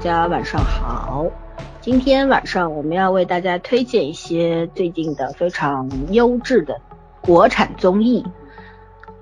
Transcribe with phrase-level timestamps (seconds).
[0.00, 1.26] 大家晚上好。
[1.82, 6.80] 今天晚上我们要为大家推荐一些最近的非常优质的
[7.20, 8.24] 国产综艺。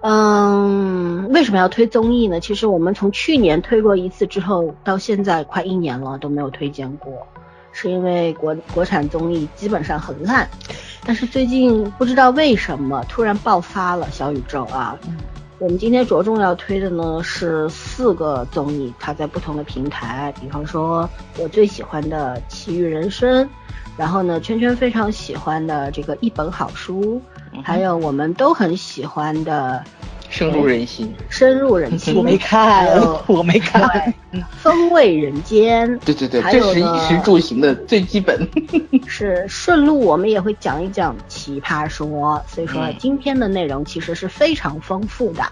[0.03, 2.39] 嗯，为什么要推综艺呢？
[2.39, 7.27] 其实我们从去年推过一次之后，到现在快一年了都没有推荐过，
[7.73, 10.49] 是因为国国产综艺基本上很烂。
[11.05, 14.97] 但是最近不知道为什么突然爆发了小宇宙啊。
[15.61, 23.45] 我们今天着重要推的呢是四个综艺，它在不同的平台，比方说我最喜欢的《奇遇人生》，
[23.97, 27.21] 然后呢圈圈非常喜欢的这个一本好书，
[27.65, 29.83] 还有我们都很喜欢的
[30.39, 32.87] 深入人心，深入人心，我没看，
[33.27, 34.15] 我没看，
[34.59, 38.49] 风味人间，对对对，这是衣食住行的最基本。
[39.09, 45.43] 是顺路我们也会讲一讲奇葩说，所以说今天的内容其实是非常丰富的，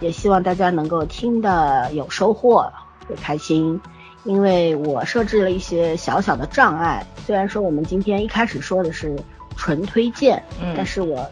[0.00, 2.70] 也希望大家能够听的有收获，
[3.08, 3.80] 会开心。
[4.24, 9.18] 因为我设置了一些小小的障碍，虽然说我们今天一开始说的是
[9.56, 10.42] 纯推荐，
[10.76, 11.26] 但是我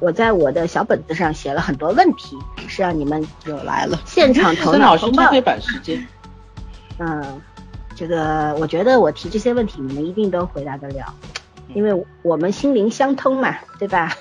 [0.00, 2.36] 我在我的小本子上写了很多问题，
[2.68, 5.30] 是让你们又来了现场头脑风暴。
[5.40, 6.06] 版时间，
[6.98, 7.40] 嗯。
[7.98, 11.14] 这个我觉得我提这些问题，你们一定都回答得了，
[11.74, 14.14] 因为我们心灵相通嘛，对吧？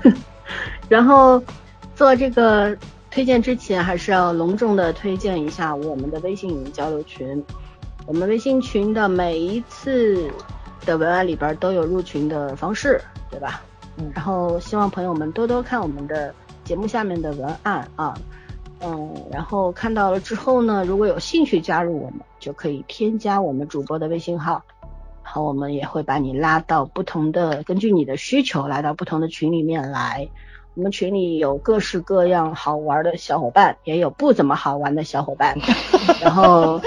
[0.88, 1.42] 然后
[1.94, 2.74] 做这个
[3.10, 7.44] 推荐之前，还是要隆重的推荐一下我们的微信交流群。
[8.06, 10.30] 我们微信群的每一次
[10.86, 12.98] 的文案里边都有入群的方式，
[13.30, 13.60] 对吧？
[13.98, 14.10] 嗯。
[14.14, 18.14] 然后希望朋友们多多看我们的节目下面的文案啊。
[18.80, 24.62] 嗯，然后看到了之后呢，如果有兴趣加入我们，就可以添加我们主播的微信号，
[25.24, 30.28] 然后我们也会把你拉到不同的，根据你的需求来到不同的群里面来。
[30.74, 35.58] 我们群里有各式各样好玩的小伙伴，也有不怎么好玩的小伙伴。
[36.22, 36.80] 然后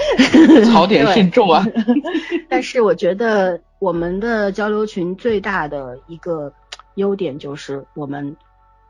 [0.71, 1.67] 槽点甚重啊。
[2.47, 6.53] 但是我觉得我们的交流群最大的一个
[6.95, 8.35] 优点就是我们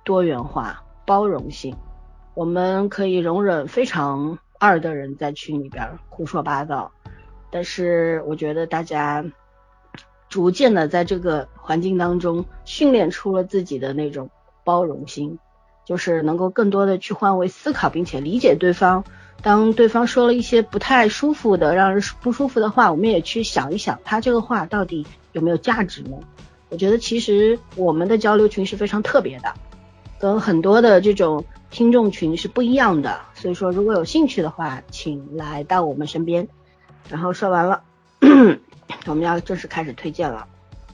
[0.03, 1.75] 多元化、包容性。
[2.33, 6.91] 我们可以容忍非常二的人在群里边胡说八道，
[7.49, 9.25] 但是我觉得大家
[10.29, 14.29] 逐渐的在这个环境当中训练出了自己的那种
[14.63, 15.37] 包容心，
[15.85, 19.03] 就是能够更多的去换位思考，并且理解对方。
[19.43, 26.17] 当对方说了一些不太舒服的、让人不舒服的话，我们也去想一想，他这个话到底有没有价值呢？
[26.71, 29.53] 我觉得其实我们的交流群是非常特别的，
[30.19, 31.45] 跟很多的这种。
[31.73, 36.45] 听众群是不一样的，所以说如果有兴趣的话，请来到我们身边。
[37.07, 37.81] 然后说完了，
[39.07, 40.45] 我们要正式开始推荐了。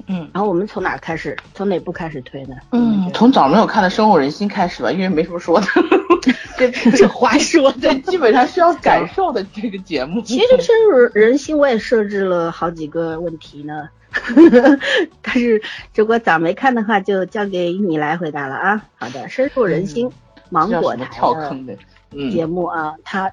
[0.06, 1.36] 嗯，然后我们从哪开始？
[1.56, 2.58] 从哪部开始推呢？
[2.74, 5.66] 嗯，从早没有看的《深入人心》开始吧，因为没什么说的。
[6.60, 10.22] 这这话说的，基本上需要感受的这个节目。
[10.22, 13.90] 其实《深入人心》我也设置了好几个问题呢，
[15.22, 15.62] 但是
[15.96, 18.86] 如果早没看的话，就交给你来回答了啊。
[18.98, 20.10] 好的，《深入人心》。
[20.50, 21.20] 芒果台
[21.66, 21.78] 的
[22.32, 23.30] 节目啊，它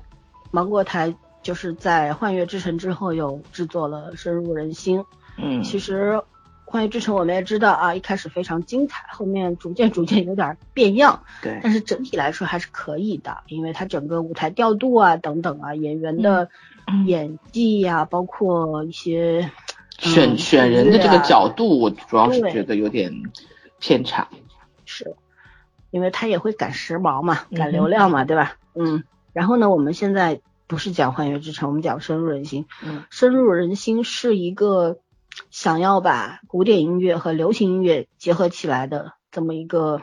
[0.51, 4.99] 芒果台就是在《幻乐之城》之后又制作了《深入人心》。
[5.39, 6.13] 嗯，其实
[6.65, 11.23] 《幻乐之城》我们也知道啊，一开始非常精彩，后面逐渐逐渐有点变样。
[11.41, 16.49] 对，但是整体来说还是可以的，因为它整个舞台调度啊等等啊，演员的
[17.07, 19.49] 演技呀，包括一些
[19.99, 23.13] 选选人的这个角度，我主要是觉得有点
[23.79, 24.29] 偏差。
[24.85, 25.17] 是。
[25.91, 28.57] 因为他也会赶时髦嘛，赶流量嘛，对吧？
[28.75, 32.67] 嗯，然后呢，我们现在不是讲《幻乐之城》，我们讲深入人心。
[32.85, 34.99] 嗯，深入人心是一个
[35.53, 40.03] 想要把古典音乐和流行音乐结合起来的这么一个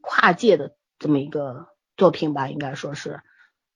[0.00, 3.20] 跨界的这么一个作品吧，应该说是。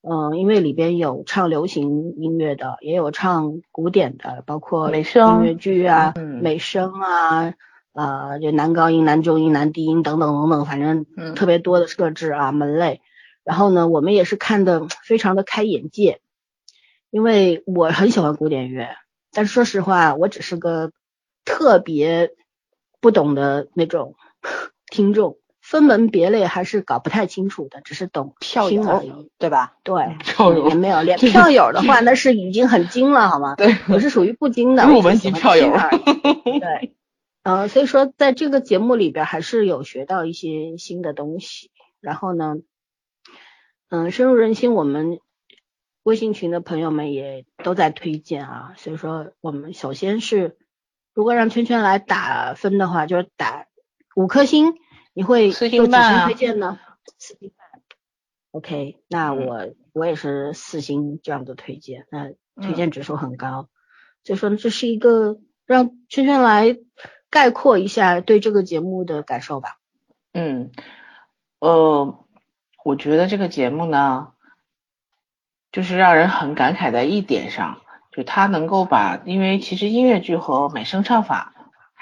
[0.06, 7.54] 嗯，因为里边有唱流行音乐的，也有唱古典的，包括美声音乐剧啊，美声啊。
[7.94, 11.06] 呃，就男高音、男中音、男低音等等等等，反正
[11.36, 13.00] 特别多的设置啊门类。
[13.44, 16.20] 然后呢，我们也是看的非常的开眼界，
[17.10, 18.88] 因为我很喜欢古典乐，
[19.30, 20.90] 但是说实话，我只是个
[21.44, 22.32] 特别
[23.00, 24.16] 不懂的那种
[24.90, 25.36] 听众，
[25.66, 29.76] 分门别类还是搞不太清楚的，只是懂票友而已，对吧？
[29.82, 33.54] 对，票友没有 连票友的话， 那是已经很精了，好吗？
[33.56, 35.72] 对，我是属于不精的入门级票友。
[36.44, 36.94] 对。
[37.44, 41.70] 呃，所以说在这个节目里边还是有学到一些新的东西。
[42.00, 42.56] 然后呢，
[43.88, 45.18] 嗯，深入人心，我们
[46.02, 48.74] 微信群的朋友们也都在推荐啊。
[48.76, 50.58] 所以说，我们首先是
[51.14, 53.66] 如果让圈圈来打分的话，就是打
[54.14, 54.74] 五颗星，
[55.14, 56.78] 你会四星半推荐呢？
[57.18, 57.80] 四星半。
[58.50, 62.06] OK，那我我也是四星这样的推荐。
[62.10, 63.68] 那推荐指数很高。
[64.24, 66.76] 所以说这是一个让圈圈来
[67.30, 69.78] 概括一下对这个节目的感受吧。
[70.32, 70.72] 嗯，
[71.60, 72.24] 呃，
[72.84, 74.32] 我觉得这个节目呢，
[75.70, 81.53] 就是让人很感慨的一点上，就他能够把，因为其实音乐剧和美声唱法。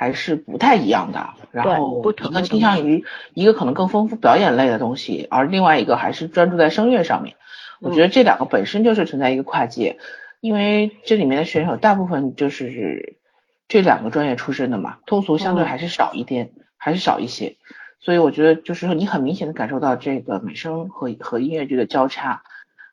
[0.03, 3.05] 还是不太一样的，然后一个倾向于
[3.35, 7.37] 一个可能更丰富表演类的东西，而另外一个还是专注在声乐上面。
[7.81, 9.99] 我觉得这两个本身就是存在一个跨界，
[10.41, 13.15] 因为这里面的选手大部分就是
[13.69, 17.57] 这两个专业出身的嘛，通俗相对还是少一点，还是少一些。
[18.01, 22.43] 所以我觉得就是说你很明显的感受到这个美声和和音乐剧的交叉。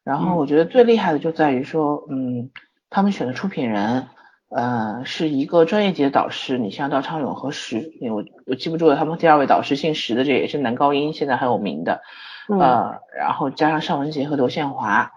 [0.04, 2.52] 然后我觉得最厉害的就在于说，嗯，
[2.92, 4.06] 他们选的出品人。
[4.50, 12.02] 呃，是一个专业级的导师，你像赵昌永和石，我我记不住了，他们第二位导师姓石的，这也是男高音，现在很有名的，
[12.48, 15.12] 呃，然后加上尚雯婕和刘宪华，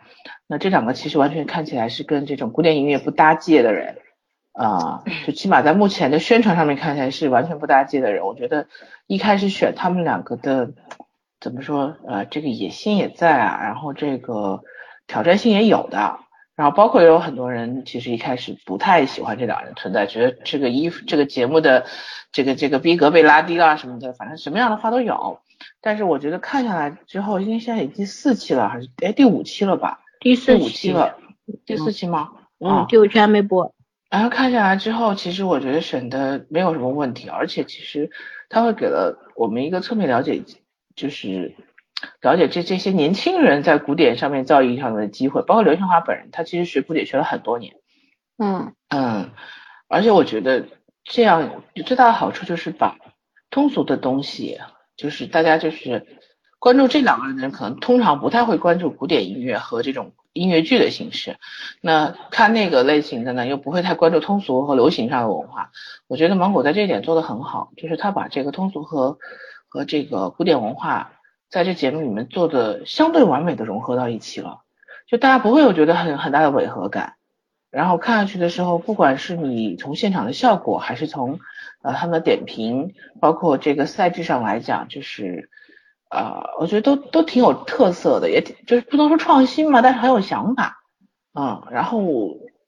[0.46, 3.96] 那这两个其实完全看起来是跟这种古典音乐不搭界的人，
[4.52, 8.66] 啊，就起码在目前的宣传上面看起来是完全不搭界的人，我觉得
[9.06, 10.72] 一开始选他们两个的，
[11.40, 14.60] 怎么说，呃，这个野心也在啊，然后这个
[15.06, 16.18] 挑战性也有的。
[16.54, 21.86] 然后包括也有很多人，其实一开始不太喜欢这两人存在，觉得这个衣服这个节目的
[22.30, 25.40] 这个这个逼格被拉低了什么的，反正什么样的话都有。
[25.80, 30.00] 但是我觉得看下来之后，因为现在已经第四期了，还是哎第五期了吧？
[30.20, 31.16] 第四期了，
[31.64, 32.30] 第四期吗？
[32.60, 33.74] 嗯，第五期还没播。
[34.10, 38.10] 然后看下来之后，其实我觉得选的没有什么问题，而且其实
[38.50, 40.42] 他会给了我们一个侧面了解，
[40.94, 41.54] 就是。
[42.20, 47.74] 了解这这些年轻人在古典上面造诣上的机会，包括刘宪华本人，他其实学古典学了很多年。
[48.38, 49.30] 嗯嗯，
[49.88, 50.66] 而且我觉得
[51.04, 52.96] 这样最大的好处就是把
[53.50, 54.58] 通俗的东西，
[54.96, 56.06] 就是大家就是
[56.58, 61.36] 关注这两个人的人，可能通常不太会关注古典音乐和这种音乐剧的形式。
[61.80, 65.70] 那看那个类型的呢，又不会太关注通俗和流行上的文化。
[66.08, 69.18] 我觉得芒果在这一点做得很好，就是他把这个通俗和
[69.68, 71.12] 和这个古典文化。
[71.52, 74.62] 在这节目里面做的相对完美的融合到一起了，
[75.06, 77.16] 就大家不会有觉得很很大的违和感，
[77.70, 81.40] 然后看下去的时候，不管是你从现场的效果，还是从
[81.82, 85.50] 呃他们的点评，包括这个赛制上来讲，就是
[86.08, 90.78] 呃我觉得都都挺有特色的，也挺就是不能说创新嘛，但是很有想法，
[91.34, 92.00] 嗯，然后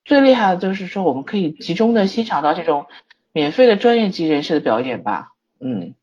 [0.04, 2.84] 最厉害的就是说我们可以集中的欣赏到这种
[3.32, 5.94] 免费的专业级人士的表演吧，嗯。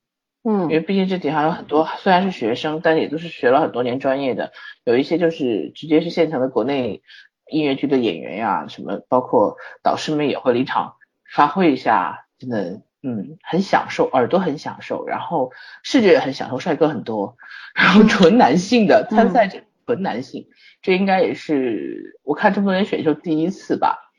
[0.43, 4.51] 嗯，因为毕竟这底下有很多虽然是学生，但也都是学了很多年专业的，
[4.83, 7.03] 有一些就是直接是现成的国内
[7.51, 10.95] 音乐剧的演员呀，什么包括导师们也会临场
[11.31, 15.51] 发挥一下，真的，嗯，很享受，耳朵很享受，然后
[15.83, 17.37] 视觉也很享受，帅哥很多，
[17.75, 20.47] 然后纯男性的参赛者，纯男性，
[20.81, 24.11] 这应该也是我看这么多年选秀第一次吧，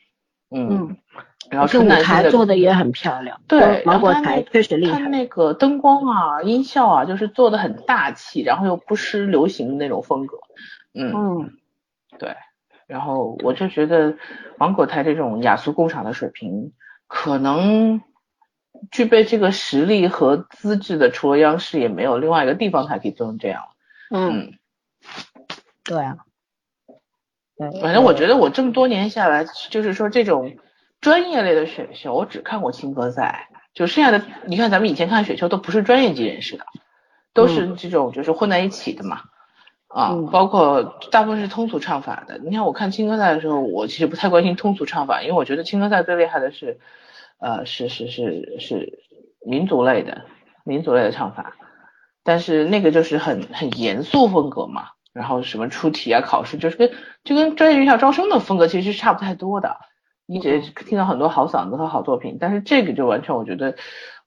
[0.54, 0.96] 嗯。
[1.52, 4.98] 然后舞台做的也很漂亮，对，芒果台确实厉害。
[4.98, 10.38] 他那个灯光啊、音效啊，就是做的很大气，然后又不失流行的那种风格。
[10.94, 11.52] 嗯嗯，
[12.18, 12.34] 对。
[12.86, 14.16] 然后我就觉得
[14.56, 16.72] 芒果台这种雅俗共赏的水平，
[17.06, 18.00] 可能
[18.90, 23.64] 具备这个实力和资质的，除了央视，也没有另外一个地方台可以做成这样。
[24.10, 24.54] 嗯，
[25.84, 26.16] 对啊。
[27.82, 30.56] 反正我觉得我这么多年下来，就是说这种。
[31.02, 36.64] 专业类的选秀，我只看过青歌赛，就剩下的，你看咱们以前看选秀都不是专业级人士的，
[37.34, 39.22] 都是这种就是混在一起的嘛，
[39.88, 42.38] 啊，包括大部分是通俗唱法的。
[42.38, 46.78] 你看我看青歌赛的时候，我其实不太关心通俗唱法，因为我觉得青歌赛最厉害的是，
[47.40, 49.00] 呃，是是是是
[49.44, 50.22] 民族类的，
[50.62, 51.56] 民族类的唱法，
[52.22, 56.92] 但是那个就是很很严肃风格嘛，然后什么出题啊考试，就是跟
[57.24, 59.78] 就跟专业院校招生的风格其实是差不太多的。
[60.26, 63.74] 一直听到很多好嗓子和好作品，但是这个就完全我觉得，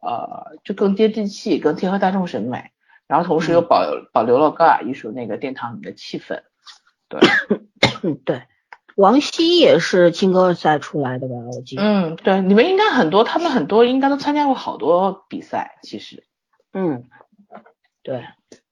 [0.02, 2.72] 呃，就更接地气，更贴合大众审美，
[3.08, 6.42] 然后同时又保保留了高雅艺术那个殿堂里的气氛。
[7.08, 7.22] 对，
[8.26, 8.44] 对，
[8.96, 11.36] 王希也是青歌赛出来的吧？
[11.56, 11.82] 我记得。
[11.82, 16.24] 嗯，对，你们应该很多，他们很多应该都参加过好多比赛，其实。
[16.74, 17.06] 嗯，
[18.04, 18.26] 对，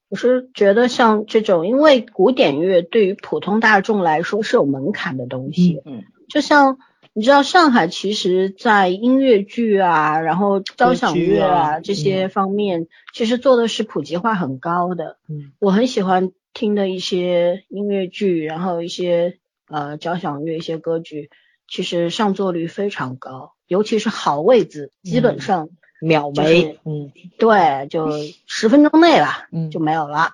[0.09, 5.81] 我是觉得像这种，因为古典乐对于普通大众来说是有门槛的东西。
[5.85, 6.77] 嗯，就像。
[7.15, 15.17] 你知道上海其实，在音乐剧啊，然后交响乐啊这些方面，其实做的是普及化很高的。
[15.29, 21.29] 嗯，我很喜欢听的一些音乐剧，然后一些呃交响乐一些歌剧，
[21.67, 25.69] 其实上座率非常高，尤其是好位子，基本上
[26.01, 26.79] 秒没。
[26.83, 28.09] 嗯，对，就
[28.47, 30.33] 十分钟内吧，嗯，就没有了，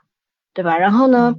[0.53, 0.77] 对吧？
[0.77, 1.35] 然后呢，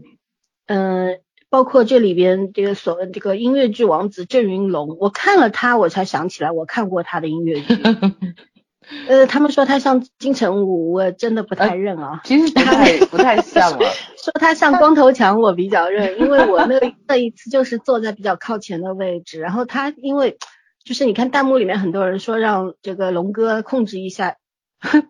[0.66, 1.18] 嗯。
[1.50, 7.76] 包括这里边这个所谓这个音乐剧王子郑云龙，我看了他，我才想起来我看过他的音乐剧。
[9.06, 12.22] 呃，他们说他像金城武，我真的不太认啊。
[12.24, 13.78] 其实他也 不太像了。
[14.16, 20.38] 说他像光头强，我比较认，因为我那那一次就是坐在比较靠前的位置，然后他因为
[20.82, 24.36] 就是你看弹幕里面很多人说让这个龙哥控制一下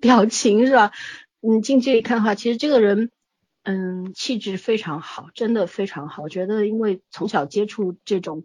[0.00, 0.90] 表情是吧？
[1.40, 3.10] 嗯，近距离看的话，其实这个人
[3.62, 6.22] 嗯气质非常好，真的非常好。
[6.22, 8.44] 我觉得因为从小接触这种。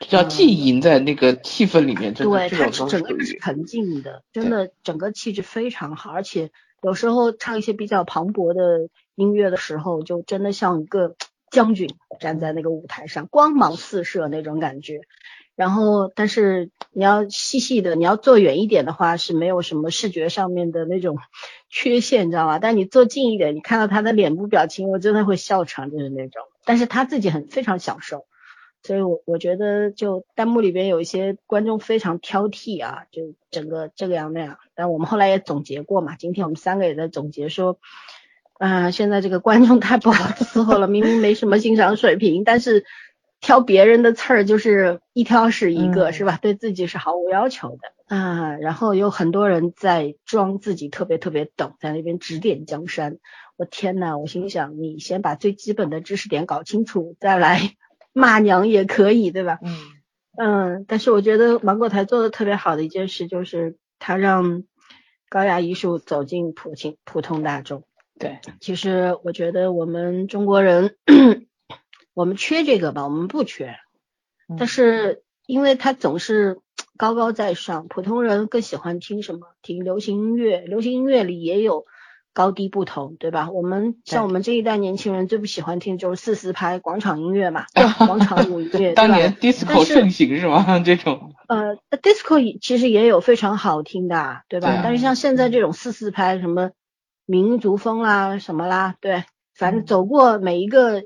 [0.00, 6.50] 叫浸淫在那个气氛里面，对，他整个是沉浸的，真的整个气质非常好，而且
[6.82, 11.14] 有时候唱一些比较磅礴的音乐的时候，就真的像一个
[11.50, 11.88] 将军
[12.18, 15.02] 站在那个舞台上，光芒四射那种感觉。
[15.54, 21.16] 然后，但是你要细细的，你要坐远一点的话，是没有什么视觉上面的那种
[21.70, 22.58] 缺陷，你知道吗？
[22.58, 26.42] 但你坐近一点，你看到他的脸部表情，我真的会笑场，就是那种。
[26.64, 28.26] 但是他自己很非常享受。
[28.82, 34.58] 所以，我我觉得就弹幕里边有一些观众非常挑剔啊，就整个这个样那样。
[34.74, 37.78] 但我们后来也总结过嘛，今天我们三个也在总结说，
[38.58, 42.86] 啊，现在这个观众太不好伺候了，明明没什么欣赏水平，但是
[43.38, 46.38] 挑别人的刺儿就是一挑是一个，是吧？
[46.40, 48.56] 对自己是毫无要求的啊。
[48.56, 53.18] 然后有很多人在装自己特别特别懂，在那边指点江山。
[53.56, 57.76] 我天呐，我心想，你先把最基本的知识点搞清楚，再来。
[58.12, 59.60] 骂娘也可以，对吧？
[59.62, 59.76] 嗯
[60.36, 64.64] 嗯，但是我觉得芒果台做的特别好的一件事，就是他让
[65.28, 67.84] 高雅艺术走进普通普通大众。
[68.18, 70.96] 对，其实我觉得我们中国人，
[72.14, 73.04] 我们缺这个吧？
[73.04, 73.76] 我们不缺，
[74.58, 76.58] 但是因为他总是
[77.00, 79.46] 高高在上，普通人更喜欢听什么？
[79.62, 81.86] 听流行音乐，流行音乐里也有。
[82.32, 83.50] 高低不同，对吧？
[83.50, 87.64] 我们像我们这一代年轻人最不喜欢听就是四四拍广场音乐嘛，
[88.06, 88.92] 广场舞音乐。
[88.94, 90.78] 当年 disco 盛行是吗？
[90.78, 94.80] 这种呃，disco 其实也有非常好听的，对吧？
[94.84, 96.70] 但是像现在这种四四拍什么
[97.26, 101.02] 民族风啦什么啦，对，反正走过每一个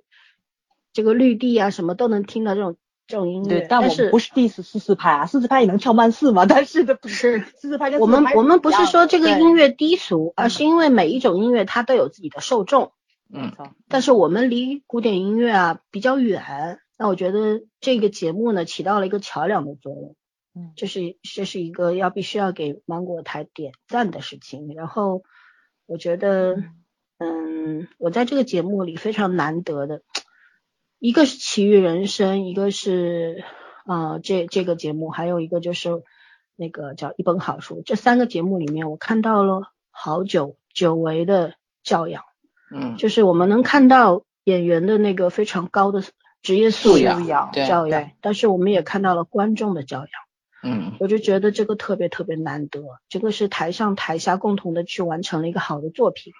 [0.93, 2.77] 这个绿地啊什么都能听到这种。
[3.07, 6.47] 这种音乐，对但我们不是第四四四拍啊，四四拍也能跳慢四嘛？
[6.47, 12.93] 但是的不是四四拍跟我们我们不是说这个音乐低俗，而是因为每一种音乐它都有自己的受众。
[13.31, 13.53] 嗯。
[13.89, 20.17] 但是我们离古典音乐啊比较远，那我觉得这个节目呢起到了一个桥梁的作用。
[20.55, 20.73] 嗯。
[20.75, 24.73] 这是这是一个要必须要给芒果台点赞的事情。
[24.75, 25.23] 然后
[25.85, 26.57] 我觉得，
[27.19, 30.01] 嗯，我在这个节目里非常难得的。
[31.05, 33.45] 一个是奇遇人生，一个是
[33.85, 36.03] 呃这这个节目，还有一个就是
[36.57, 37.83] 那个叫一本好书。
[37.85, 42.25] 这三个节目里面，我看到了好久久违的教养，
[42.75, 46.03] 嗯，就是我们能看到演员的那个非常高的
[46.41, 50.09] 职业素养教养，但是我们也看到了观众的教养，
[50.63, 52.81] 嗯，我就觉得这个特别特别难得，
[53.11, 56.33] 这个是台上台下共同的去完成了一个好的作品，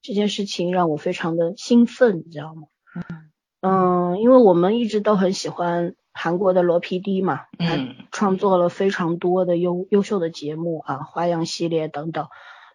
[0.00, 2.62] 这件事情让我非常的兴奋，你知道吗？
[2.94, 3.30] 嗯。
[3.66, 7.78] 嗯，因为我们一直都很喜欢韩国的罗 PD 嘛，他
[8.12, 12.28] 创作了非常多的优优秀的节目啊，花样系列等等，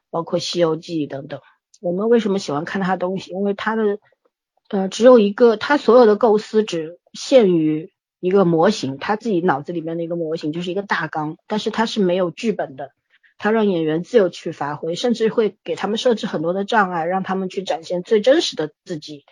[0.09, 1.39] 包括西游记等等。
[1.79, 3.31] 我们为什么喜欢看他东西？
[3.31, 3.99] 因为他的
[4.69, 12.91] 呃只有一个，他所有的构思只限于一个模型，他自己脑子里面的一个模型就是一个大纲，但是他是没有剧本的，
[13.37, 19.25] 他让演员自由去发挥，甚至会给他们设置很多的障碍，让他们去展现最真实的自己。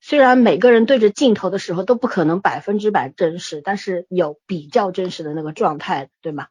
[0.00, 6.46] 虽然每个人对着镜头的时候都不可能百分之百真实，但是有比较真实的那个状态，对吗？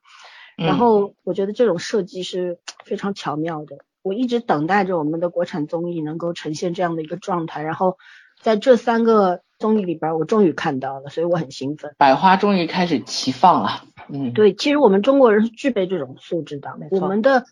[0.55, 3.77] 然后我觉得这种设计是非常巧妙的。
[4.01, 7.97] 我一直等待着我们的国产综艺能够呈现这样的一个状态，然后
[8.41, 11.95] 在这三个综艺里边，我终于看到了，所以我很兴奋。
[11.97, 13.83] 百花终于开始齐放了。
[14.09, 17.45] 嗯，对，其实我们中国人是具备这种素质的，我们的。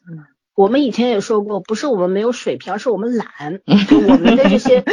[0.58, 3.62] 我们以前也说过，不是我们没有水平，而是我们懒。
[3.88, 4.84] 就我们的这些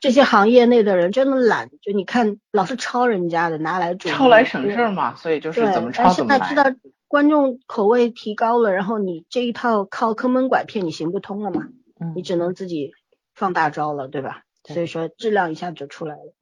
[0.00, 6.44] 这些行业内的人真的懒，就你看老是抄人家的拿来煮，抄来省事儿嘛，所以就是怎么抄怎么来。
[6.44, 11.68] 现在知道观众口味提高了，然后你这一套靠坑蒙拐骗你行不通了嘛？
[12.16, 12.90] 你只能自己
[13.36, 14.42] 放大招了，对吧？
[14.64, 16.34] 所以说质量一下就出来了。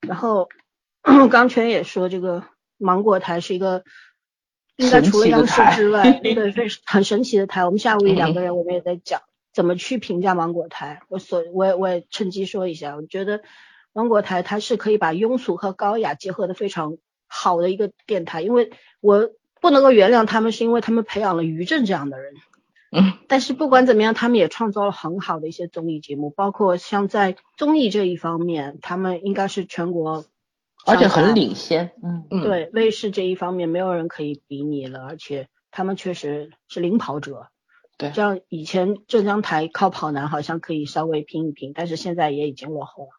[0.00, 0.48] 然后
[1.30, 2.42] 刚全也说这个
[2.78, 3.84] 芒果台是一个。
[4.76, 7.64] 应该除了央视之外， 对，非很神奇的台。
[7.64, 9.20] 我们下午两个人，我们也在讲
[9.52, 11.02] 怎么去评价芒果台。
[11.08, 13.42] 我所，我我也趁机说一下，我觉得
[13.92, 18.40] 芒果台它是可以把庸俗和高雅结合的非常好的一个电台。
[18.40, 22.34] 因为我不能够原谅他们，是因为他们培养了于正这样的人。
[22.94, 30.26] 嗯，但是不管怎么样，他们也创造了很好的一些综艺节目，包括像在综艺这一方面，他们应该是全国，
[30.86, 31.92] 而且很领先。
[32.02, 37.48] 嗯嗯，对卫视这一方面没有人可以比拟了，而且他们确实是领跑者。
[37.98, 43.10] 对像以前浙江台靠跑男好像可以稍微拼一拼，但是现在也已经落后了。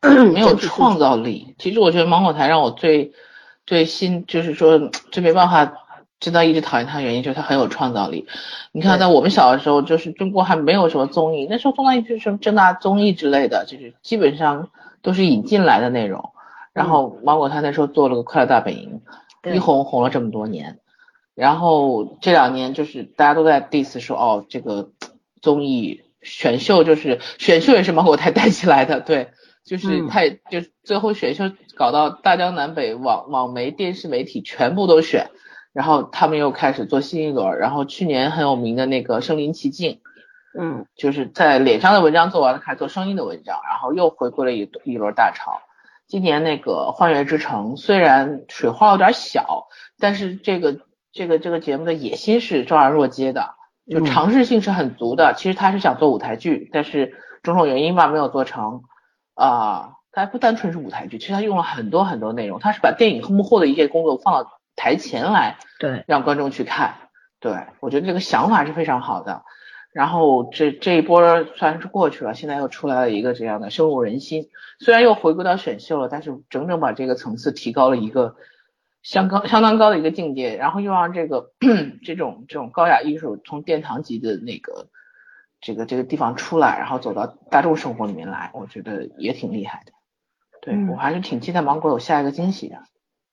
[0.00, 1.54] 对，没有创造力。
[1.58, 3.12] 其实我觉得芒果台让我最
[3.66, 4.78] 最心，就是说
[5.10, 5.74] 最没办法
[6.18, 8.26] 知道一直讨厌他的原因，就是他很有创造力。
[8.72, 14.70] 你看，在我们小的时候，就是中国还没有什么综艺，那时候综艺就是什么正大综艺之类的，就是基本上
[15.02, 16.30] 都是引进来的内容。
[16.72, 19.00] 然后芒果台那时候做了个《快乐大本营》，
[19.42, 20.78] 对一红红了这么多年。
[21.34, 24.90] 然后这两年就是大家都在 diss 说，哦，这个
[25.40, 29.30] 综艺选秀就是选秀也是芒果台带起来的，对，
[29.64, 35.30] 就是嗯太、就最后选秀搞到大江南北网网媒电视媒体全部都选，
[35.72, 40.00] 然后他们又开始做新一轮，然后去年很有名的那个身临其境，
[40.58, 45.62] 嗯就是在脸上的文章做完了，开始做声音的文章，然后又回归了一一轮大潮。
[46.10, 49.68] 今年那个《幻乐之城》虽然水花有点小，
[50.00, 50.80] 但是这个
[51.12, 53.54] 这个这个节目的野心是昭然若揭的，
[53.88, 55.34] 就嗯尝试性是很足的。
[55.36, 57.14] 其实他是想做舞台剧，但是
[57.44, 58.82] 种种原因吧没有做成。
[59.34, 66.94] 啊、它不单纯是舞台剧，其实他用了很多很多内容，他是把电影幕后的一些工作放到台前来，对，让观众去看。
[67.38, 69.44] 对我觉得这个想法是非常好的。
[69.92, 78.36] 然后这这一波算是过去了，现在又出来了一个这样的深入人心，虽然又回归到选秀了，但是整整把这个层次提高了一个
[79.02, 81.52] 相当相当高的一个境界，然后又让这个
[82.04, 84.88] 这种这种高雅艺术从殿堂级的那个
[85.60, 89.92] 这个这个地方出来，然后走到大众生活里面来，我觉得也挺厉害的。
[90.62, 92.76] 对、嗯我还是挺期待芒果有下一个惊喜的。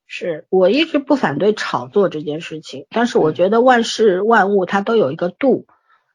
[0.06, 5.66] 是我一直不反对炒作这件事情，但是我嗯觉得万事万物它都有一个度，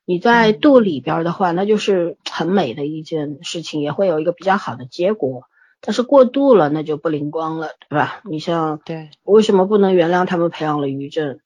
[0.05, 5.43] 你在嗯度里边儿的话，那就是很美的一件事情，也会有一个比较好的结果。
[5.85, 8.21] 但是过度了，那就不灵光了，对吧？
[8.23, 11.39] 你像对，为什么不能原谅他们培养了于正？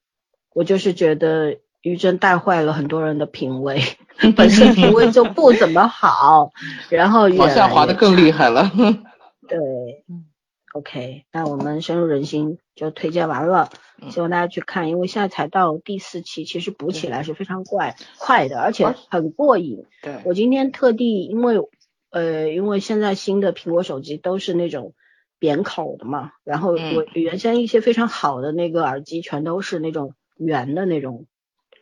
[0.54, 3.82] 我就是觉得于正带坏了很多人的品味，
[4.36, 6.52] 本身品味就不怎么好，
[6.90, 8.72] 然后越往下滑的更厉害了。
[9.48, 9.58] 对
[10.10, 10.26] 嗯
[10.74, 13.78] ，OK，那我们深入人心就推荐完了，嗯
[14.10, 19.86] 希望大家去看，因为现在才到第四期，其实补起来是非常快快的，而且很过瘾。
[20.02, 21.56] 对，我今天特地因为
[22.10, 24.94] 呃，因为现在新的苹果手机都是那种
[25.40, 26.96] 扁口的嘛，然后嗯。
[26.96, 31.26] 我原先一些非常好的那个耳机全都是那种圆的那种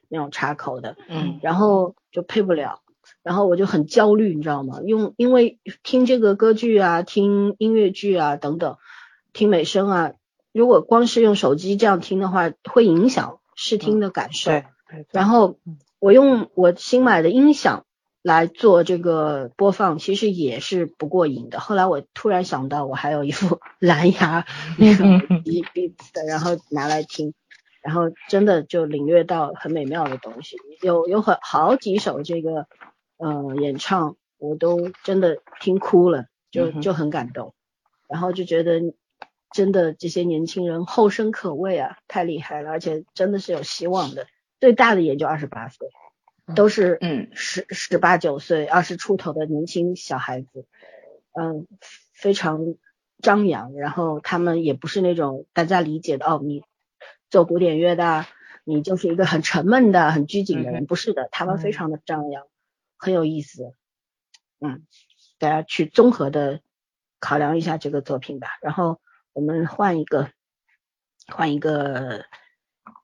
[0.09, 1.39] 那种插口的，嗯。
[1.43, 2.81] 然后就配不了，
[3.21, 4.79] 然后我就很焦虑，你知道吗？
[4.83, 8.77] 用因为听这个歌剧啊，听音乐剧啊等等，
[9.31, 10.13] 听美声啊，
[10.57, 14.51] 如果光是用手机这样听的话，会影响视听的感受。
[14.51, 17.85] 对对，然后嗯我用我新买的音响
[18.21, 21.59] 来做这个播放，其实也是不过瘾的。
[21.59, 24.45] 后来我突然想到，我还有一副蓝牙
[24.79, 25.19] 那个耳
[26.13, 27.33] 的，然后拿来听，
[27.81, 30.55] 然后真的就领略到很美妙的东西。
[30.81, 32.65] 有有很好几首这个
[33.17, 37.53] 呃演唱，我都真的听哭了，就就很感动，
[38.07, 38.93] 然后就觉得。
[39.51, 44.27] 真的，这些年轻人后生可畏啊，太厉害了，而且真的是有希望的。
[44.59, 45.89] 最大的也就二十八岁，
[46.55, 50.65] 都是嗯十十八九岁、二十出头的年轻小孩子，
[51.33, 51.67] 嗯，
[52.13, 52.75] 非常
[53.21, 53.73] 张扬。
[53.73, 56.63] 然后他们也不是那种大家理解的哦，你
[57.29, 58.27] 做古典乐的啊，
[58.63, 62.47] 你就是一个很沉闷的、很拘谨的人，嗯不是的，他们非嗯常的张扬，
[62.97, 63.73] 很有意思。
[64.59, 64.85] 嗯，
[65.37, 66.61] 大家去综合的
[67.19, 68.47] 考量一下这个作品吧。
[68.61, 68.99] 然后
[69.35, 70.29] 我们换一个，
[71.27, 72.21] 换一个《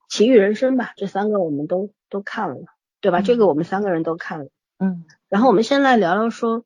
[0.08, 2.56] 奇遇人生》吧，这三个我们都都看了，
[3.02, 3.20] 对吧？
[3.20, 4.46] 这个我们三个人都看了。
[4.78, 6.64] 嗯然后我们现在聊聊说，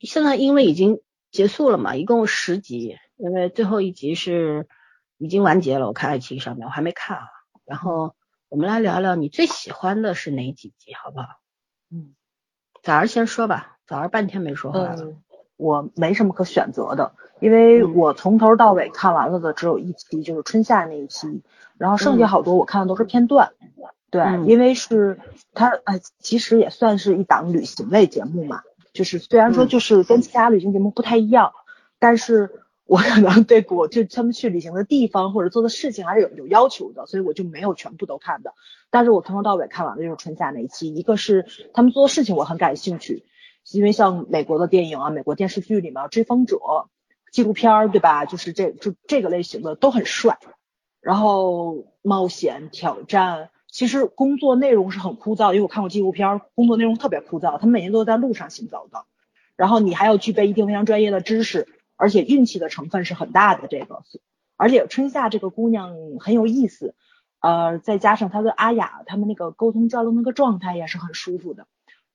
[0.00, 4.66] 现在因为已经结束了嘛，一共十集，因为最后一集是
[5.16, 7.24] 已经完结了，我看爱奇艺上面我还没看啊。
[7.64, 8.16] 然后
[8.48, 11.26] 我们来聊聊你最喜欢的是哪几集，好不好？
[11.90, 12.16] 嗯，
[12.82, 15.02] 早儿先说吧，早儿半天没说话了。
[15.04, 15.16] 呃，
[15.58, 17.94] 我没什么可选择的，因为嗯。
[17.94, 21.42] 我从头到尾看完了的只有一期，就是春夏那一期，
[21.76, 23.52] 然后剩下好多我看的都是片段。
[24.08, 24.46] 对，嗯。
[24.46, 25.18] 因为是
[25.52, 28.62] 它，呃，其实也算是一档旅行类节目嘛，
[28.94, 29.68] 就是虽然说嗯。
[29.68, 31.52] 就是跟其他旅行节目不太一样，
[31.98, 38.54] 但是我可能对国就他们去旅行的地方或者做的事情还是有有要求的，所以我就没有全部都看的。
[38.90, 41.44] 但是我从头到尾看完的就是春夏那一期，一个是
[41.74, 43.24] 他们做的事情我很感兴趣，
[43.72, 46.56] 因为像美国的电影啊、美国电视剧里面《追风者》、
[47.30, 48.24] 纪录片儿，对吧？
[48.24, 50.38] 就是这就这个类型的都很帅，
[51.00, 59.04] 然后冒险、挑战、其实工作内容是很枯燥，因为我看过纪录片，工作内容特别枯燥，他们每天都在路上行走的，
[59.56, 63.68] 然后你还要具备一定非常专业的知识，而且运气的成分是很大的。
[63.68, 64.02] 这个，
[64.56, 66.94] 而且春夏这个姑娘很有意思，
[67.40, 71.66] 呃，再加上她跟阿雅他们那个沟通交流那个状态也是很舒服的。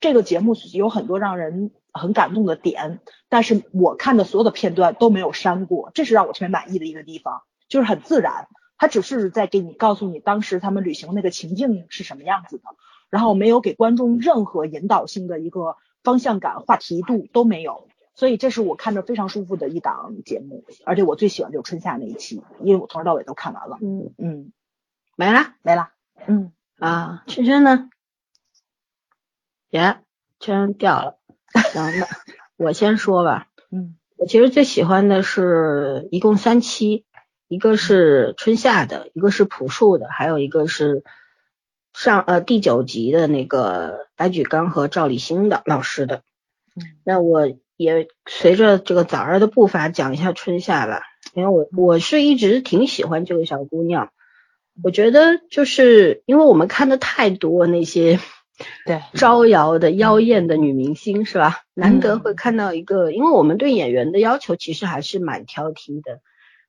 [0.03, 8.49] 这个节目有很多让人很感动的点，但是我看的所有的片段都没有删过，这是让我特别满意的一个地方，就是很自然。
[8.77, 12.63] 他只是在给你告诉你当时他们旅行那个情境是什么样子的，
[13.09, 23.77] 然后没有给观众任何引导性的一个方向感、话题度都没有，所以这是我看着非常舒服的一档节目，而且我最喜欢就是春夏那一期，因为我从头到尾都看完了。
[23.81, 24.51] 嗯嗯，
[25.15, 25.91] 没了没了。
[26.27, 27.89] 嗯啊，圈圈呢？
[29.73, 29.97] 耶，
[30.39, 31.17] 全掉了。
[31.73, 32.07] 行，那
[32.57, 33.47] 我先说吧。
[33.73, 37.05] 嗯，我其实最喜欢的是一共三期。
[37.47, 41.03] 一个是春夏的，一个是朴树的，还有一个是
[41.91, 46.23] 上呃第九集的那个白举纲和赵立新的老师的。
[46.75, 51.01] 嗯，那我也随着这个早儿的步伐讲一下春夏吧，
[51.33, 54.11] 因为我我是一直挺喜欢这个小姑娘，
[54.83, 58.19] 我觉得就是因为我们看的太多那些
[58.85, 61.61] 对招摇的妖艳的女明星是吧？
[61.73, 66.21] 难得会看到一个，因为我们对演员的要求其实还是蛮挑剔的。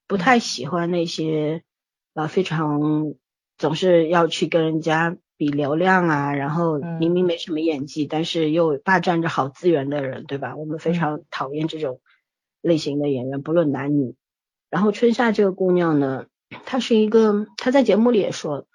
[0.07, 1.63] 不太喜欢那些
[2.15, 3.15] 呃非常
[3.57, 10.57] 总是要去跟人家比流量啊，然后明明没什么演技，但是又霸占着好资源的人，对吧？
[10.57, 12.01] 我们非常讨厌这种
[12.61, 14.15] 类型的演员，不论男女。
[14.71, 16.27] 然后春夏这个姑娘呢，
[16.65, 18.67] 她是一个，她在节目里也说，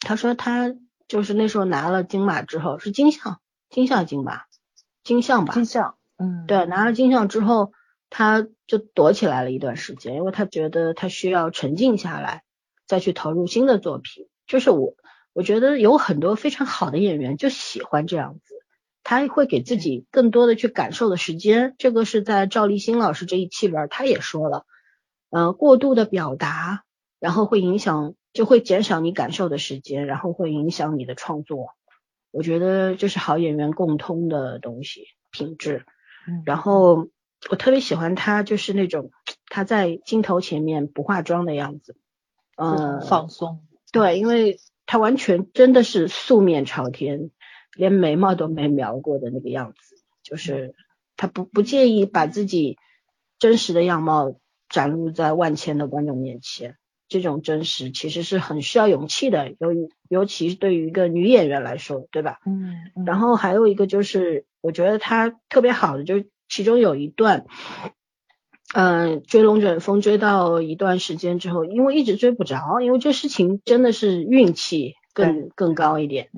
[0.00, 0.74] 她说她
[1.08, 3.40] 就是那时候拿了金马之后是金像，
[3.70, 4.42] 金像金马，
[5.02, 7.72] 金像吧，金像，嗯，对，拿了金像之后。
[8.16, 12.44] 他就躲起来了一段时间，因为他觉得他需要沉静下来，
[12.86, 14.28] 再去投入新的作品。
[14.46, 14.94] 就是我，
[15.32, 18.54] 我觉得有很多非常好的演员就喜欢这样子，
[19.02, 21.74] 他会给自己更多的去感受的时间。
[21.76, 24.64] 这个是在赵立新老师这一期里边他也说了，
[25.30, 26.84] 呃，过度的表达，
[27.24, 31.68] 然后会影响，就会减少你感受的时间，然后会影响你的创作。
[32.30, 35.86] 我觉得这是好演员共通的东西品质。
[36.44, 37.08] 然后。
[37.50, 39.10] 我特别喜欢他，就是那种
[39.50, 41.94] 他在镜头前面不化妆的样子，
[42.56, 43.66] 嗯，放松。
[43.92, 47.30] 对，因为他完全真的是素面朝天，
[47.76, 50.74] 连眉毛都没描过的那个样子，就是
[51.18, 52.78] 他不不介意把自己
[53.38, 54.34] 真实的样貌
[54.70, 56.78] 展露在万千的观众面前。
[57.08, 59.70] 这种真实其实是很需要勇气的，尤
[60.08, 62.40] 尤其是对于一个女演员来说，对吧？
[62.46, 63.04] 嗯。
[63.04, 66.28] 然后还有一个就是，我觉得他特别好的就是。
[66.46, 67.46] 其中有一段，
[68.74, 76.28] 嗯，追龙卷风追到一段时间之后，因为一直追不着，因为这事情真的是运气更更高一点，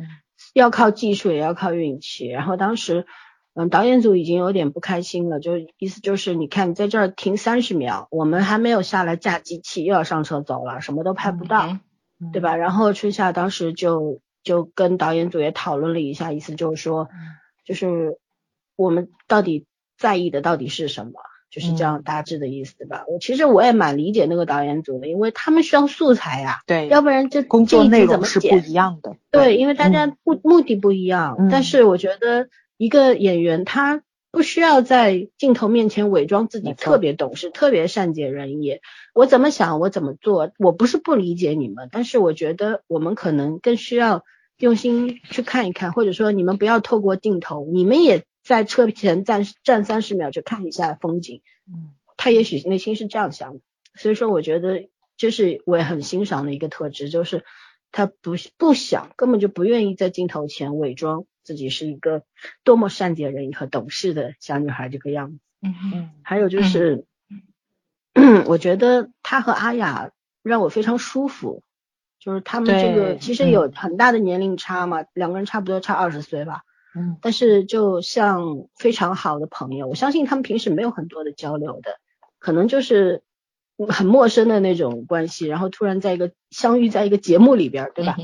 [0.54, 2.28] 要靠技术也要靠运气。
[2.28, 3.04] 然后当时，
[3.56, 11.78] 嗯，导演组已经有点不开心了，就意思就是，你看你在这儿停三十秒，我们还没有下来架机器，又要上车走了，什么都拍不到，
[12.32, 12.54] 对吧？
[12.56, 17.08] 然后春夏当时就就跟导演组也讨论了一下，意思就是说，
[17.64, 18.18] 就是
[18.76, 19.66] 我们到底。
[19.98, 21.12] 在意的到底是什么？
[21.50, 23.04] 就是这样大致的意思吧。
[23.08, 26.60] 我其实我也蛮理解那个导演组的，因为他们需要素材呀。
[26.66, 29.16] 对，要不然这工作内容是不一样的。
[29.30, 31.48] 对，因为大家目目的不一样。
[31.50, 38.80] 但是我觉得一个演员他不需要在镜头面前伪装自己特别懂事、特别善解人意。
[39.14, 40.52] 我怎么想我怎么做。
[40.58, 44.24] 我不是不理解你们，但是我觉得我们可能更需要
[44.58, 48.24] 用心去看一看，或者说你们不要透过镜头，你们也。
[48.46, 53.60] 在车前站站三十秒去看一下风景，嗯，他也许内心是这样想的，
[53.96, 57.42] 所以说我觉得这是我也很欣赏的一个特质，就是
[57.90, 62.24] 他不不想根本就不愿意在镜头前伪装自己是一个
[62.64, 67.06] 多么善解人意和懂事的小女孩这个样子，嗯嗯，还有就是，
[68.46, 70.10] 我觉得她和阿雅
[70.42, 71.62] 让我非常舒服，
[72.18, 76.62] 就是他们这个其实有很大的年龄差嘛，两个人差不多差二十岁吧。
[76.96, 82.00] 嗯，但是就像非常好的朋友，我相信他们平时没有很多的交流的，
[82.40, 83.22] 可能就是
[83.88, 88.16] 很陌生的那种关系，然后突然在一个相遇在一个节目里边，对吧？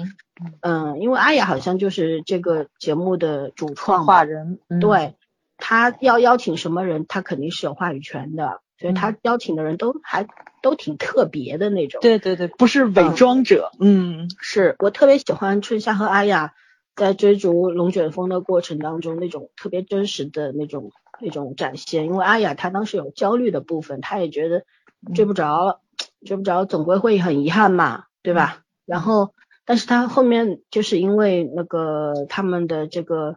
[0.61, 5.15] 嗯，因为阿雅好像就是这个节目的主创话人，对，
[5.57, 10.27] 他要邀请什么人，他肯定是有话语权的，所以他邀请的人都还
[10.63, 12.01] 都挺特别的那种。
[12.01, 13.71] 对对对，不是伪装者。
[13.79, 16.53] 嗯，是我特别喜欢春夏和阿雅。
[16.95, 24.67] 在追逐龙卷风的过程当中，那种特别真实的那种那种展现，因为阿雅她当时有焦虑的部分，她也觉得
[25.15, 25.81] 追不着，
[26.25, 28.63] 追不着总归会很遗憾嘛，对吧？
[28.87, 29.35] 然后
[29.65, 33.37] 但是他后面就是因为那个他们的这个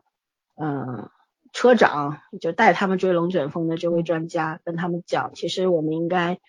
[0.56, 1.10] 嗯
[1.54, 6.40] 车长就带他们追龙卷风的这位专家跟他们讲，其实我们应该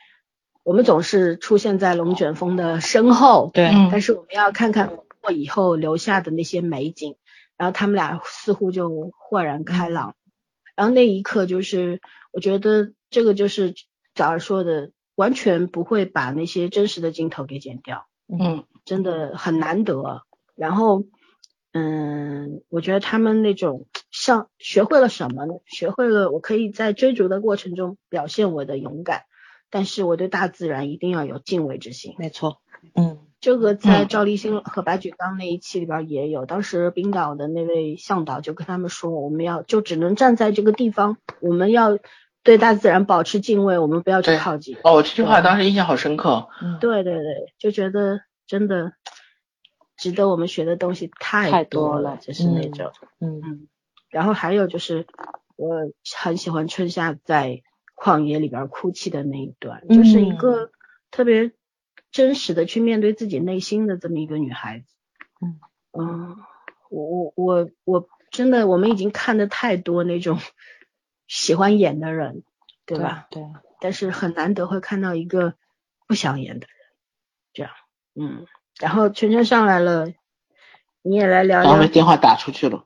[0.65, 3.89] 我们总是出现在龙卷风的身后，对，嗯。
[3.93, 7.17] 但是我们要看看过以后留下的那些美景，
[7.57, 10.17] 然后他们俩似乎就豁然开朗，
[10.75, 12.01] 然后那一刻就是
[12.33, 13.75] 我觉得这个就是
[14.15, 20.23] 早儿说的，完全不会把那些真实的镜头给剪掉，嗯真的很难得。
[20.55, 21.03] 然后，
[21.73, 25.55] 嗯，我觉得他们那种像学会了什么呢？
[25.67, 29.25] 学会了我可以在追逐的过程中表现我的勇敢，
[29.71, 32.15] 但是我对大自然一定要有敬畏之心。
[32.19, 32.63] 没错，
[32.95, 41.99] 嗯这个在嗯赵立新和白举纲那一期里边也有，当时冰岛的那位向导就跟他们说，我们要就只能站在这个地方，我们要
[42.47, 44.79] 对大自然保持敬畏，我们不要去靠近。
[44.85, 46.49] 哦，这句话当时印象好深刻。
[46.63, 48.93] 嗯，对对对，就觉得真的
[49.97, 52.93] 值得我们学的东西太太多多了就是那种。
[53.21, 53.69] 嗯嗯，
[54.09, 55.07] 然后还有就是，
[55.57, 57.63] 我很喜欢春夏在
[57.97, 60.71] 旷野里边哭泣的那一段，就是一个
[61.11, 61.51] 特别
[62.13, 64.87] 真实的去面对自己内心的这么一个女孩子。
[65.43, 65.59] 嗯
[65.99, 66.37] 嗯，
[66.91, 70.39] 我我我我真的，我们已经看的太多那种
[71.27, 72.43] 喜欢演的人，
[72.85, 73.27] 对吧？？
[73.31, 73.43] 对，
[73.81, 75.55] 但是很难得会看到一个
[76.07, 76.77] 不想演的人，
[77.53, 77.73] 这样，
[78.15, 78.47] 嗯。
[78.79, 80.13] 然后圈圈上来了，
[81.01, 82.85] 你也来聊聊然后被电话打出去了。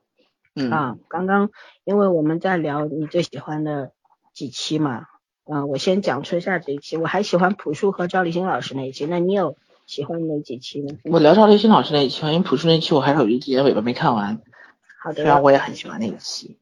[0.54, 1.50] 嗯啊，刚刚
[1.82, 3.92] 因为我们在聊你最喜欢的
[4.32, 5.06] 几期嘛，
[5.44, 10.96] 嗯、我先讲春夏这一期，我还喜欢朴树和赵立新老师那一期，那你有喜欢哪几期呢？
[11.04, 14.40] 我聊赵立新老师那一期，因为朴树那期我还是有一点尾巴没看完，
[15.02, 16.56] 好的虽然的，我也很喜欢那一期。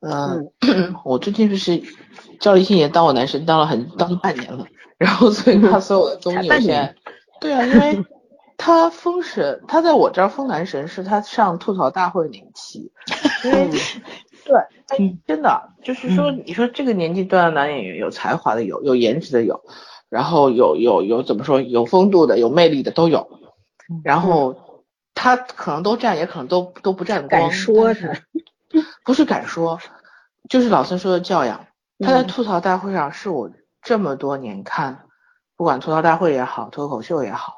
[0.00, 0.50] 嗯，
[1.04, 1.82] 我最近就是
[2.40, 4.66] 赵立新也当我男神当了很当了半年了，
[4.98, 6.94] 然后所以他所有的综艺我现在，
[7.40, 8.04] 对啊，因为
[8.58, 12.90] 他封神，他在我这儿封男神是他上吐槽大会那一期，
[13.44, 13.70] 因为
[14.44, 14.56] 对，
[14.88, 19.60] 哎，真的就是说，你说这个年纪段的男演员有才华的有，有颜值的有，
[20.08, 23.28] 然后有有有怎么说有风度的有魅力的都有，
[24.04, 24.56] 然后
[25.14, 28.22] 他可能都占，也可能都都不占光，敢说但是
[29.04, 29.78] 不是敢说，
[30.48, 31.66] 就是老孙说的教养。
[31.98, 33.50] 他在嗯吐槽大会上是我
[33.82, 35.04] 这么多年看，
[35.56, 37.54] 不管吐槽大会也好，脱口秀也好，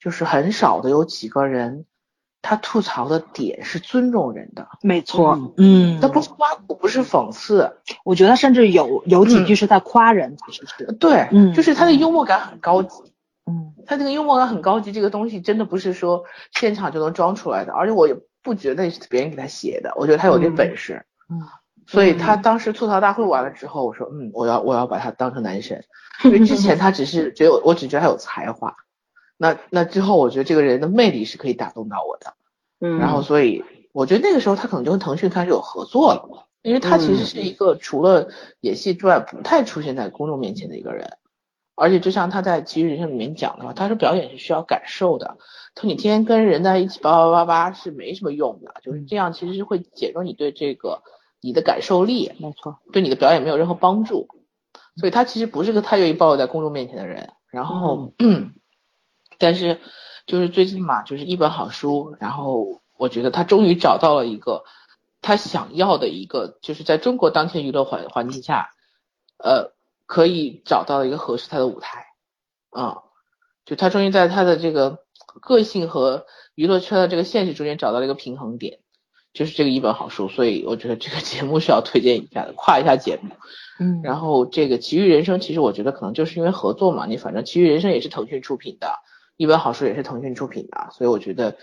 [0.00, 1.84] 就是很少的有几个人，
[2.40, 13.02] 他吐槽的点是尊重人的，没错，嗯，他不是挖苦，不是讽刺，我觉得甚至有有几句是在夸人，其实是，对，嗯就是他的幽默感很高级。
[13.46, 21.04] 嗯他这个幽默感很高级，这个东西真的不是说现场就能装出来的，而且我也不觉得是别人给他写的，我觉得他有这本事。
[21.30, 21.40] 嗯，
[21.86, 25.82] 所以他当时吐槽大会完了之后，我说，嗯，我要我要把他当成男神，
[26.22, 28.76] 因为之前他只是觉得我我只觉得他有才华，
[29.38, 32.34] 那那之后我觉得这个人的魅力是可以打动到我的，
[32.80, 38.28] 嗯，然后所以我觉得那个时候他可能就跟腾讯开始有合作了，因为他其实是一个除了
[38.60, 41.16] 演戏之外不太出现在公众面前的一个人。
[41.74, 45.36] 而且就像他在《奇遇人生》里面讲的嘛，他说表演是需要感受的，
[45.74, 51.02] 他说你天天跟人在一起叭叭叭叭是没什么用的，就是这样其实是会减弱你对这个
[51.40, 54.28] 你的感受力，没错，对你的表演没有任何帮助。
[54.96, 57.32] 所以他其实不是个太愿意暴露在公众面前的人。
[57.50, 58.54] 然后，嗯，
[59.38, 59.80] 但是
[60.26, 64.62] 就是最近嘛，就是一本好书，然后我觉得他终于找到了一个
[65.20, 68.70] 他想要的一个，就是在中国当前娱乐环环境下，
[69.36, 69.73] 呃，
[70.14, 72.06] 可以找到一个合适他的舞台，
[72.70, 72.98] 啊、
[73.64, 75.00] 就他终于在他的这个
[75.42, 76.24] 个性和
[76.54, 78.78] 娱乐圈的这个现实中间找到了一个平衡点，
[79.32, 83.30] 就是这个一本好书，所以我觉得这个节目是要推荐一下的，跨一下节目。
[83.80, 89.00] 嗯然后这个《奇遇人生》，其实我觉得可能就是因为合作嘛，你反正《奇遇人生》也是腾讯出品的，
[89.36, 91.56] 一本好书也是腾讯出品的，所以我觉得，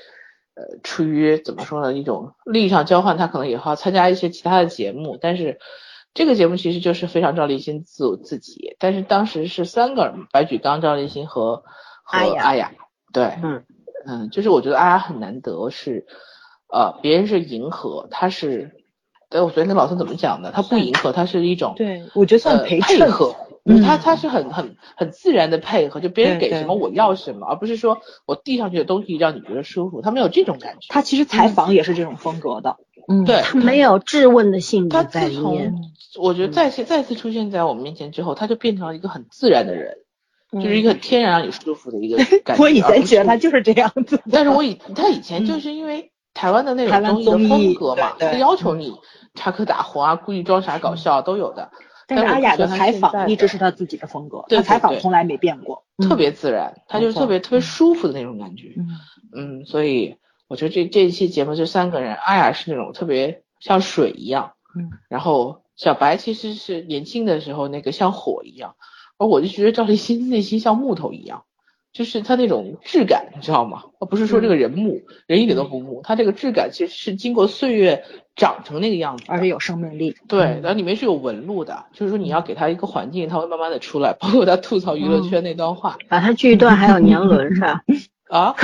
[0.56, 5.58] 呃，出于怎么说呢，一种利益上交换，他可能以后要参加一些其他的节目，但是
[6.14, 11.64] 这个节目其实就是非常赵立新自自己，但是当时是三个人，白举纲、赵立新和
[12.04, 12.74] 和阿雅
[13.14, 13.64] 对，嗯
[14.06, 16.06] 嗯，就是我觉得阿雅很难得是，
[16.68, 18.72] 呃，别人是迎合，他是，
[19.30, 20.52] 对，我昨天跟老孙怎么讲的？
[20.52, 23.82] 他不迎合，他是一种对，我觉得算呃陪衬，配合，嗯。
[23.82, 30.88] 他他是很很很自然的配合，就别人给什么我要什么，而不是说我递上去的东西让你觉得舒服，他没有这种感觉。
[30.90, 33.42] 他其实采访也是这种风格的，嗯，对。
[33.42, 35.76] 他没有质问的性格他质在自从里面，
[36.20, 39.98] 我觉得再次再次出现在我们面前之后，他就变成了一个很自然的人，
[40.52, 42.62] 嗯就是一个很天然让你舒服的一个感觉。
[42.64, 48.94] 我以前觉得他就是这样子，但是我以他以前就是因为台湾的那种综艺的风格嘛，他要求你
[49.36, 51.70] 插科打诨啊，故意装傻搞笑都有的。
[52.16, 58.74] 但是阿雅的采访一直是她自己的风格，她采访从来没变过，特别自然，她就是特别特别舒服的那种感觉。
[58.78, 58.88] 嗯
[59.34, 68.76] 嗯，所以我觉得这这一期节目就三个人，阿雅是那种特别像水一样，嗯，然后小白其实是年轻的时候那个像火一样，
[69.18, 71.46] 而我就觉得赵立新内心像木头一样。
[71.94, 73.84] 就是他那种质感，你知道吗？
[74.00, 80.16] 而不是说这个人木，人一点都不木，他这个质感其实是经过岁月长成那个样子，而且有生命力。
[80.28, 84.14] 对，然后里面是有纹路的，就是说你要给他一个环境，他会慢慢的出来。
[84.14, 87.82] 包括他吐槽娱乐圈那段话，把他锯断还有年轮是吧？
[88.32, 88.56] 啊，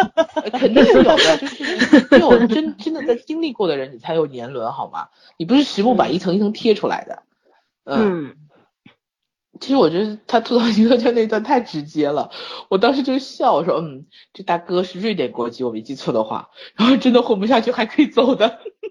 [0.52, 5.08] 肯定是有的，就是 只有真真的在经历过的人，你才有年轮好吗？
[5.38, 7.22] 你不是实木板一层一层贴出来的，
[7.86, 8.34] 嗯。
[9.60, 12.30] 其实我觉得他吐槽娱乐圈那段太直接了，
[12.68, 18.58] 我当时就笑，我说嗯，这大哥是瑞典国籍，我没记错的话，然后真的混不下去还可以走的，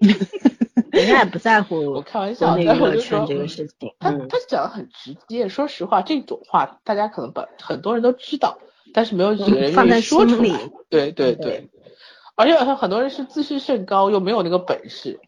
[0.90, 1.76] 人家也不在乎。
[1.92, 5.48] 我开玩笑，娱乐圈这个事情，他他讲的很直接。
[5.48, 8.58] 说实话，这种话大家可能把很多人都知道，
[8.94, 10.58] 但是没有几个人愿意说出来。
[10.88, 11.68] 对对对，
[12.36, 15.20] 而且好像很多人是自视甚高，又没有那个本事。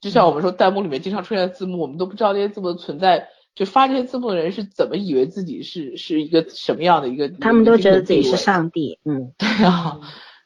[0.00, 3.28] 就像我们说弹幕里面经常出现的字幕，我们都不知道那些字幕的存在。
[3.56, 7.28] 就发这些字幕的人是怎么以为自己是是一个什么样的一个？
[7.30, 9.98] 他们都觉得自己是上帝，嗯， 对啊。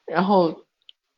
[0.07, 0.64] 然后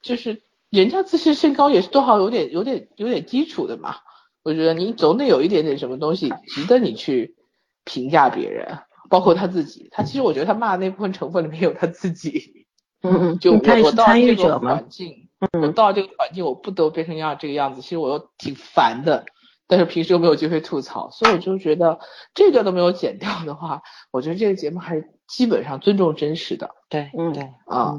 [0.00, 3.96] 就是人家自视身高也是多少有点有点有点基础的嘛。
[4.42, 7.37] 我觉得你总得有一点点什么东西值得你去
[7.85, 8.78] 评价别人，
[9.11, 9.88] 包括他自己。
[9.92, 12.66] 他其实我觉得他骂的那部分成分里面有他自己。
[13.02, 13.38] 嗯嗯。
[13.38, 15.28] 就我我到这个环境，
[15.61, 19.26] 我到这个环境，我不得变成样这个样子，其实我又挺烦的。
[19.72, 21.98] 但是平时又没有机会吐槽，所以我就觉得
[22.35, 23.80] 这段都没有剪掉的话，
[24.11, 26.68] 我觉得这个节目还是基本上尊重真实的。
[26.90, 27.94] 对，嗯，对，啊，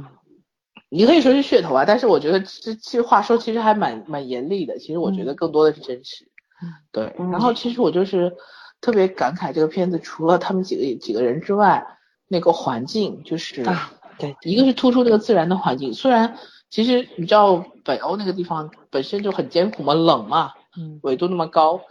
[0.90, 4.78] 你可以说是噱头啊，但是我觉得这其实话说其实还蛮蛮严厉的。
[4.78, 6.26] 其实我觉得更多的是真实。
[6.62, 7.12] 嗯，对。
[7.32, 8.32] 然后其实我就是
[8.80, 11.84] 特别感慨这个片子，除了他们几个几个人之外，
[12.28, 16.38] 那个环境就是啊，对，一个是突出那个自然的环境，虽然
[16.70, 20.52] 其实你知道北欧那个地方本身就很艰苦嘛，冷嘛。
[20.78, 21.82] 嗯，纬度那么高，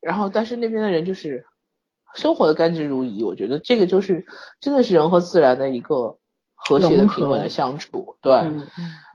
[0.00, 1.46] 然后但是那边的人就是
[2.14, 4.26] 生活的甘之如饴，我觉得这个就是
[4.60, 6.18] 真的是人和自然的一个
[6.54, 8.32] 和谐的平稳的相处，对。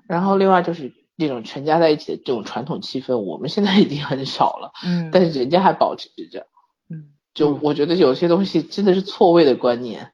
[0.07, 6.47] 然后另外就是这种全家在一起的这种传统气氛，我们现在已经很少了，嗯，但是人家还保持着，
[6.89, 10.13] 嗯，就我觉得有些东西真的是错位的观念，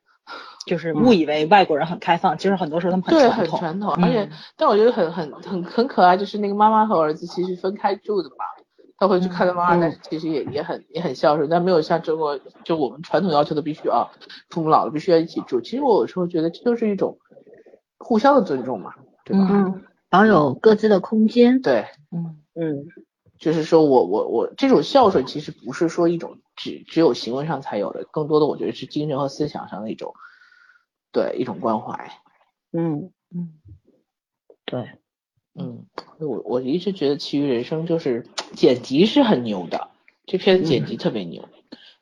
[0.66, 8.46] 就是误以为外国人很开放，其实很多时候他们很传统，传统，而且但我觉得很很很很可爱，就是那个妈妈和儿子其实分开住的嘛。
[8.98, 14.12] 他会去看他妈妈，但是其实也也很也很孝顺，但没有像中国就我们传统要求的必须啊，
[14.50, 15.60] 父母老了必须要一起住。
[15.62, 17.18] 其实我有时候觉得这就是一种
[17.98, 18.94] 互相的尊重嘛，
[19.26, 19.48] 对吧？
[19.50, 21.62] 嗯，保有各自的空间。
[21.62, 22.86] 对，嗯嗯，
[23.38, 30.14] 就是说我我我这种孝顺其实不是说一种只只有行为上才有的，更多的我觉得是精神和思想上的一种
[31.12, 32.12] 对一种关怀。
[32.72, 33.54] 嗯嗯，
[34.66, 35.00] 对。
[35.56, 35.86] 嗯，
[36.20, 39.90] 我我一直觉得《其余人生》就是剪辑是很牛的，
[40.26, 41.44] 这片剪辑特别牛。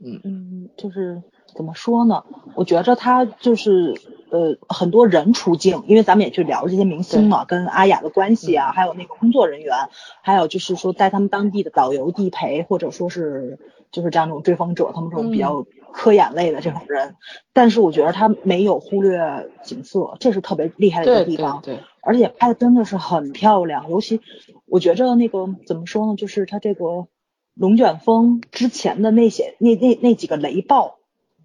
[0.04, 1.22] 嗯嗯，就是
[1.56, 2.24] 怎么说呢？
[2.56, 3.94] 我觉着他就是
[4.32, 9.76] 呃很多人出镜，因为咱们也去聊这些明星嘛，跟阿雅的关系啊，还有那个工作人员，
[10.22, 13.60] 还有就是说在他们当地的导游、地陪，或者说是
[13.92, 17.16] 就是这样这种追风者，他们这种比较科研类的这种人。
[17.54, 21.62] 但是我觉得他没有忽略景色，这是特别厉害的一个地方。
[21.62, 21.80] 对。
[22.04, 24.22] 而且拍的真的是很漂亮，尤其
[24.66, 27.08] 我觉着那个怎么说呢，就是他这个
[27.54, 30.96] 龙卷风之前的那些那那那几个雷暴，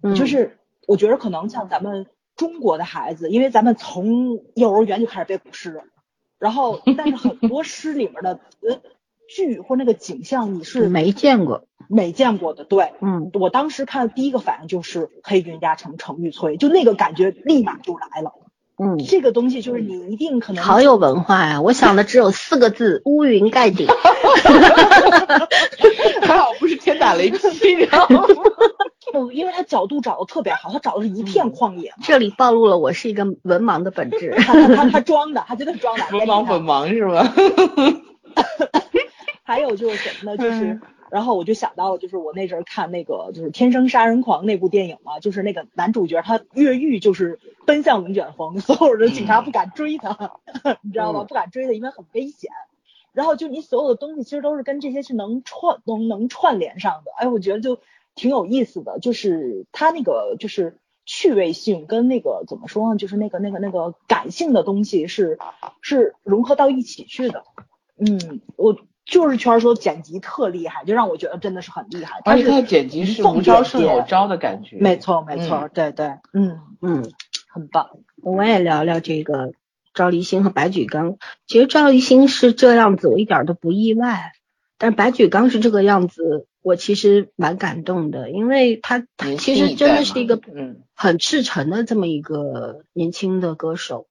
[0.01, 0.57] 嗯就是
[0.87, 5.79] 我觉得可能像咱们中国的孩子，因为咱们从幼儿园就开始背古诗，
[6.39, 8.81] 然后但是很多诗里面的呃
[9.27, 18.33] 剧或那个景象你是没见过没见过的，对，嗯，我当时看的第一个反应就是黑云压城城欲摧，就那个感觉立马就来了。
[18.79, 21.61] 嗯，这个东西就是你一定可能好有文化呀！
[21.61, 23.87] 我想的只有四个字：乌云盖顶。
[26.21, 28.07] 还好不是天打雷劈，然后
[29.13, 31.91] 不，因为他角度找的特别好，他找的是一片旷野。
[32.03, 34.35] 这里暴露了我是一个文盲的本质。
[34.45, 36.03] 他他他装的，他真的是装的。
[36.11, 37.33] 文盲本盲是吧？
[39.47, 40.37] 还有就是什么呢？
[40.37, 40.79] 就是。
[41.09, 50.33] 然后我就想到了，就是我那阵儿看那个就是《天生杀人狂》那部电影嘛，就是那个男主角他越狱就是奔向龙卷风， 所有的警察不敢追他，
[50.83, 51.23] 你知道吗？
[51.23, 52.51] 不敢追他，因为很危险。
[53.13, 57.79] 然后就你所有的东西其实都是跟这些是能串能能串联上的，哎，我觉得就
[58.13, 65.39] 挺有意思的，就是他那个就是趣味性跟那个怎么说呢，就是那个那个那个感性的东西是
[65.79, 67.45] 是融合到一起去的。
[67.97, 68.75] 嗯，我。
[69.07, 72.19] 就是圈说剪辑特厉害，就让我觉得真的是很厉害。
[72.25, 74.77] 而且他的剪辑是无招胜有招的感觉。
[74.79, 77.09] 没错，没错，对对，嗯嗯，
[77.47, 77.89] 很棒。
[78.21, 79.53] 我也聊聊这个
[79.93, 81.15] 赵立新和白举纲。
[81.47, 84.33] 其实赵立新是这样子，我一点都不意外。
[84.77, 90.39] 但是白举纲是这个样子，我其实蛮感动的，因为他他其实真的是一个
[90.93, 94.07] 很赤诚的这么一个年轻的歌手。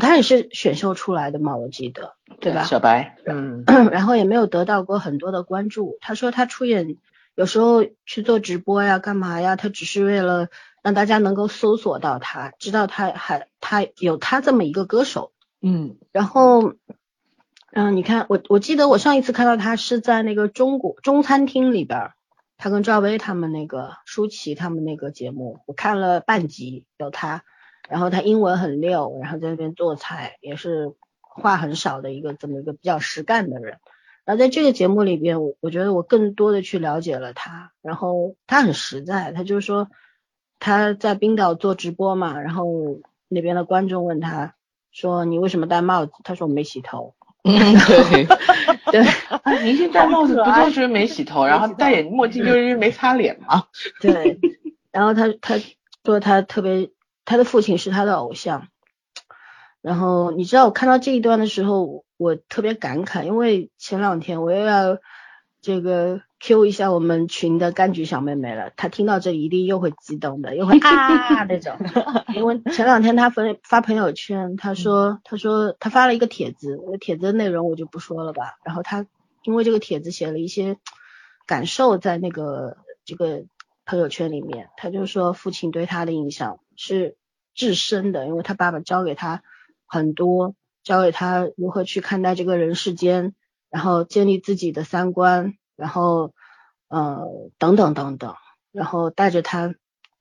[0.00, 2.64] 他也是选秀出来的嘛，我记得，对吧？
[2.64, 5.96] 小白，嗯， 然后也没有得到过很多的关注。
[6.00, 6.96] 他说他出演
[7.34, 9.56] 有时候去做直播呀，干嘛呀？
[9.56, 10.48] 他只是为了
[10.82, 15.32] 让大家能够搜索到他，知道他还他有他这么一个歌手。
[15.62, 16.74] 嗯，然后，
[17.72, 22.10] 嗯，你看我我记得我上一次看到他是在那个中国中餐厅里边，
[22.58, 27.42] 他跟赵薇他们那个舒淇他们那个节目，我看了半集，有他。
[27.88, 33.78] 然后他英文很溜，然后在那边做菜也是话很少的一个这么一个比较实干的人。
[34.24, 37.70] 然后在这个节目里边，我我觉得我更多的去了解了他。
[37.80, 39.88] 然后他很实在，他就是说
[40.58, 42.66] 他在冰岛做直播嘛，然后
[43.28, 44.54] 那边的观众问他
[44.90, 46.12] 说你为什么戴帽子？
[46.24, 47.14] 他说我没洗头。
[47.46, 47.54] 嗯，
[48.90, 49.04] 对对，
[49.62, 53.62] 明星戴帽子不就是没洗头，然后戴眼墨镜就是因为没擦脸嘛？
[54.00, 54.40] 对，
[54.90, 55.54] 然后他他
[56.04, 56.90] 说他特别。
[57.26, 58.68] 他的父亲是他的偶像，
[59.82, 64.98] 然后你知道我看到这一段的时候，我特别感慨，因为前两天我又要
[65.60, 71.76] 这个 Q 一下我们群的柑橘小妹妹了，她听到这一定又会激动的，又会啊那种，
[72.34, 79.04] 因为前两天她发发朋友圈，她说她说她发了一个帖子，那帖子的内容我就不说了吧，然后她
[79.42, 80.76] 因为这个帖子写了一些
[81.44, 83.44] 感受在那个这个
[83.84, 86.60] 朋友圈里面，她就说父亲对她的印象。
[86.76, 87.16] 是
[87.54, 89.42] 至深的，因为他爸爸教给他
[89.86, 93.34] 很多，教给他如何去看待这个人世间，
[93.70, 96.34] 然后建立自己的三观，然后
[96.88, 97.26] 呃
[97.58, 98.34] 等等等等，
[98.72, 99.74] 然后带着他。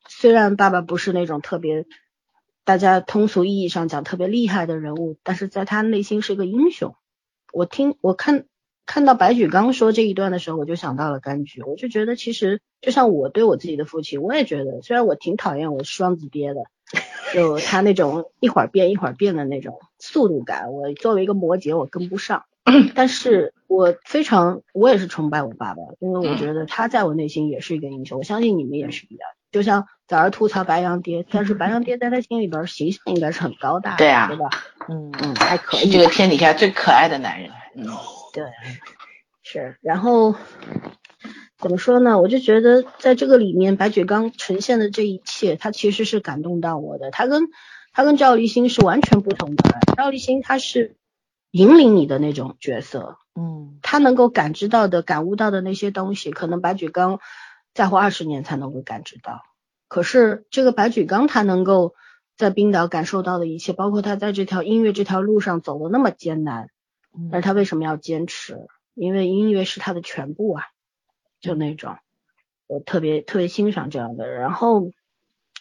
[0.08, 1.88] 虽然爸爸不是那种特别
[2.64, 6.96] 大家通俗意义上讲特别厉害的人物，但是在他内心是个英雄。
[7.52, 8.46] 我听我看
[8.86, 12.62] 看到白举纲说这一段的时候，我就想到了柑橘，我就觉得其实。
[12.82, 16.66] 就像我对我自己的父亲，我也觉得，虽然我挺讨厌我双子爹的，
[17.34, 22.44] 就他那种一会儿变一会儿变的那种速度感，我作为一个摩羯，我跟不上。
[22.94, 28.20] 但是我非常，我也是崇拜我爸爸，因为我觉得他在我内心也是一个英雄。
[28.20, 29.28] 我相信你们也是一样。
[29.52, 34.50] 就像早上吐槽白羊爹，但是白羊爹在他心里边形象应该是很高大的，对啊，对吧？
[34.90, 37.50] 嗯嗯，还可以，这个天底下最可爱的男人。
[37.76, 37.86] 嗯，
[38.36, 38.46] 对，
[39.42, 40.36] 是，然后。
[41.58, 42.20] 怎么说呢？
[42.20, 47.10] 我就觉得在这个里面，白举纲呈现的这一切，他其实是感动到我的。
[47.12, 47.48] 他跟
[47.94, 49.64] 他跟赵立新是完全不同的。
[49.96, 50.98] 赵立新他是
[51.52, 57.20] 引领你的那种角色，嗯，他能够感知到的、感悟到的那些东西，可能白举纲
[57.74, 59.42] 再活二十年才能够感知到。
[59.88, 61.96] 可是这个白举纲他能够
[62.38, 66.70] 在冰岛感受到的一切，包括他在这条音乐这条路上走的那么艰难，
[67.32, 68.68] 但是他为什么要坚持？
[68.94, 70.64] 因为音乐是他的全部啊。
[71.42, 71.98] 就那种，
[72.66, 74.28] 我特别特别欣赏这样的。
[74.28, 74.90] 然后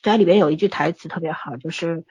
[0.03, 2.05] 家里边有一句台词特别好，就是，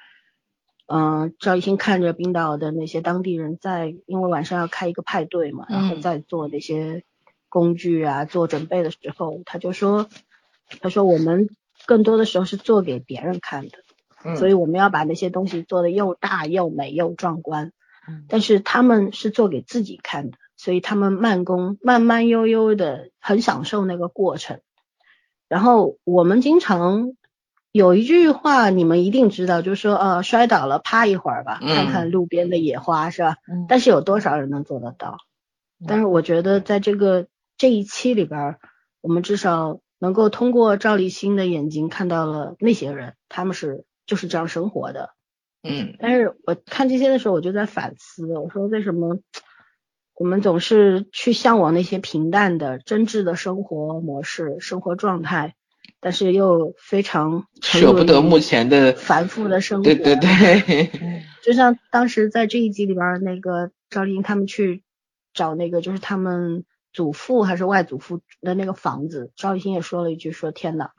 [0.86, 7.04] 嗯，赵一新看着冰岛的那些当地人在，因为晚上要开一个派对嘛，然后在做那些
[7.50, 10.08] 工具啊，做准备的时候，他就说，
[10.82, 11.50] 他说我们
[11.88, 17.74] 更多的时候是做给别人看的，所以我们要把那些东西做的又大又美又壮观，
[18.28, 20.38] 但是他们是做给自己看的。
[20.56, 24.62] 所以他们慢工慢慢悠悠的，很享受那个过程。
[25.49, 27.14] 然后我们经常
[27.72, 33.38] 有一句话，你们一定知道，就是说，呃，摔倒了，趴一会儿吧，看看路边的野花，是吧？
[33.68, 35.18] 但是有多少人能做得到？
[35.86, 37.28] 但是我觉得，在这个
[37.58, 38.58] 这一期里边，
[39.01, 45.10] 我们至少能够通过赵立新的眼睛看到了那些人，他们是就是这样生活的。
[45.64, 45.95] 嗯。
[45.99, 49.20] 但是我看这些的时候，我就在反思，我说为什么？
[50.16, 55.55] 我们总是去向往那些平淡的、真挚的生活模式、生活状态，
[55.99, 59.84] 但是又非常舍不得目前的繁复的生活。
[59.84, 64.84] 对对 对，就像当时在这一集里边，那个赵丽颖他们去
[65.34, 70.91] 找那个，就是他们祖父还是外祖父的那个房子，赵丽颖也说了一句：“说天呐，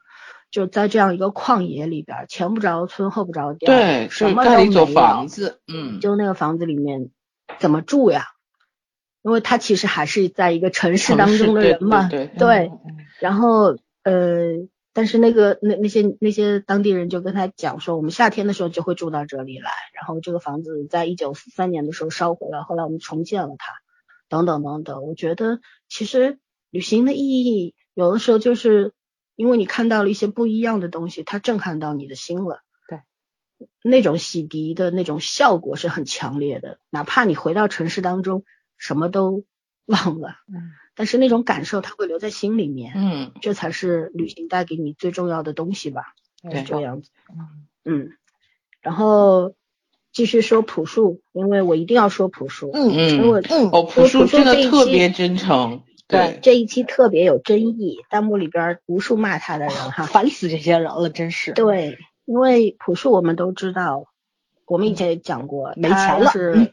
[0.55, 7.11] 就在这样一个旷野里边，前不着村后不着店，对，什么都没有，房子，嗯，就那个房子里面
[7.59, 8.27] 怎么住呀？”
[9.23, 12.73] 因为他其实还是在一个城市当中的人嘛，对对对，
[13.19, 23.73] 然后呃，但是那个那那些那些当地人就跟他讲说，我们夏天的时候就会住到这里来，然后这个房子在一九四三年的时候烧毁了，后来我们重建了它，
[24.29, 25.05] 等等等等。
[25.05, 26.39] 我觉得其实
[26.71, 28.93] 旅行的意义，有的时候就是
[29.37, 32.62] 因为你看到了一些不一样的东西，它震撼到你的心了。
[32.89, 33.01] 对，
[33.82, 38.45] 那种洗涤的那种效果是很强烈的，哪怕你回到城市当中
[38.76, 39.45] 什么都
[39.87, 42.93] 忘了，嗯，但是那种感受它会留在心里面。
[42.97, 47.11] 嗯，这才是旅行带给你最重要的东西吧，对是这样子。
[47.30, 48.11] 嗯嗯，
[48.80, 49.55] 然后
[50.12, 60.05] 继续说朴树，因为我一定要说朴树，嗯因为我嗯哦，朴树真的特别真诚，对，这一期特别有争议，弹幕里边无数骂他的人哈。
[60.07, 61.53] 烦死这些人了，真是。
[61.53, 64.05] 对，因为朴树我们都知道，
[64.67, 66.71] 我们以前也讲过，没钱了他是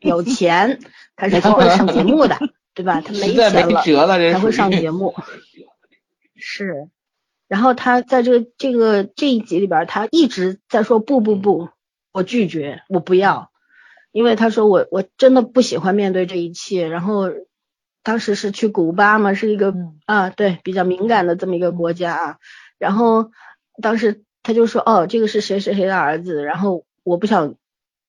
[0.00, 0.78] 有钱，
[1.16, 2.38] 他是会上节目的，
[2.74, 3.00] 对吧？
[3.00, 5.14] 他没钱了才会上节目。
[6.36, 6.88] 是，
[7.48, 11.68] 然后他在这个这个这一集里边，他一直在说不不不，
[12.12, 13.50] 我拒绝，我不要，
[14.12, 16.88] 因为他说我我真的不喜欢面对这一切。
[16.88, 17.30] 然后
[18.02, 22.36] 当时是去古巴嘛，是一个嗯啊对比较敏感的这么一个国家啊。
[22.78, 23.30] 然后
[23.82, 27.54] 当时他就说哦，这个是谁谁谁的儿子，然后我不想。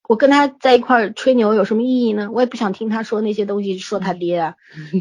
[0.09, 2.29] 我跟他在一块儿吹牛有什么意义呢？
[2.33, 4.55] 我也不想听他说那些东西，说他爹啊。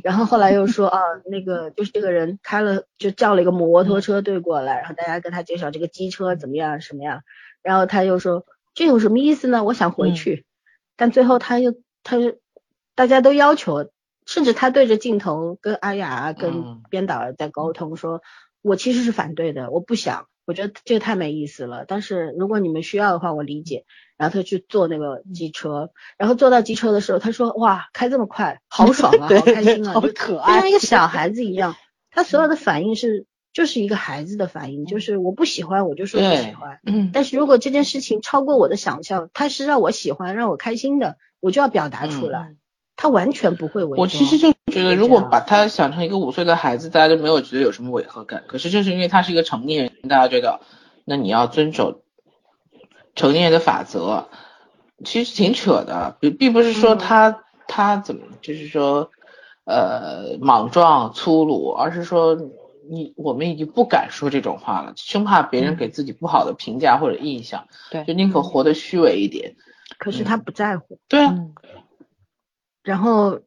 [0.04, 7.22] 然后后来又说啊， 那个就是这个人开了，就叫了一个摩托车队过来，然后大家跟他介绍这个机车怎么样什么样，
[7.60, 9.64] 然后他又说这有什么意思呢？
[9.64, 10.44] 我想回去，
[10.96, 11.74] 但最后他又
[12.04, 12.36] 他就
[12.94, 13.90] 大家都要求，
[14.30, 18.22] 甚至他对着镜头跟阿雅跟嗯编导在沟通说，
[18.62, 21.84] 我其实是反对的，我不想，我觉得这个太没意思了。
[21.88, 23.84] 但是如果你们需要的话，我理解。
[24.16, 31.74] 然后他去坐那个机车，然后坐到机车的时候，他说：“哇，开这么快，好爽啊， 好开心啊，好可爱就像一个 小孩子一样。”
[32.12, 36.80] 他所有的反应是就是一个孩子的反应，就是我不喜欢，我就说不喜欢。
[36.84, 42.54] 嗯，但是如果这件事情超过我的想象，他是让我喜欢、让我开心的，我就要表达出来。
[43.02, 48.44] 他完全不会违我其实就觉得，如果把他想成一个五岁的孩子，大家就没有觉得有什么违和感。
[48.46, 50.60] 可是就是因为他是一个成年人，大家觉得
[51.06, 52.02] 那你要遵守
[53.14, 54.26] 成年人的法则，
[55.02, 56.18] 其实挺扯的。
[56.20, 59.10] 并并不是说他、他怎么就是说
[59.64, 62.36] 呃莽撞粗鲁，而是说
[62.90, 69.56] 你我们已经不敢说这种话了，生怕别人给自己不好的评价或者印象，对就宁可活得虚伪一点。
[69.96, 70.98] 可是他不在乎。
[71.08, 71.54] 对啊，嗯
[72.90, 73.42] 然后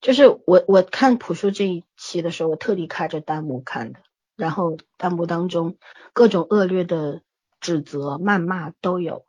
[0.00, 4.00] 就是我我看朴树这一期的时候，我特地开着弹幕看的，
[4.34, 5.76] 然后弹幕当中
[6.12, 7.20] 各种恶劣的
[7.60, 9.24] 指责、谩骂都有。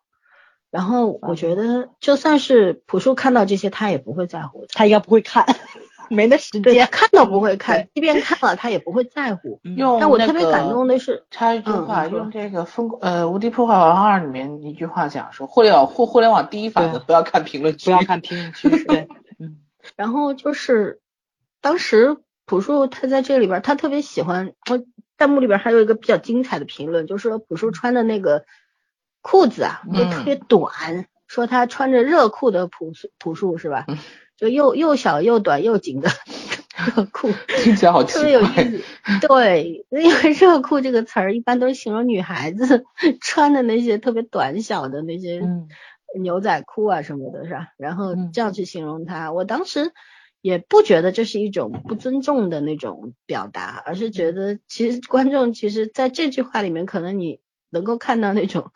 [0.71, 4.65] 然后我觉得，就算是朴树看到这些，他也不会在乎。
[4.73, 5.45] 他应该不会看，
[6.09, 6.87] 没那时对，间。
[6.91, 9.61] 看都不会看，即便看了，他也不会在乎。
[9.77, 19.26] 用但我那个特别感动的是，插一句话，嗯用这个疯呃《无敌破坏王二》里面一句话讲说，互联网互互联网第一法则，不要看评论区，不要看评论区，对， 嗯
[19.95, 20.99] 然后就是
[21.61, 24.83] 当时朴树他在这里边，他特别喜欢，我
[25.17, 28.45] 弹幕里边还有一个比较精彩的评论，就是说朴树穿的那个
[29.21, 33.85] 裤子啊，就特别短，说他穿着热裤的朴树朴树是吧？
[33.87, 33.97] 嗯
[34.37, 36.11] 就又又小又短又紧的
[36.95, 37.31] 热裤，
[37.63, 38.45] 听起来好奇特别有意。
[38.45, 38.83] 思。
[39.27, 42.85] 对，因为热裤这个词儿一般都是形容女孩子
[43.19, 45.67] 穿的那些特别短小的那些嗯
[46.19, 47.67] 牛仔裤啊什么的，是吧？
[47.77, 49.93] 然后嗯这样去形容他，我当时
[50.41, 58.71] 也不觉得这是一种不尊重的那种表达，而是觉得其实观众其实在这句话里面，可能你能够看到那种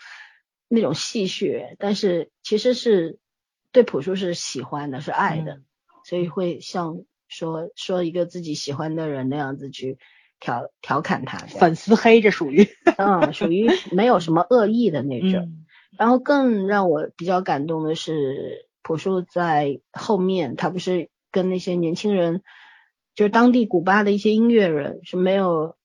[0.68, 3.20] 那种戏谑，但是其实是
[3.72, 5.64] 对朴树是喜欢的，是爱的，嗯
[6.04, 9.98] 所以会像说说一个自己喜欢的人那样子去
[10.40, 12.68] 调调侃他，粉丝黑这属于。
[12.98, 15.32] 嗯，属于没有什么恶意的那种。
[15.32, 15.66] 嗯
[15.98, 22.42] 然后更让我比较感动的是，朴树在后面，他不是跟那些年轻人，
[23.14, 25.76] 就是当地古巴的一些音乐人是没有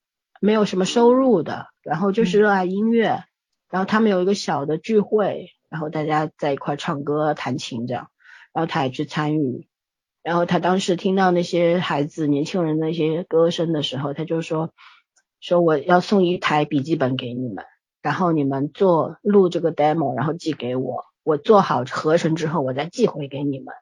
[0.41, 3.25] 没有什么收入的，然后就是热爱音乐，
[3.71, 8.11] 然后他们有一个小的聚会，然后大家在一块唱歌、弹琴这样，
[8.53, 9.69] 然后他也去参与。
[10.23, 14.73] 然后他当时听到那些孩子、年轻人的一些歌声的时候，他就说
[15.41, 17.65] ：“说我要送一台笔记本给你们。”
[18.07, 23.75] 然后你们做录这个 demo，然后寄给我，我做好合成之后，我再寄回给你们。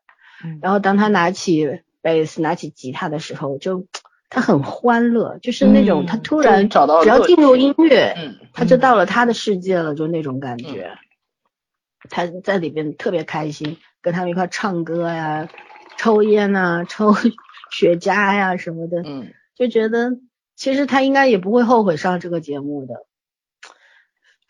[0.43, 3.87] 嗯然后当他拿起贝斯、拿起吉他的时候，就
[4.31, 10.97] 他很欢乐，就是那种嗯他突然找到只要进入音乐，嗯他就到了他的世界了，就那种感觉。
[12.09, 15.51] 他在里边特别开心，跟他们一块唱歌呀、
[15.99, 17.13] 抽烟啊、抽
[17.71, 19.03] 雪茄呀什么的。
[19.05, 20.17] 嗯，就觉得
[20.57, 23.05] 其实他应该也不会后悔上这个节目的。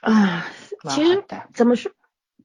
[0.04, 0.46] 啊，
[0.90, 1.92] 其实怎么说？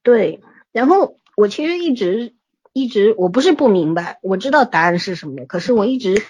[0.01, 0.41] 对，
[0.71, 2.33] 然后我其实一直
[2.73, 6.23] 一一直我不是不明白，我知道答案是什么，可是我一直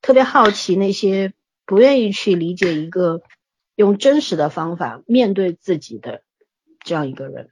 [0.00, 1.32] 特别好奇那些
[1.64, 3.22] 不愿意去理解一个
[3.74, 6.22] 用真实的方法面对自己的
[6.84, 7.50] 这样一个人。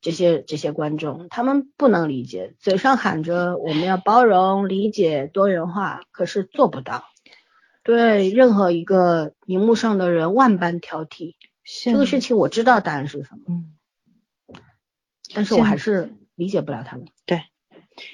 [0.00, 7.04] 这些这些观众，他们不能理解，嘴上喊着我们要包容、理解、多元化，可是做不到。
[7.82, 11.34] 对任何一个荧幕上的人万般挑剔，
[11.84, 13.72] 这个事情我知道答案是什么，嗯，
[15.34, 17.06] 但是我还是理解不了他们。
[17.26, 17.42] 对，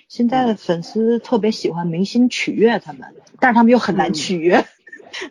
[0.08, 4.64] 现在的粉丝特别喜欢明星取悦他们，但是他们又很难取悦。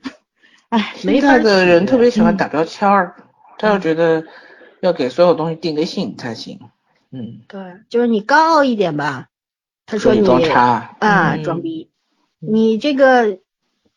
[0.70, 3.16] 哎，现在的人特别喜欢打标签儿，
[3.58, 4.26] 他又觉得。
[4.84, 6.60] 要给所有东西定个性才行，
[7.10, 9.30] 嗯，对，就是你高傲一点吧，
[9.86, 11.90] 他说你装叉啊，装逼，
[12.40, 13.40] 你这个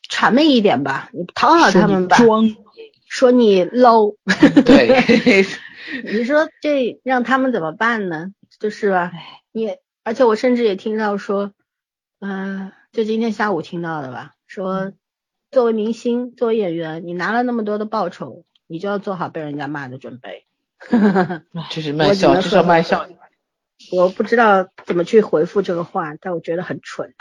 [0.08, 2.54] 谄媚一点吧，你讨好他们吧，装，
[3.16, 4.14] 说你 low，
[4.66, 5.46] 对，
[6.04, 8.34] 你说这让他们怎么办呢？
[8.60, 9.10] 就是吧，
[9.52, 11.54] 你而且我甚至也听到说，
[12.20, 14.92] 嗯，就今天下午听到的吧，说
[15.50, 20.44] 作为明星，作为演员，你拿了那么多的报酬，你就要做好被人家骂的准备。
[21.70, 23.08] 这是卖笑，这是卖笑。
[23.96, 27.14] 我不知道怎么去回复这个话，但我觉得很蠢。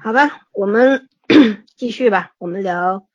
[0.00, 1.10] 好吧，我们
[1.76, 3.06] 继续吧，我们聊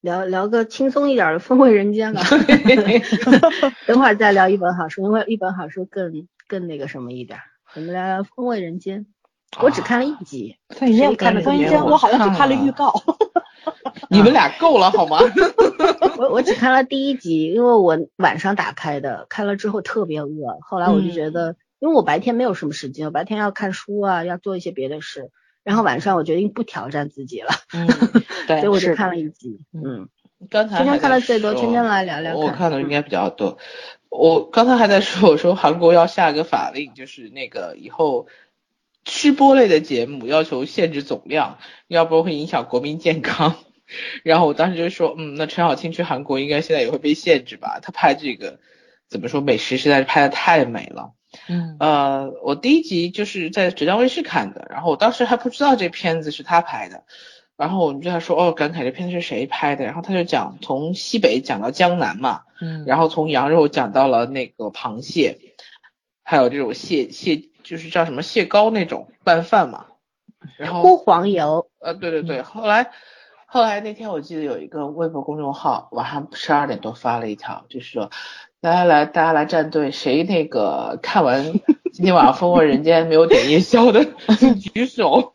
[0.00, 2.22] 聊聊个轻松一点的《风味人间》吧。
[3.86, 7.38] 等会儿再聊一本好书，因为一本好书更更那个什么一点。
[7.74, 9.06] 我们聊聊《风味人间》，
[9.62, 10.56] 我只看了一集。
[10.70, 12.92] 风味人间，风味人间，我好像只看了预告。
[14.08, 15.18] 你们俩够了好吗？
[16.16, 20.58] 我我只看了第一集，因为我晚上打开的，看了之后特别饿。
[20.62, 25.30] 后来我就觉得，因为我白天没有什么时间，我白天要看书啊，要做一些别的事。
[25.64, 27.86] 然后晚上我决定不挑战自己了，嗯，
[28.46, 29.60] 对， 所以我就看了一集。
[29.72, 30.08] 嗯，
[30.48, 32.34] 刚才圈圈看的最多，今天来聊聊。
[32.36, 33.58] 我看的应该比较多。
[34.08, 38.26] 我刚才还在说，我说韩国要下个法令，就是那个以后
[39.04, 43.56] 吃播类的节目要求限制总量，要不然会影响国民健康。
[44.24, 47.80] 然后我当时就说，嗯，那陈小青去韩国应该现在也会被限制吧？
[47.82, 48.60] 他拍这个
[49.08, 51.12] 怎么说美食实在是拍的太美了。
[51.48, 57.04] 嗯，呃，我第一集就是在浙江卫视看的，然后我当时还不知道这片子是他拍的，
[57.56, 59.84] 然后我们就在说，哦，感慨这片子是谁拍的？
[59.84, 65.38] 然后他就讲从西北讲到江南嘛，嗯，然后从羊肉讲到了那个螃蟹，
[66.22, 69.86] 还有这种蟹蟹就是叫什么蟹膏那种拌饭嘛，
[70.56, 72.90] 然后锅黄油，呃，对对对，后来。
[73.50, 78.10] 后来那天我记得有一个微博公众号晚上十二点多发了一条，就是说
[78.60, 81.44] 来来来，大家来站队，谁那个看完
[81.94, 84.04] 今天晚上《风味人间》没有点夜宵的
[84.74, 85.34] 举手。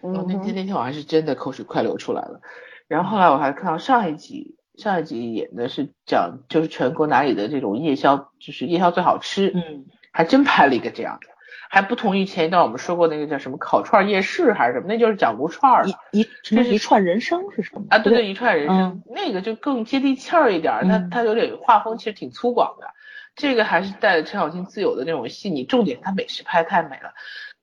[0.00, 2.40] 我那天那天晚上是真的口水快流出来了。
[2.86, 11.26] 然后后来我还看到上一集，上一集演的是讲就是全国哪里的这种夜宵，就是夜宵最好吃，嗯，还真拍了一个这样的。
[11.70, 17.98] 还不同于前一段我们说过那个叫什么烤串夜市还是什么，那就是讲撸串的，一这是一串人生是什么啊？
[17.98, 22.88] 对对，一串人生，那个就更接地气儿一点，它它有点画风，其实挺粗犷的。
[23.36, 27.12] 这个还是带着陈小青自有的那种细腻，重点它美食拍太美了。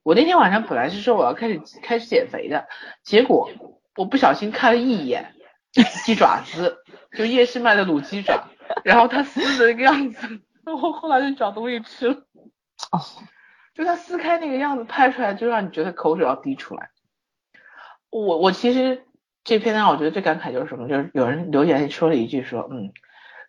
[0.03, 2.67] 我那天晚上本来是说我要开始开始减肥的，
[3.03, 3.49] 结果
[3.97, 5.33] 我不小心看了一眼
[6.05, 6.77] 鸡爪子，
[7.17, 8.47] 就夜市卖的卤鸡爪，
[8.83, 10.27] 然后它撕的那个样子，
[10.65, 12.15] 然后后来就找东西吃了。
[12.91, 13.01] 哦。
[13.75, 16.89] 就他撕开那个样子拍出来，就让你觉得口水要滴出来。
[18.09, 19.03] 我我其实
[19.43, 22.93] 这篇呢，我觉得最感慨就是什么，就是有人留言说了一句说，嗯，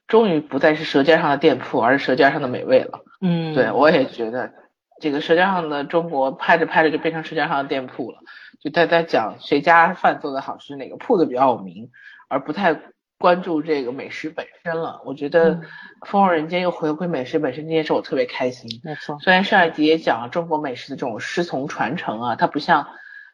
[0.09, 3.05] 终于不再是舌尖上的店铺，而是舌尖上的美味了。
[3.21, 4.53] 嗯，对我也觉得
[5.01, 8.19] 这个舌尖上的中国拍着拍着就变成舌尖上的店铺了，
[8.61, 11.91] 就在在讲谁家饭做的好吃，哪个铺子比较有名，
[12.29, 12.81] 而不太。
[13.19, 15.55] 关注这个美食本身了，我觉得
[16.07, 18.81] 《风味人间》又回归美食本身这件事，我特别开心。
[18.85, 22.87] 没错，虽然上一集也讲了中国美食的这种师从传承啊，它不像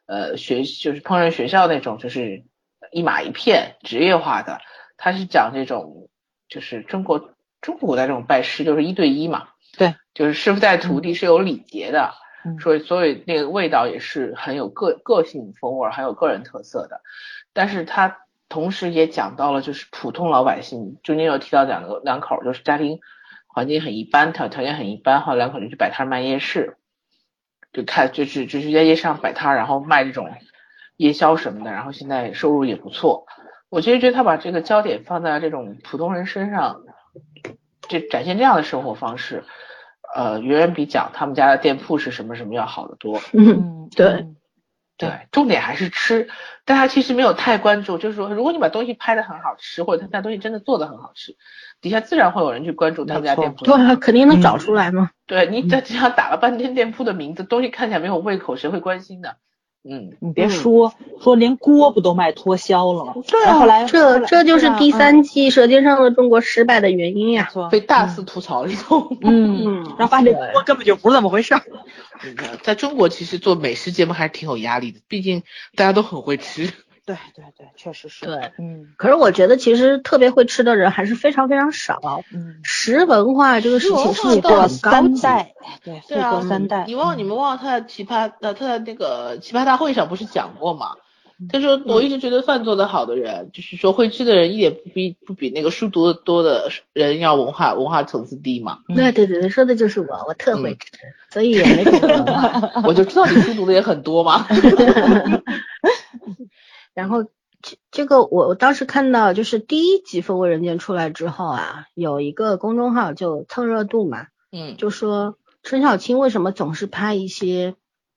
[0.07, 2.45] 呃学就是烹饪学校那种就是
[2.93, 4.61] 一码一片职业化的，
[4.97, 6.09] 它是讲这种
[6.49, 12.13] 就是中国中国古代这种拜师就是一对一嘛，对，就是师傅带徒弟是有礼节的，
[12.61, 17.01] 所以所以那个味道也是很有个个性风味，很有个人特色的，
[17.53, 18.19] 但是它。
[18.53, 23.01] 同时也讲到了，就是普通老百姓，中间有提到两个两口，就是家庭
[23.47, 26.77] 环境很一般，条条件很一般，后来两口就去摆摊卖夜市，
[27.73, 30.29] 就看就是就是在夜市上摆摊，然后卖这种
[30.99, 33.25] 夜宵什么的，然后现在收入也不错。
[33.71, 36.83] 我其实觉得他把这个焦点放在这种普通人身上，
[37.89, 39.45] 这展现这样的生活方式，
[40.15, 43.19] 呃，远远比讲他们家的店铺是什么什么要好得多。
[43.33, 44.27] 嗯，对。
[44.97, 46.29] 对，重点还是吃，
[46.65, 51.37] 大家其实没有太关注，就是说，如果你把东西拍的很好吃，或者他家东西真的做的很好吃，
[51.81, 53.65] 底下自然会有人去关注他们家店铺。
[53.65, 55.11] 对啊，肯定能找出来嘛。
[55.27, 59.39] 对你在底下打了半天店铺的名字，东西看起来没有胃口，谁会关心的？
[59.85, 63.15] 嗯，你别说，说连锅不都卖脱销了吗？
[63.27, 69.09] 对啊，后来这这就是第三季《舌尖上的中国》失败的原因呀，被大肆吐槽了以后。
[69.23, 71.63] 嗯，然后发现这锅根本就不是那么回事儿。
[72.63, 75.43] 在中国，其实做美食节目还是挺有压力的，毕竟
[75.75, 76.73] 大家都很会吃。
[77.05, 78.27] 对对对，确实是。
[78.27, 78.93] 对，嗯。
[78.97, 82.23] 可是我觉得，其实特别会吃的人还是非常非常少。
[82.33, 82.61] 嗯。
[82.63, 85.53] 食文化这个事情是过三代，
[85.85, 86.85] 对，对啊，三代。
[86.87, 90.93] 你忘你们忘了他在奇葩呃他在那个奇葩大会上不是讲过吗？
[91.51, 98.79] 他说我一直觉得饭做得好的人，就是说会吃的人一点不比不比那个书读的多的人要文化文化层次低嘛。
[98.95, 100.93] 对对对，说的就是我，我特会吃，
[101.31, 102.85] 所以也没什么。
[102.85, 104.47] 我就知道你书读的也很多嘛。
[106.95, 107.25] 然后
[107.61, 117.75] 这这个我我当时看到就是第一集《风味人间》出来之后啊，有一个公众号就蹭热度嘛，嗯，就说陈小青为什么总是拍一些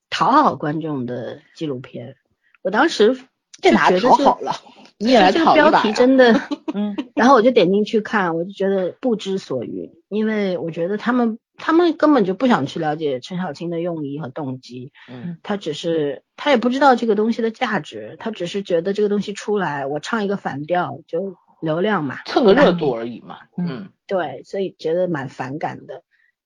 [0.09, 2.15] 讨好观众的纪录片？
[2.61, 3.17] 我当时
[3.61, 4.53] 这哪讨好了？
[4.97, 6.41] 你也来这个标题真的，
[6.73, 11.39] 嗯，然后我就点进去看，我就觉得不知所云，因为我觉得他们。
[11.58, 26.03] 他们根本就不想去了解陈小青的用意和动机，嗯，他只是他也不知道这个东西的价值，他只是觉得这个东西出来，我唱一个反调就流量嘛，蹭个热度而已嘛，嗯，对，所以觉得蛮反感的，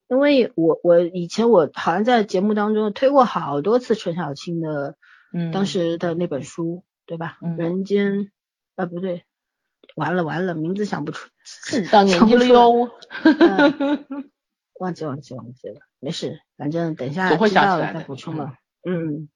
[0.07, 4.95] 因为我我以前我好像在节目当中推过好多次陈小青的，
[5.33, 7.37] 嗯，当时的那本书，对吧？
[7.41, 8.31] 嗯，人间
[8.75, 9.23] 啊不对，
[9.95, 11.29] 完了完了，名字想不出，
[11.91, 12.91] 到年纪了哟。
[14.79, 18.55] 忘记忘记忘记了，没事，反正等一下知道了再补充嘛。
[18.83, 19.29] 嗯，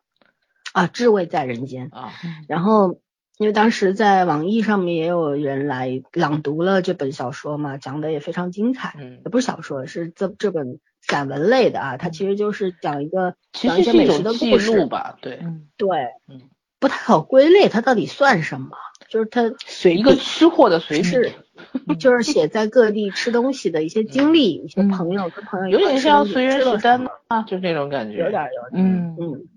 [0.71, 2.11] 啊，至味在人间啊。
[2.47, 2.99] 然后，
[3.37, 8.95] 因为当时在网易上面也有人来朗读了这本小说嘛，讲的也非常精彩。
[8.97, 11.97] 嗯，也不是小说，是这这本散文类的啊。
[11.97, 15.17] 它其实就是讲一个讲一些美食的故事吧。
[15.21, 15.43] 对，
[15.75, 15.89] 对，
[16.29, 16.41] 嗯，
[16.84, 18.67] 不太好归类，它到底算什么？
[19.07, 21.31] 就是它随一个吃货的随是。
[21.97, 29.47] 就是写在各地吃东西的一些经历，一些朋友跟朋友有点像随园食单啊，就那种感觉，有点有点，嗯嗯，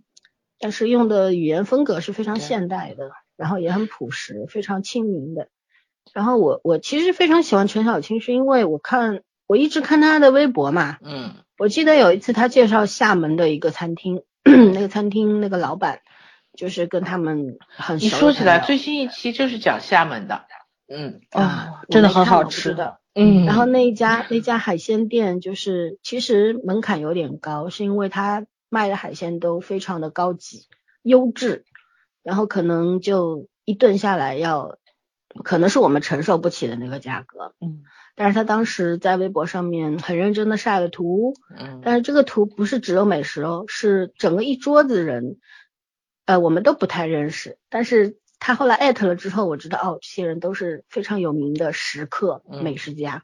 [0.61, 5.49] 但是用的语言风格是非常现代的，然后也很朴实，非常亲民的。
[6.13, 16.01] 然后我我其实非常喜欢陈小青，是因为我看我一直看他的微博嘛，嗯，我记得有一次他介绍厦门的一个餐厅， 那个餐厅那个老板
[16.57, 18.05] 就是跟他们很熟。
[18.05, 20.43] 你说起来，最新一期就是讲厦门的。
[20.89, 22.99] 嗯啊，真的很好吃的。
[23.15, 30.67] 嗯，然后那一家那家海鲜店就是其实门槛有点高，是因为他卖的海鲜都非常的高级
[31.03, 31.65] 优质，
[32.23, 34.77] 然后可能就一顿下来要，
[35.43, 37.55] 可能是我们承受不起的那个价格。
[37.61, 37.83] 嗯，
[38.15, 41.35] 但是他当时在微博上面很认真的晒了图。
[41.59, 45.39] 嗯，但是这个图不是只有美食哦，是整个一桌子人，
[46.27, 48.19] 呃，我们都不太认识，但是。
[48.39, 53.23] 他后来艾特了之后，我知道哦，这些人都是非常有名的食客、美食家。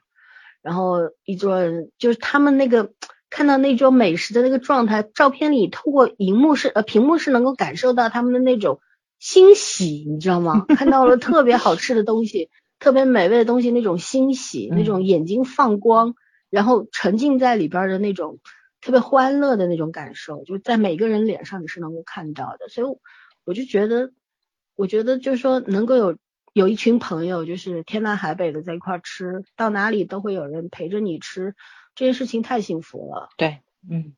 [0.62, 2.92] 然后一桌人就是他们那个
[3.28, 8.80] 看到那桌美食的那个状态，照片里透过荧幕是呃屏幕是能够感受到他们的那种
[9.18, 10.64] 欣喜，你知道吗？
[10.66, 12.48] 看到了特别好吃的东西，
[12.78, 16.14] 特别美味的东西，那种欣喜，那种眼睛放光，
[16.48, 18.38] 然后沉浸在里边的那种
[18.82, 22.68] 特别欢乐的那种感受，就在每个人脸上你是能够看到的。
[22.68, 22.86] 所以
[23.44, 24.12] 我就觉得。
[24.74, 26.16] 我觉得就是说，能够有
[26.54, 31.54] 有一群朋友，就是天南海北的在一块吃，到哪里都会有人陪着你吃，
[31.94, 33.28] 这件事情太幸福了。
[33.36, 34.14] 对，嗯，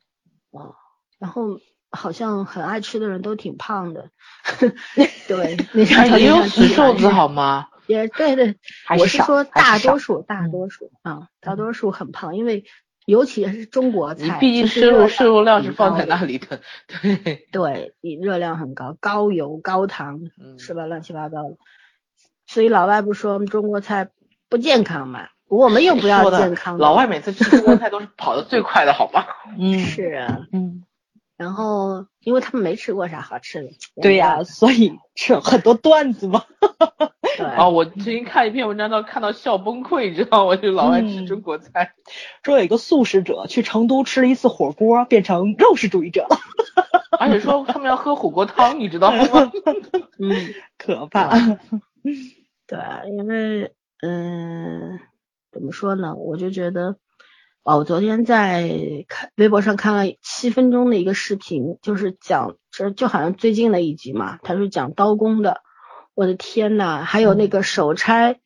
[0.52, 0.76] 哦，
[1.18, 1.60] 然后
[1.90, 4.10] 好像很爱吃的人都挺胖的，
[5.26, 7.68] 对，那家也有死瘦子好吗？
[7.88, 8.56] 也对对，
[8.96, 12.64] 我是说大多数，大多数啊，大多数很胖，因为。
[13.04, 20.20] 尤其是中国菜，毕竟摄入摄入量是放在那里的，对对，你热量很高，高油高糖，
[20.58, 20.86] 是吧？
[20.86, 21.56] 乱七八糟的，
[22.46, 24.08] 所以老外不说我们中国菜
[24.48, 25.28] 不健康嘛？
[25.48, 26.78] 我们又不要健康。
[26.78, 29.24] 老外每次吃中国菜都是跑得最快的，好吗？
[29.58, 30.82] 嗯，是啊，嗯，
[31.36, 33.70] 然后因为他们没吃过啥好吃的，
[34.00, 36.44] 对呀，所以吃很多段子嘛。
[37.56, 40.54] 啊，我最近看一篇文章，到看到笑崩溃，你知道吗？
[40.56, 41.92] 就老爱吃中国菜，
[42.44, 46.36] 说有一个素食者去成都吃了一次火锅，变成肉食主义者了，
[47.18, 49.52] 而且说他们要喝火锅汤，你知道吗？
[50.20, 51.36] 嗯，可怕。
[52.66, 52.78] 对，
[53.10, 55.00] 因为嗯，
[55.50, 56.14] 怎么说呢？
[56.14, 56.96] 我就觉得，
[57.64, 65.62] 哦，我昨天在看微博上看了七分钟的一个视频，就是讲这就好像最近的一集嘛，他是讲刀工的，
[66.14, 68.38] 我的天呐，还有那个手拆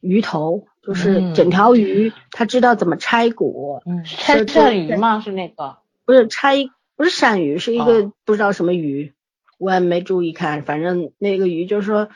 [0.00, 5.20] 鱼头，就是整条鱼，他知道怎么拆骨，嗯，拆鳝鱼吗？
[5.20, 5.78] 是那个？
[6.04, 9.14] 不是拆，不是鳝鱼，是一个不知道什么鱼，
[9.56, 12.10] 我也没注意看，反正那个鱼就是说，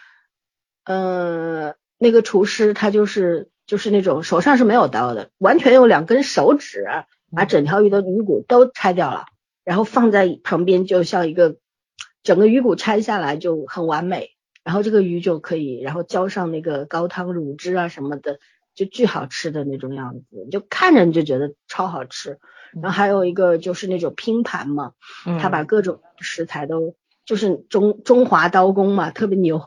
[0.84, 6.84] 嗯，那个厨师他就是就是那种手上是没有刀的，完全用两根手指
[7.30, 9.26] 把整条鱼的鱼骨都拆掉了。
[9.62, 11.58] 然后放在旁边，就像一个
[12.24, 14.30] 整个鱼骨拆下来就很完美，
[14.64, 18.40] 然后这个鱼就可以，然后浇上那个高汤卤汁啊什么的，
[18.74, 22.40] 就巨好吃的那种样子，就看着你就觉得超好吃。
[22.82, 24.94] 然后还有一个就是那种拼盘嘛，
[25.38, 29.62] 他把各种食材都就是中中华刀工嘛，特别牛，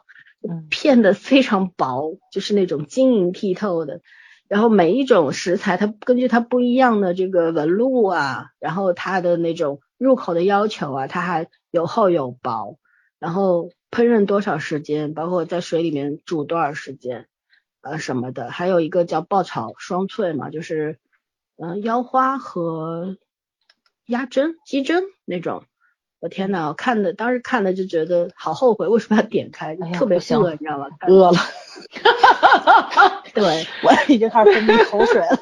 [0.70, 4.02] 片的非常薄，就是那种晶莹剔透的。
[4.50, 12.78] 然后每一种食材，它根据它不一样的这个纹路啊，然后它的那种入口的要求啊，它还有厚有薄，
[13.20, 17.28] 然后烹饪多少时间，包括在水里面煮多少时间，
[17.82, 21.00] 呃什么的，还有一个叫爆炒双脆嘛，就是
[21.58, 23.18] 嗯腰花和
[24.06, 25.64] 鸭胗、鸡胗那种。
[26.24, 29.76] 我天呐，我看的当时看的就觉得好后悔，为什么要点开？
[29.94, 30.88] 特别饿，你知道吗？
[31.06, 31.38] 饿了。
[33.36, 33.44] 对，
[33.84, 35.38] 我已经开始分泌口水了。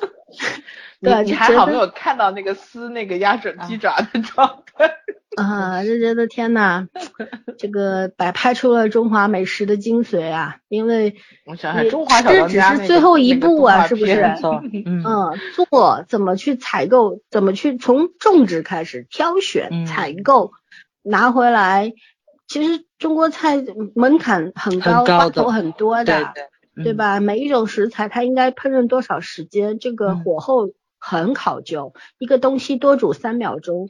[0.99, 4.91] 对，你还好没有看到那个撕那个鸭爪、鸡爪的状态。
[5.38, 6.88] 啊，就觉得天呐，
[7.59, 10.57] 这个摆拍出了中华美食的精髓啊！
[10.67, 11.15] 因为
[11.45, 14.34] 我想想，中华小只是最后一步啊，是不是？
[14.86, 20.53] 嗯，做怎么去采购，怎么去从种植开始挑选、采购。
[21.04, 21.93] 拿回来，
[22.47, 23.64] 其实中国菜
[23.95, 26.34] 门槛很高，花头很多的，
[26.76, 27.20] 对吧？
[27.20, 31.93] 每一种食材它应该烹饪多少时间，这个火候很考究。
[32.18, 33.89] 一个东西多煮三秒钟，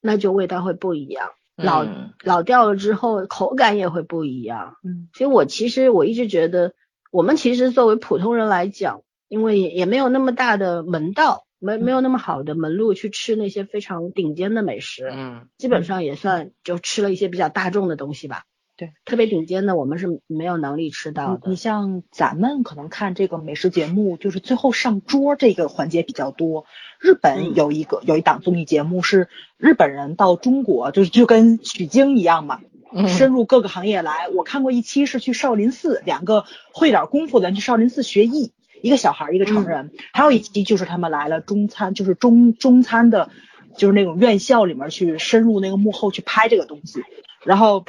[0.00, 1.86] 那就味道会不一样，老
[2.22, 4.76] 老掉了之后口感也会不一样。
[4.84, 6.74] 嗯，所以我其实我一直觉得，
[7.10, 11.44] 我们其实作为普通人来讲，因为也没有那么大的门道。
[11.62, 18.42] 没没有那么好的门路去吃那些非常顶尖的美食，嗯，基本上也算就吃了一些比较大众的东西吧。
[18.76, 21.50] 对，特别顶尖的我们是没有能力吃到的。
[21.50, 26.64] 你像咱们可能看这个美食节目，就是最后上桌这个环节比较多。
[26.98, 32.60] 日本有一个有一档综艺节目是日本人到中国，就是就跟取经一样嘛，
[33.06, 34.28] 深入各个行业来。
[34.34, 38.52] 我看过一期是去少林寺，两个会点功夫的人去少林寺学艺。
[38.82, 43.30] 一个小孩，一个成人，还有一期就是他们来了中餐，就是中中餐的，
[43.76, 47.00] 就是那种院校里面去深入那个幕后去拍这个东西，
[47.44, 47.84] 然后，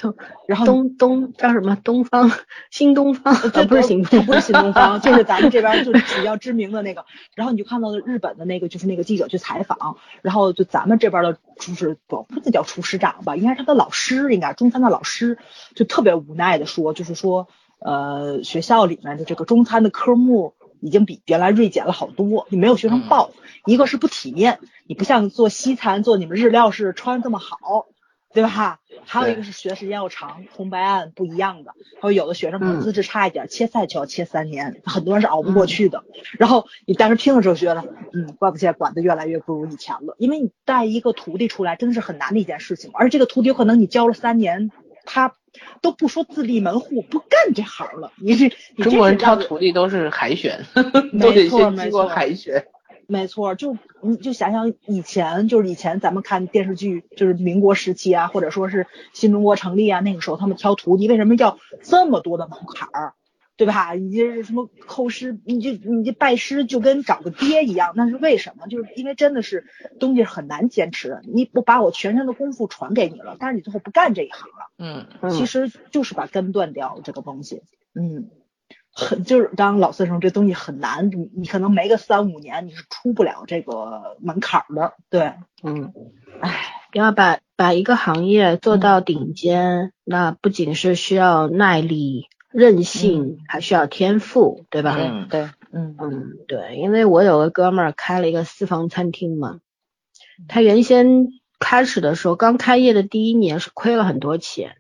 [0.48, 1.76] 然后东东叫什么？
[1.84, 2.32] 东方
[2.70, 3.36] 新东方，
[3.68, 15.38] 不是新东不是新东方， 就是咱们这边就是比较知名的那个，然后你就看到了日本的那个就是那个记者去采访，然后就咱们这边的厨师不不能叫厨师长吧，应该是他的老师，应该中餐的老师，
[15.76, 17.48] 就特别无奈的说，就是说
[17.80, 20.54] 呃学校里面的这个中餐的科目。
[20.84, 23.32] 已经比原来锐减了好多，你没有学生报，
[23.66, 27.88] 一个是不体面，你不像做西餐做你们日料是穿这么好，
[28.34, 28.82] 对吧？
[29.06, 36.04] 还有一个是学的时间要长，红白案不一样的，还有有的学生可能资质差一点，切菜就要切三年，很多人是熬不过去的。
[36.38, 44.70] 然后你当时听的时候觉得，嗯，怪不得管的越来越不如以前了，因为你带一个徒弟出来真的是很难的一件事情，而这个徒弟有可能你教了三年，
[45.06, 45.34] 他。
[45.82, 48.12] 都不说自立门户，不干这行了。
[48.18, 48.50] 你这
[48.84, 50.66] 中国人挑徒弟都是海选，
[51.20, 52.66] 都得先经过海选。
[53.06, 63.14] 没错，就你就想想以前，就是以前咱们看电视剧，就是民国时期啊，或者说是新中国成立啊，那个时候他们挑徒弟，为什么要这么多的门槛儿？
[63.56, 63.94] 对吧？
[63.94, 68.66] 你这什么后师，你就你这拜师就跟找个爹一样，那是为什么？
[68.68, 69.66] 就是因为真的是
[70.00, 71.20] 东西很难坚持。
[71.24, 77.62] 你我把我全身的功夫传给你了，但是你最后不干这一行了，嗯，其实就是把根断掉这个东西，
[77.94, 78.32] 嗯，
[78.92, 85.94] 很就是当老师说这东西很难，你你可能没个三五年你是出不了这个门槛的，对，嗯，
[86.42, 92.28] 唉，要把把一个行业做到顶尖，那不仅是需要耐力。
[92.54, 94.96] 韧性还需要天赋，对吧？
[95.00, 99.60] 嗯，对，嗯嗯对，因为我有个哥们儿开了一个私房餐厅嘛，
[100.48, 101.30] 他原先
[101.60, 104.78] 开始的时候刚开业的第一年是亏了很多钱，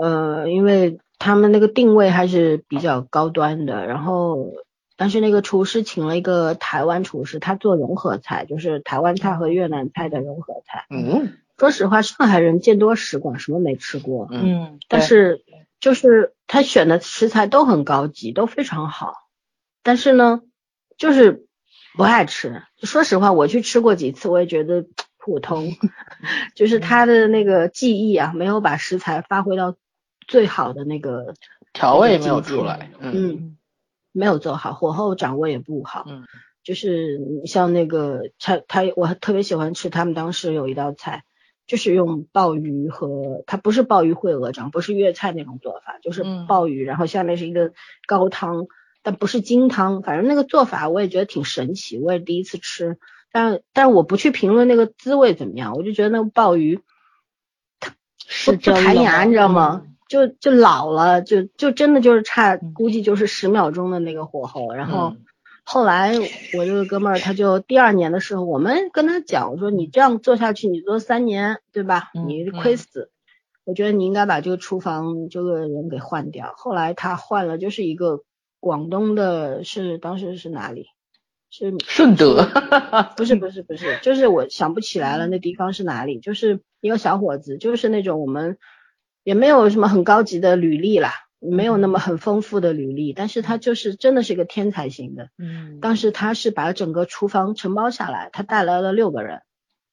[0.00, 4.50] 呃，因为他们那个定位还是比较高端的，然后
[4.96, 10.86] 但是那个厨师请了一个台湾厨师，他做融合菜，就是台湾菜和越南菜的融合菜。
[10.90, 14.26] 嗯，说实话，上海人见多识广，什么没吃过？
[14.32, 15.44] 嗯，但是。
[15.80, 19.14] 就是他选的食材都很高级，都非常好，
[19.84, 20.40] 但是呢，
[20.98, 21.46] 就是
[21.94, 22.64] 不爱吃。
[22.82, 24.84] 说实话，我去吃过几次，我也觉得
[25.16, 25.76] 普通，
[26.56, 29.76] 就是他的那个技艺啊，没有把食材发挥到
[30.26, 31.34] 最好的那个
[31.72, 33.56] 调味没有出来，嗯，
[34.10, 36.26] 没有做好，火候掌握也不好，嗯，
[36.64, 41.22] 就是像那个他他我特别喜欢吃他们当时有一道菜，
[41.70, 47.70] 就是用鲍鱼和它不是鲍鱼烩鹅掌，不是粤菜那种做法，就是鲍鱼，然后下面是一个
[48.08, 48.66] 高汤。
[49.04, 52.98] 但不是金汤，反正那个做法我也觉得挺神奇，我也第一次吃，
[53.30, 56.80] 但但是我不去评论那个滋味怎么样，我就觉得那个鲍鱼
[57.78, 59.84] 它是不弹牙，你知道吗？
[60.08, 64.72] 就就老了，就就真的就是差，估计就是十秒钟的那个火候。
[64.72, 65.14] 然后
[65.72, 66.12] 后来
[66.58, 72.10] 我这个哥们儿他就第二年的时候，我们跟他讲，我说你这样做下去，你做三年，对吧？
[72.26, 73.10] 你亏死。
[73.64, 76.52] 我觉得你应该把这个厨房这个人给换掉。
[76.56, 78.22] 后来他换了，就是一个。
[78.62, 80.88] 广东的是当时是哪里？
[81.48, 82.44] 是顺德？
[83.16, 86.20] 不是不是不是，就是我想不起来了，那地方是哪里？
[86.20, 88.58] 就是一个小伙子，就是那种我们
[89.24, 95.30] 也没有什么很高级的履历啦，没有那么很丰富的履历，但是他就是真的是一个天才型的。
[95.38, 95.80] 嗯。
[95.80, 99.42] 当时他是把整个厨房承包下来，他带来了六个人，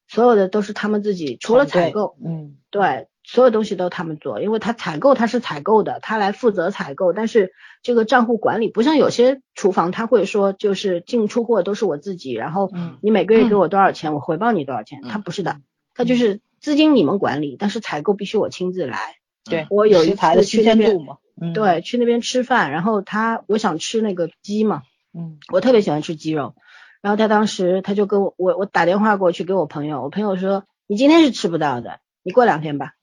[0.08, 2.18] 所有的都是他们自己，除了采购。
[2.24, 2.58] 嗯。
[2.70, 3.08] 对。
[3.30, 7.52] 所有东西都他们做，因为他采购他是采购的，他来负责采购，但是
[7.84, 12.72] 这个账户管理不像有些厨房他会说就是进出货都是我自己，然后
[13.02, 15.58] 你每个月给我多少钱，我回报你多少钱，他不是的，
[15.93, 18.98] 他就是资金你们管理，但是采购必须我亲自来。
[19.43, 20.98] 对，我有一次去那边，
[21.39, 24.83] 嗯，对，去那边吃饭，然后他我想吃那个鸡嘛，
[25.13, 26.55] 嗯，我特别喜欢吃鸡肉，
[27.01, 32.93] 然后他当时他就跟我我我打电话过去给我朋友，我朋友说你今天是吃不到的，你过两天吧。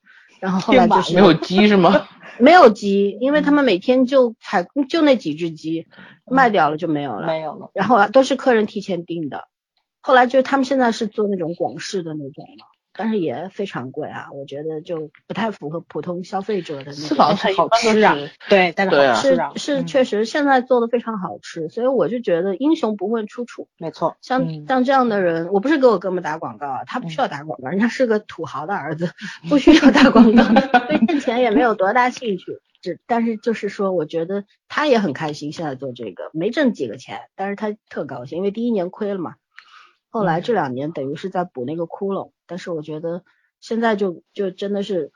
[0.41, 2.07] 然后后来就是没有鸡是吗？
[2.39, 5.87] 没有鸡，因为他们每天就采就那几只鸡，
[6.27, 7.71] 卖掉了就没有了，没有了。
[7.73, 9.45] 然后都是客人提前订的，
[10.01, 12.67] 后来就他们现在是做那种广式的那种了。
[12.97, 16.95] 但是也非常贵啊，我觉得就不太符合普通消费者的那种。
[16.95, 18.17] 私房菜好吃啊，
[18.49, 23.69] 对，但是好吃啊，是是确实现在做的非常好吃，所以我就觉得英雄不问出处。
[23.79, 29.11] 没错，像像这样的人，我不是给我哥们打广告啊，他不需要打广告，人家是个土豪的儿子，
[29.49, 30.45] 不需要打广告，
[30.89, 32.61] 对挣钱也没有多大兴趣。
[32.81, 39.37] 只但是就是说，我觉得他也很开心，现在做这个没挣几个钱，但是他特高兴，因为第一年亏了嘛。
[40.11, 43.25] 后来这两年等于是在补那个窟窿，但是我觉得
[43.61, 45.13] 现在就就真的是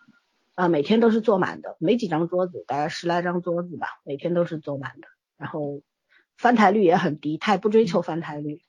[0.55, 5.83] 啊，每天都是坐满的，没几张桌子，大概十来张桌子吧，每天都是坐满的，然后
[6.37, 8.63] 翻台率也很低，他也不追求翻台率，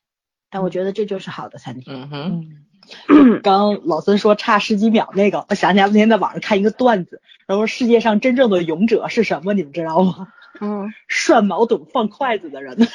[0.49, 2.09] 但我觉得这就是好的餐厅。
[2.11, 2.63] 嗯
[3.07, 9.53] 哼，刚老孙说差十几秒那个，我想起来那天在网上看一个段子，然后世界上真正的勇者是什么？
[9.53, 10.27] 你们知道吗？
[10.61, 12.77] 嗯，涮毛肚放筷子的人。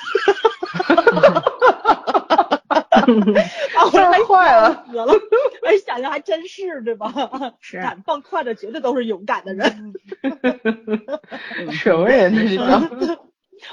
[3.04, 5.12] 太坏了，死了！
[5.64, 7.12] 哎，想想还真是，对吧？
[7.60, 9.94] 是，敢放快的绝对都是勇敢的人。
[11.72, 12.58] 什么人这是？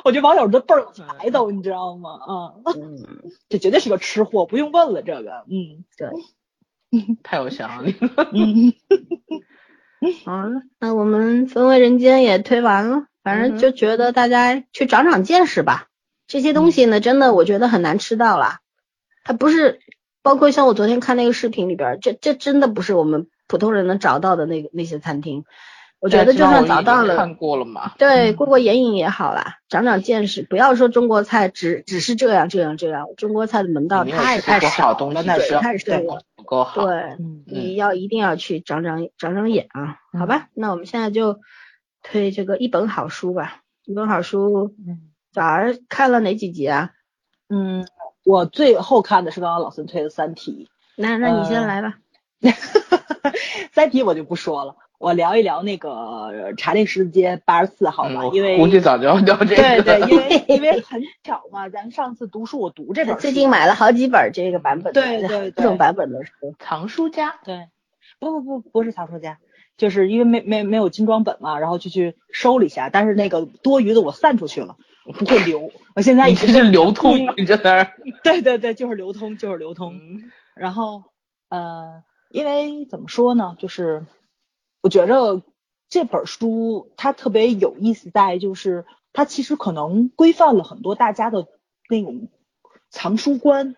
[0.06, 2.12] 我觉得网友都倍儿有才都，你知道吗？
[2.12, 2.54] 啊，
[3.50, 5.02] 这绝对是个吃货，不用问了。
[5.02, 6.10] 这个，嗯，对，
[7.24, 8.30] 太有想象力了。
[8.32, 8.74] 嗯，
[10.24, 15.88] 好了，那我们《风味人间》也推完了，反正就觉得大家去长长见识吧。
[16.28, 18.60] 这些东西呢，真的我觉得很难吃到了。
[19.24, 19.80] 它不是，
[20.22, 25.46] 包括像我昨天看那个视频里边，这这真的不是我们普通人能找到的那个那些餐厅。
[26.00, 27.94] 我觉得就算找到了，看过了嘛？
[28.00, 30.42] 对，过过眼瘾也好啦，长长见识。
[30.42, 36.88] 不要说中国菜只只是这样这样这样，中国菜的门道太太少了，那是太深了，不够好。
[36.88, 40.48] 对，你要一定要去长长长长眼啊，好吧？
[40.56, 41.40] 那我们现在就
[42.02, 44.74] 推这个一本好书吧，一本好书。
[45.32, 46.90] 早上看了哪几集啊？
[47.48, 47.86] 嗯。
[48.32, 51.98] 我最后看的是刚刚老孙推的《三体》，那那你先来吧，
[53.74, 55.90] 《三体》我就不说了，我聊一聊那个
[56.56, 59.56] 《查理十字街八十四号》吧，因为估计早就要聊这个。
[59.58, 67.68] 对对，因为因为很巧嘛，咱们上次读书我读这本，最近买了好几本这个版本，对 对，各种版本的书，藏书家，对，
[68.18, 69.40] 不不不不是藏书家，
[69.76, 74.78] 就是因为没没没有精装本嘛，然后就去收了一下，但是那个多余的我散出去了。
[75.04, 77.94] 不会流，我现在已经是流通，你这儿。
[78.24, 80.00] 对对对，就是流通，就是流通。
[80.56, 81.04] 然后
[81.50, 84.06] 呃，因为怎么说呢，就是
[84.82, 85.42] 我觉着
[85.90, 91.48] 这本书它特别有意思，在就是它其实可能规范了很多大家的
[91.90, 92.30] 那种
[92.92, 93.76] 藏书观，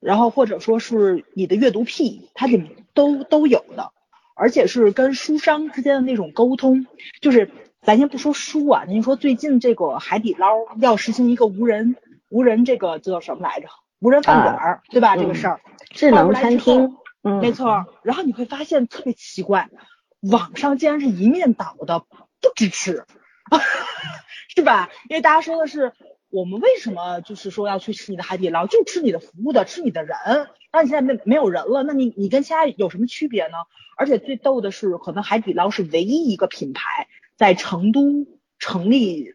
[0.00, 3.92] 然后或者说是你的阅读癖，它里面都都有的，
[4.34, 6.86] 而且是跟书商之间的那种沟通，
[7.20, 7.50] 就是。
[7.88, 11.96] 咱先不说书啊，您说最近这个海底捞要实行一个无人
[12.28, 13.68] 无人这个叫什么来着？
[13.98, 15.16] 无人饭馆，对吧？
[15.16, 17.86] 这个事儿，智能餐厅，嗯，没错。
[18.02, 19.70] 然后你会发现特别奇怪，
[20.20, 23.06] 网上竟然是一面倒的不支持，
[24.54, 24.90] 是吧？
[25.08, 25.94] 因为大家说的是
[26.28, 30.14] 我们为什么就是说要去吃你的海底捞，就吃你的服务的，吃你的人。
[30.70, 33.56] 那你现在没没有人了，那你你跟其他有什么区别呢？
[33.96, 37.08] 而且最逗的是，可能海底捞是唯一一个品牌
[37.38, 38.26] 在成都
[38.58, 39.34] 成立。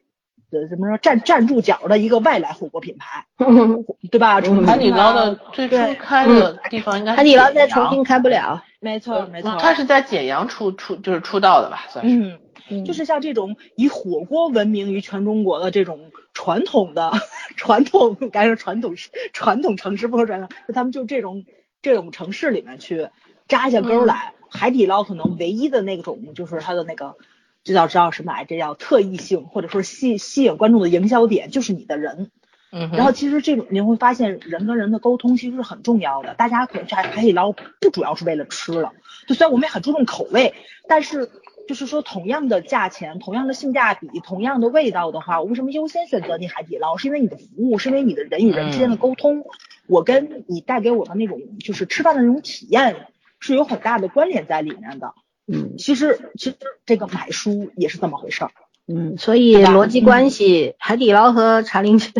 [0.54, 3.26] 的怎么说站站住脚的一个外来火锅品牌，
[4.12, 4.39] 对吧？
[4.68, 12.39] 海底捞的最初开的地方应该海底捞在重庆开不了，没错没错，他是在简阳出出就是出道的吧，算是。
[12.70, 17.12] 嗯，就是像这种以火锅闻名于全中国的这种传统的
[17.58, 18.93] 传统，该说传统
[19.34, 21.45] 传统城市不说传统，就他们就这种
[21.82, 23.10] 这种城市里面去
[23.47, 27.16] 扎下根来，海底捞可能唯一的那种就是它的那个。
[27.64, 32.32] 就要知道什么来，这叫特异性，或者说吸吸引观众的营销点，就是你的人。
[32.76, 36.34] 嗯，然后其实这种你会发现，人跟人的沟通其实是很重要的。
[36.34, 38.93] 大家可能去海海底捞不主要是为了吃了，
[39.28, 40.55] 就虽然我们也很注重口味，
[40.88, 41.30] 但是
[41.68, 46.97] 就是说同样的价钱、同样的性价比、同样的味道的话，我为什么优先选择你海底捞？
[46.97, 49.45] 是因为你的服务，是因为你的人与人之间的沟通，
[49.88, 53.05] 我跟你带给我的那种就是吃饭的那种体验
[53.39, 55.14] 是有很大的关联在里面的。
[55.47, 58.51] 嗯，其实其实这个买书也是这么回事儿。
[58.87, 62.11] 嗯，所以逻辑关系，海底捞和茶陵区，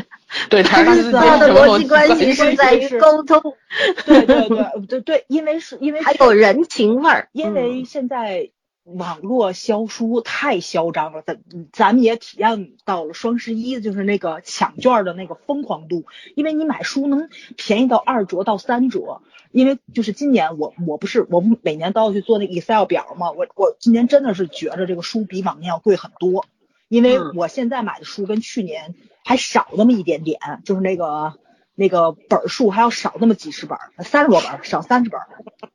[0.50, 1.20] 对茶陵区的
[1.54, 3.42] 逻辑关系是在于沟通。
[4.06, 8.52] 对对对对对，因为是因为还有人情味儿，因为现在。
[8.84, 16.06] 网络销书太嚣张了，咱咱们也体验到了双十一就是那个抢券的那个疯狂度，
[16.36, 19.22] 因为你买书能便宜到二折到三折，
[19.52, 26.46] 因为就是今年我我不是我们每年都要去做那个 Excel 表嘛，我我今年真的是觉着这个书比往年要贵很多，
[26.90, 31.36] 因为我现在买的书跟去年还少那么一点点，就是那个
[31.74, 35.22] 那个本数还要少那么几十本，三十多本少三十本，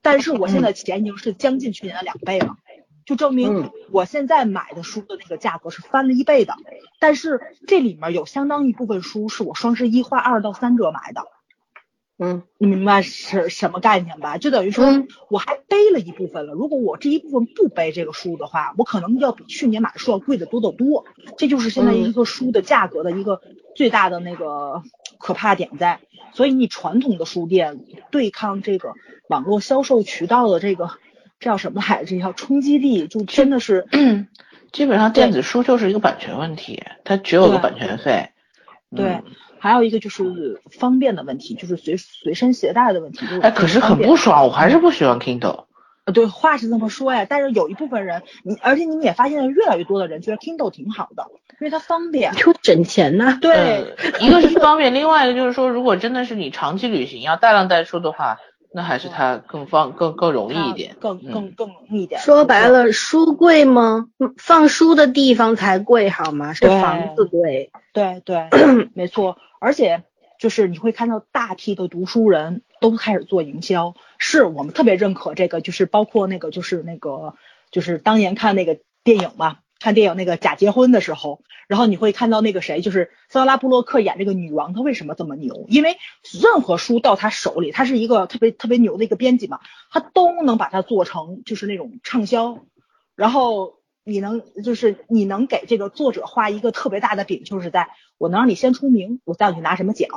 [0.02, 2.56] 但是我现在钱已经是将近去年的两倍了。
[3.08, 6.52] 就证明我现在买的书的那个价格是翻了一倍的，
[7.00, 11.22] 但是这里面有相当一部分书是我双十一花二到三折买的，
[12.18, 14.36] 嗯，你明白是什么概念吧？
[14.36, 16.52] 就等于说我还背了一部分了。
[16.52, 21.06] 如果我这一部分不背这个书的话，我可能要比去年买的书要贵的多得多。
[21.38, 23.40] 这就是现在一个书的价格的一个
[23.74, 24.82] 最大的那个
[25.18, 26.00] 可怕点在。
[26.34, 27.80] 所以你传统的书店
[28.10, 28.92] 对抗这个
[29.30, 30.90] 网络销售渠道的这个。
[31.40, 32.06] 这叫什么来着？
[32.06, 33.86] 这叫冲击力，就真的是，
[34.72, 38.30] 基本上电子书就是一个版权问题，它只有个版权费。
[38.94, 39.22] 对，
[39.58, 43.24] 还有一个就是方便的问题，就是随随身携带的问题。
[43.42, 45.66] 哎，可是很不爽，我还是不喜欢 Kindle。
[46.12, 51.26] 对，话是这么说呀，但是有一部分人，你而且你们也发现了，越来越多的人觉得 Kindle 挺好的，
[51.60, 53.38] 因为它方便，就省钱呐。
[53.40, 58.38] 对，一个是方便，另外一个就是说，如果真的是你长期旅行要大量带书的话。
[58.78, 62.20] 那还是它更方更更容易一点，更更更容易一点。
[62.20, 64.06] 说白了，书贵吗？
[64.36, 66.52] 放书的地方才贵好吗？
[66.54, 67.72] 是房子贵。
[67.92, 68.48] 对对，
[68.94, 69.36] 没错。
[69.58, 70.04] 而且
[70.38, 77.34] 就是你会看到大批的读书人都开始做营销，是我们特别认可这个，就是包括那个就是那个
[77.72, 79.56] 就是当年看那个电影嘛。
[79.80, 85.66] 看电影那个假结婚的时候，然后你会看到那个谁，就是桑拉布洛克演这个女王，她为什么这么牛？
[85.68, 85.96] 因为
[86.42, 89.60] 任何书到她手里，她是一个特别特别牛的一个编辑嘛，
[89.90, 92.64] 她都能把它做成就是那种畅销。
[93.14, 100.08] 然后你能就是你能给这个作者画一个特别大的饼，就是在我能让你先出名，我再让你拿什么奖，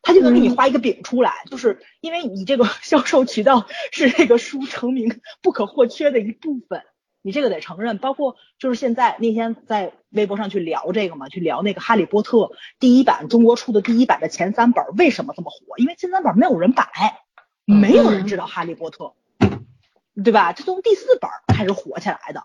[0.00, 6.82] 他就能给你画一个饼出来，就是因为你这个 销售渠道是这个书成名不可或缺的一部分。
[7.22, 12.38] 你这个得承认，包括就是现在那天在微博上去聊这个嘛，去聊那个《哈利波特》
[12.80, 15.78] 第一版中国出的第一版的前三本为什么这么火？
[15.78, 16.86] 因为前三本没有人摆，
[17.64, 19.14] 没有人知道《哈利波特》，
[20.22, 20.52] 对吧？
[20.52, 22.44] 这从第四本开始火起来的。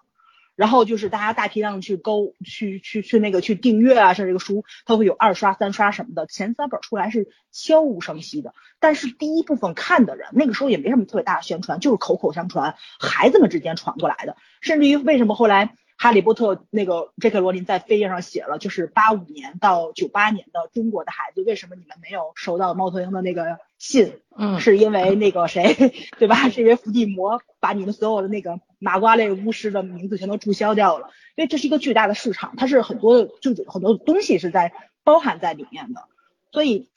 [0.57, 15.75] 然后就是大家大批量去勾去去去那个去订阅啊，像这个书它会有二刷三刷什么的，前三本出来是悄无声息的，但是第一部分看的人那个时候也没什么特别大的宣传，就是口口相传，孩子们之间传过来的，甚至于为什么后来。
[15.99, 17.39] 哈利波特那个 J.K.
[17.39, 24.19] 罗琳在扉页上写了，就是八五年到九八年的中国的孩子，为什么你们没有收到猫头鹰的那个信？
[24.37, 25.73] 嗯，是因为那个谁，
[26.19, 26.49] 对吧？
[26.49, 34.73] 是因为伏地魔把你们所有的那个麻瓜类巫师的名字全都注销掉了，因为这是一个巨大的市场，它是很多就很多东西是在
[35.03, 36.03] 包含在里面的，
[36.51, 36.89] 所以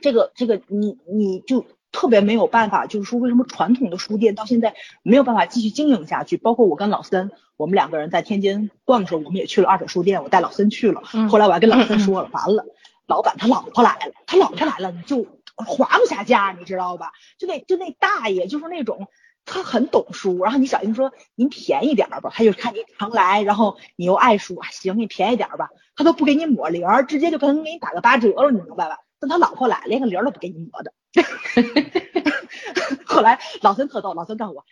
[0.00, 1.66] 这个这个你你就。
[1.92, 6.36] 特别没有办法，就是说为什么传统的书店到现在没有办法继续经营下去？
[6.36, 11.02] 包括我跟老森，我们两个人在天津逛的时候，我们也去了二手书店，我带老森去了。
[11.28, 12.64] 后来我还跟老森说了，完了，
[13.08, 15.26] 老板他老婆来了，他老婆来了，你就
[15.56, 17.10] 划不下价，你知道吧？
[17.38, 19.08] 就那就那大爷就是那种。
[19.52, 28.98] 他很懂书，然后你小心说您便宜点吧，他就看你常来，然后你又爱书，行，给你便宜点吧，他都不给你抹零，直接就可能给你打个八折了，你明白吧？
[29.18, 30.92] 等他老婆来，连个零都不给你抹的。
[33.04, 34.64] 后来老孙特逗，老孙告诉我，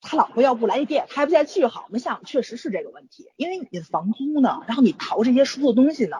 [0.00, 6.16] 他老婆要不来，这店开不下去，好，我们想确实是这个问题，因为你的房租呢，然后你淘这些书的东西呢，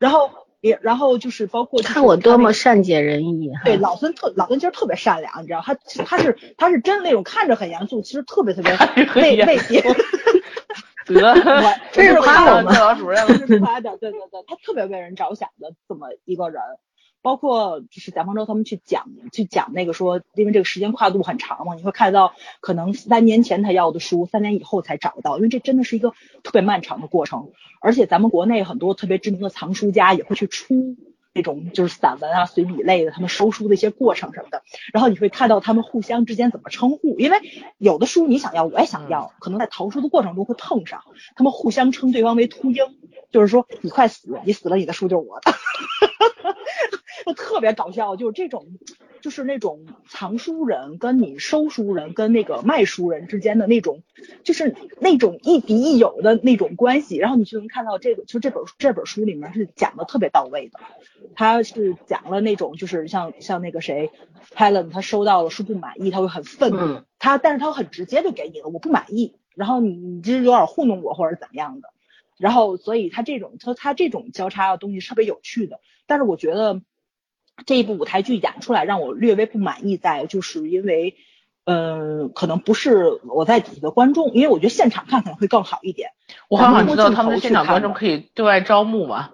[0.00, 0.30] 然后。
[0.62, 5.74] 也然后就是包括看我多么善解人意，对老孙特老孙其实特别善良，你知道他
[6.06, 8.72] 他是他是真那种看着很严肃，其实特别特别
[9.20, 9.82] 内内心。
[11.06, 16.62] 得 我这是夸我们老主任，这是夸的，对对对，他特别为人着想的这么一个人。
[17.22, 26.10] 包括就是贾方舟他们去讲去讲那个说，因为这个时间跨度很长嘛，你会看到可能三年前他要的书，三年以后才找到，因为这真的是一个
[26.42, 27.50] 特别漫长的过程。
[27.80, 30.96] 而且咱们国内很多特别知名的藏书家也会去出
[31.32, 34.62] 那种就是散文啊、随笔类的，他们收书的一些过程什么的。
[34.92, 37.38] 然后你会看到他们互相之间怎么称呼，因为
[37.78, 41.02] 有的书你想要，我也想要，可能在淘书的过程中会碰上，
[41.34, 42.84] 他们互相称对方为秃鹰，
[43.30, 45.52] 就是说你快死，你死了你的书就是我的。
[47.24, 48.66] 就特别搞笑，就是这种，
[49.20, 54.02] 就是那种藏书人跟你收书人跟那个卖书人之间的那种，
[54.44, 57.16] 就是那种亦敌亦友的那种关系。
[57.16, 60.80] 然后你就能看到这个，就这本这本书里面是讲的特别到位的。
[61.34, 64.10] 他是讲了那种，就是像像那个谁
[64.54, 67.02] ，Helen，他收到了书不满意，他会很愤怒。
[67.18, 69.36] 他但是他很直接就给你了，我不满意。
[69.54, 71.88] 然后你你这是有点糊弄我或者怎么样的。
[72.38, 75.80] 然后所以他这种他他这种交叉的东西特别有趣的。
[76.06, 76.80] 但是我觉得。
[77.66, 81.14] 这一部舞台剧演出来让我略微不满意，在就是因为，
[81.64, 86.10] 呃，可能不是我在底下的观众，因为我觉得现场看可能会更好一点。
[86.48, 89.32] 我好像知道他们的现场观众可以对外招募吧？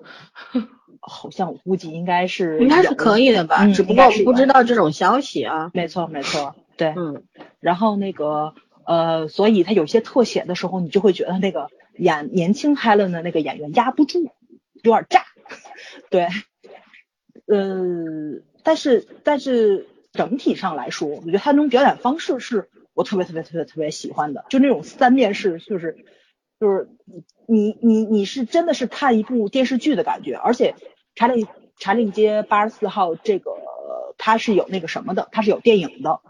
[1.00, 5.70] 好像我估计应该是应该是可以的吧，只不过我不知道这种消息啊。
[5.72, 7.22] 没错没错，对，嗯。
[7.60, 8.52] 然后那个
[8.84, 14.32] 呃，所以他有些特写的时候，你就会觉得那个演年轻 Helen 的那个演员压不住，
[14.82, 15.24] 有点炸，
[16.10, 16.28] 对。
[17.48, 25.96] 呃，但是但是整体上来说，我觉得他那种表演方式是我特别特别特别特别喜欢的，就那种三面式，就是
[26.60, 26.90] 就是
[27.46, 30.74] 你你你是真的是看一部电视剧的感觉，而且
[31.14, 31.46] 查理
[31.78, 33.50] 查理街八十四号这个
[34.18, 36.20] 它是有那个什么的，它是有电影的，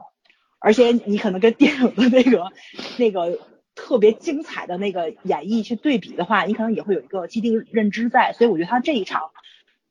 [0.61, 2.53] 而且你可能跟电影的那个
[2.97, 3.41] 那个
[3.75, 9.31] 特别精彩的那个演绎去对比的话，你可能也会有一个既定认知在，所以我觉得他这一场。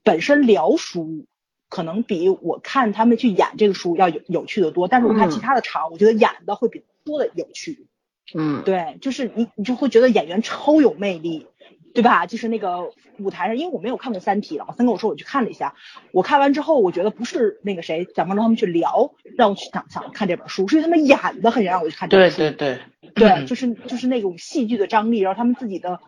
[0.08, 1.26] 本身聊书
[1.68, 7.86] 可能比我看他们去演这个书要有有趣的多，但是我看其他的场，我觉得演的会比说的有趣。
[8.34, 11.48] 嗯，对，就是你你就会觉得演员超有魅力，
[11.94, 12.26] 对吧？
[12.26, 15.76] 就是那个舞台上，因为我没有看过《三体》，老三跟我说我去看了一下，
[16.12, 22.38] 我看完之后，我觉得不是那个谁蒋方舟他们去聊让我去想想看这本书，是因为他们演的很让我去看这本书。
[22.38, 22.80] 对对
[23.14, 26.00] 对，对， 就是就是那种戏剧的张力，然后他们自己的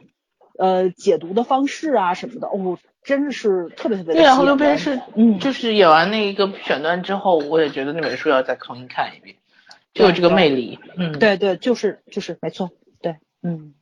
[0.59, 2.77] 呃解读的方式啊什么的，哦。
[3.01, 9.37] 真的是特别特别对，然后那边是，嗯，就是演完那一个选段之后，我也觉得那本书要再重新看一遍，
[9.93, 10.77] 就有这个魅力。
[10.97, 12.69] 嗯，对对，就是就是没错，
[13.01, 13.73] 对，嗯。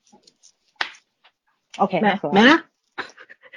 [1.78, 2.64] OK，没没了，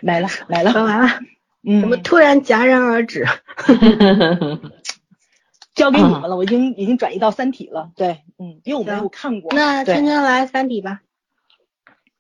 [0.01, 1.21] 没了 没了，说完了。
[1.63, 1.83] 嗯。
[1.83, 3.27] 怎么突然戛然而止？
[5.75, 7.91] 交给你们了，我已经已经转移到《三体》了。
[7.97, 9.53] 对，嗯，因为我没有看过。
[9.55, 11.03] 那圈圈来《三体》吧。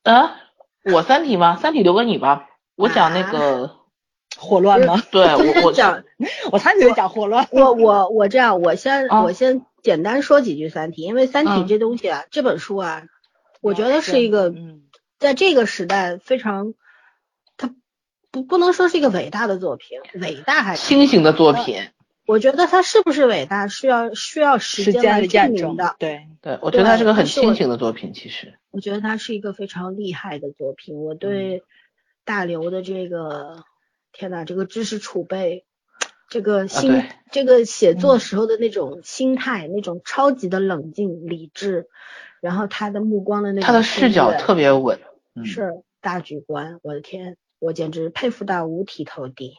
[0.03, 0.37] 啊，
[0.85, 1.57] 我《三体》吗？
[1.61, 2.48] 《三体》留给你吧。
[2.77, 3.77] 我讲那个
[4.39, 5.02] 霍乱吗？
[5.11, 6.02] 对，我我讲，
[6.51, 7.47] 我才觉得讲霍乱。
[7.51, 13.02] 我我我这样，我先我先简单说几句《三体》，因为《三体》这东西啊，这本书啊，
[13.61, 14.55] 我觉得是一个，
[15.19, 16.73] 在这个时代非常，
[17.59, 17.74] 它
[18.31, 21.90] 不不能说是一个伟大的作品，伟大还是清醒的作品。
[22.27, 25.97] 我觉得它是不是伟大，需要需要时间来证明的。
[25.98, 28.55] 对对，我觉得它是个很清醒的作品，其实。
[28.71, 31.63] 我觉得他是一个非常厉害的作品，我对。
[32.23, 33.65] 大刘的这个
[34.13, 35.65] 天呐，这个知识储备，
[36.29, 37.03] 这个心，
[37.33, 41.89] 这个写作时候的那种心态，那种超级的冷静理智，
[42.41, 45.01] 然后他的目光的那种，他的视角特别稳，
[45.45, 46.79] 是大局观。
[46.83, 49.55] 我的天，我简直佩服到五体投地。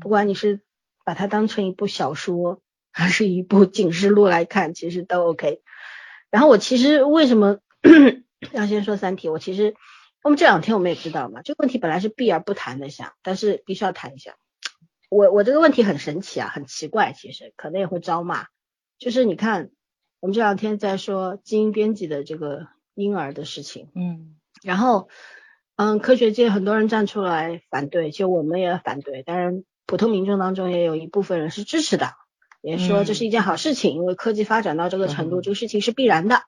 [0.00, 0.60] 不管你是
[1.04, 2.60] 把它当成一部小说，
[2.92, 5.62] 还是一部 警示录来看，其实都 OK。
[6.30, 7.58] 然后我其实为什么
[8.52, 9.28] 要先说三体？
[9.28, 9.74] 我其实。
[10.22, 14.36] 我们这两天我们也知道嘛，这个问题本来是避而不谈的，想，但是必须要谈一下。
[15.10, 18.46] 我我这个问题很神奇啊，很奇怪，其实可能也会招骂。
[18.98, 19.68] 就是你看，
[20.20, 25.10] 我们这两天在说基因编辑的这个婴儿的事情，嗯，然后
[25.76, 32.14] 嗯，科学界很多人站出来反对，其实我们也反对，当然普通民众当中也有一部分人是支持的，
[32.62, 36.44] 也说这是一件好事情，因为科技发展到这个程度，这个事情是必然的，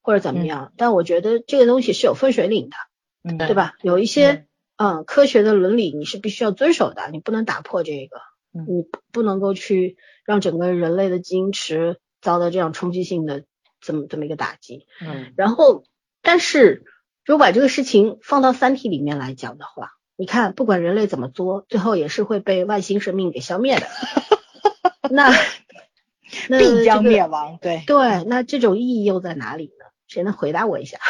[0.00, 0.72] 或者怎么样。
[0.76, 2.76] 但我觉得这个东西是有分水岭的，
[3.22, 3.74] 嗯，对吧？
[3.82, 4.46] 有一些
[4.76, 8.20] 嗯科学的伦理你是必须要遵守的，你不能打破这个，
[8.52, 13.44] 你不能够去让整个人类的基因池遭到这样冲击性的
[13.80, 14.86] 这么这么一个打击。
[15.00, 15.84] 嗯，然后
[16.22, 16.84] 但是
[17.24, 19.92] 如果把这个事情放到三体里面来讲的话。
[20.16, 23.86] 你看，不管人类怎么作，最后也是会被外星生命给消灭的。
[25.10, 25.32] 那
[26.50, 27.58] 那 必将灭亡。
[27.62, 29.86] 对对，那这种意义又在哪里呢？
[30.10, 30.98] 谁能回答我一下？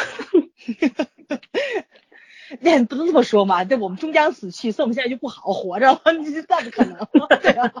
[2.59, 7.07] 那不能这么说嘛，这，我们终将死去，所以我们现在就不好好活着了， 这那不可能。
[7.41, 7.73] 对啊，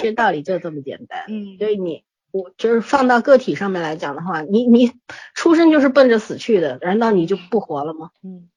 [0.00, 1.24] 其实道理就这么简单。
[1.28, 4.92] 嗯，所以你我就是放到个体上面来讲的话，你你
[5.34, 8.10] 出生就是奔着死去的，难道你就不活了吗？
[8.22, 8.48] 嗯，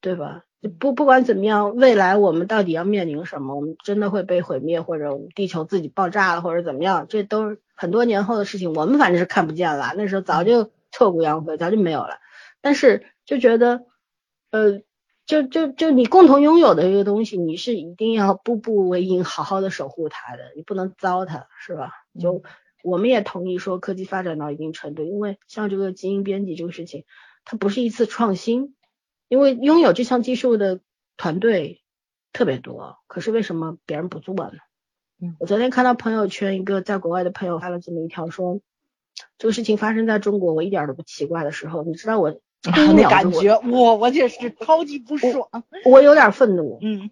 [0.00, 0.42] 对吧？
[0.80, 3.54] 不不管怎么样，未来我们到底要面临什么？
[3.54, 7.06] 我们真的会被毁灭，或者我们地球自己爆炸了，或者怎么样？
[7.08, 9.94] 这都是很多年后的事情，我们反正是看不见了。
[9.96, 12.20] 那时候早就挫骨扬灰，早就没有了。
[12.62, 13.84] 但是就觉得，
[14.50, 14.80] 呃，
[15.26, 21.92] 就就就你共同拥有的一个东西，你是一定要步步为营，好好的守护它的，你不能糟蹋，是吧？
[22.18, 22.42] 就
[22.82, 27.04] 我们也同意说，科技发展到一定程度，因为像这个基因编辑这个事情，
[27.44, 28.74] 它不是一次创新。
[29.28, 30.78] 因为拥有这项技术的
[31.16, 31.82] 团队
[32.32, 34.52] 特别多，可是为什么别人不做呢？
[35.20, 38.60] 嗯，我昨天看到朋友圈一个在国外的朋友发了这么一条，说
[39.38, 45.48] 这个事情发生在中国，我一点都不奇怪的时候，你知道我第一秒感觉我我也是超级不爽，
[45.84, 47.10] 我有点愤怒，嗯，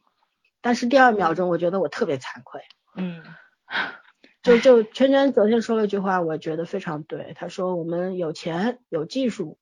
[0.60, 2.62] 但是第二秒钟我觉得我特别惭愧，
[2.96, 3.22] 嗯，
[4.42, 9.58] 就就圈圈昨天说了一句话，我觉得非常对，他说我们有钱有技术。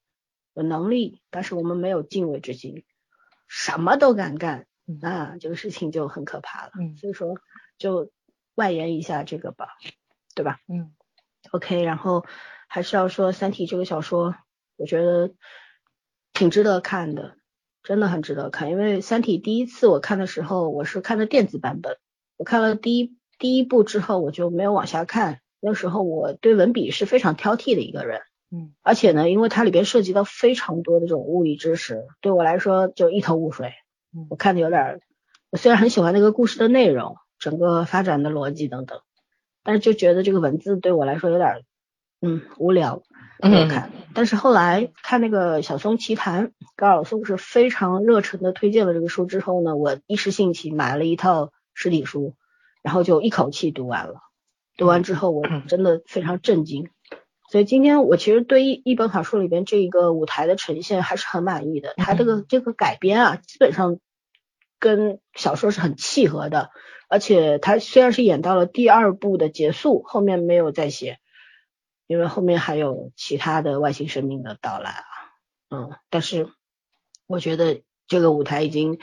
[0.54, 2.84] 有能力，但是我们没有敬畏之心，
[3.48, 6.72] 什么都敢干，那这个事情就很可怕了。
[6.78, 7.38] 嗯，所以说
[7.78, 8.10] 就
[8.54, 9.68] 外延一下这个吧，
[10.34, 10.58] 对吧？
[10.68, 10.92] 嗯
[11.50, 12.24] ，OK，然后
[12.68, 14.34] 还是要说《三体》这个小说，
[14.76, 15.32] 我觉得
[16.32, 17.34] 挺值得看的，
[17.82, 18.70] 真的很值得看。
[18.70, 21.98] 因为《三体》第一次我看的时候，我是看的电子版本，
[22.36, 25.40] 我看了第一第一部之后，我就没有往下看。
[25.60, 28.20] 那时候我对文笔是非常挑剔的一个人。
[28.50, 33.72] 嗯，而且呢，因为它里边涉及到非常多的这种物理知识，对我来说就一头雾水。
[34.14, 35.00] 嗯，我看的有点，
[35.50, 39.00] 我虽然很喜欢那个故事的内容，整个发展的逻辑等等，
[39.64, 41.62] 但是就觉得这个文字对我来说有点，
[42.20, 43.02] 嗯，无聊，
[43.40, 43.90] 没有看。
[44.14, 52.34] 但是后来看那个小松奇谈，高晓松是非常热忱的推荐了这个书之后呢，我一时兴起买了一套实体书，
[52.82, 54.20] 然后就一口气读完了。
[54.76, 56.88] 读完之后，我真的非常震惊。
[57.50, 63.98] 所以今天我其实对一一本好书里边这一个舞台的呈现还是很满意的，它这个这个改编啊，基本上
[64.78, 66.70] 跟小说是很契合的，
[67.12, 71.18] 而且他虽然是演到了第二部的结束，后面没有再写，
[72.06, 75.04] 因为后面还有其他的外星生命的到来啊，
[75.68, 76.48] 嗯，但是
[77.26, 78.98] 我觉得这个舞台已经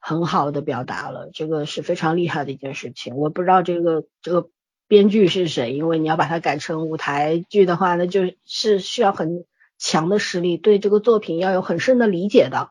[0.00, 4.50] 很好的表达了，这个是非常厉害的一件事情，我不知道这个这个。
[4.86, 5.72] 编剧是谁？
[5.72, 9.46] 因为你要把它改成舞台剧的话，那就是需要很
[9.78, 12.68] 强的实力，对这个作品要有很深的理解的。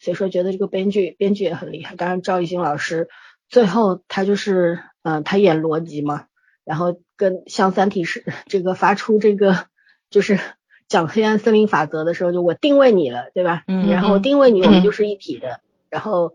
[0.00, 1.94] 所以说，觉得这个编剧编剧也很厉害。
[1.94, 3.08] 当然，赵艺兴老师
[3.52, 6.24] 最后他就是，嗯，他演罗辑嘛，
[6.64, 9.66] 然后跟像三体是这个发出这个
[10.08, 10.40] 就是
[10.88, 13.62] 讲黑暗森林法则的时候，就我定位你了，对吧？
[13.68, 13.90] 嗯。
[13.90, 15.60] 然后定位你，我们就是一体的。
[15.90, 16.34] 然后，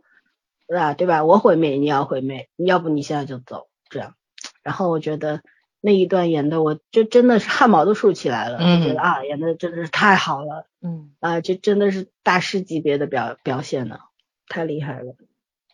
[0.68, 1.26] 啊，对吧？
[1.26, 4.14] 我毁灭，你要毁灭，要不你现在就走，这样。
[4.62, 5.42] 然后我觉得
[5.82, 14.02] 那一段演的，我就真的是汗毛都竖起来了，就觉得啊，演的真的是太好了，嗯啊，这真的是大师级别的表表现呢，
[14.48, 15.16] 太厉害了。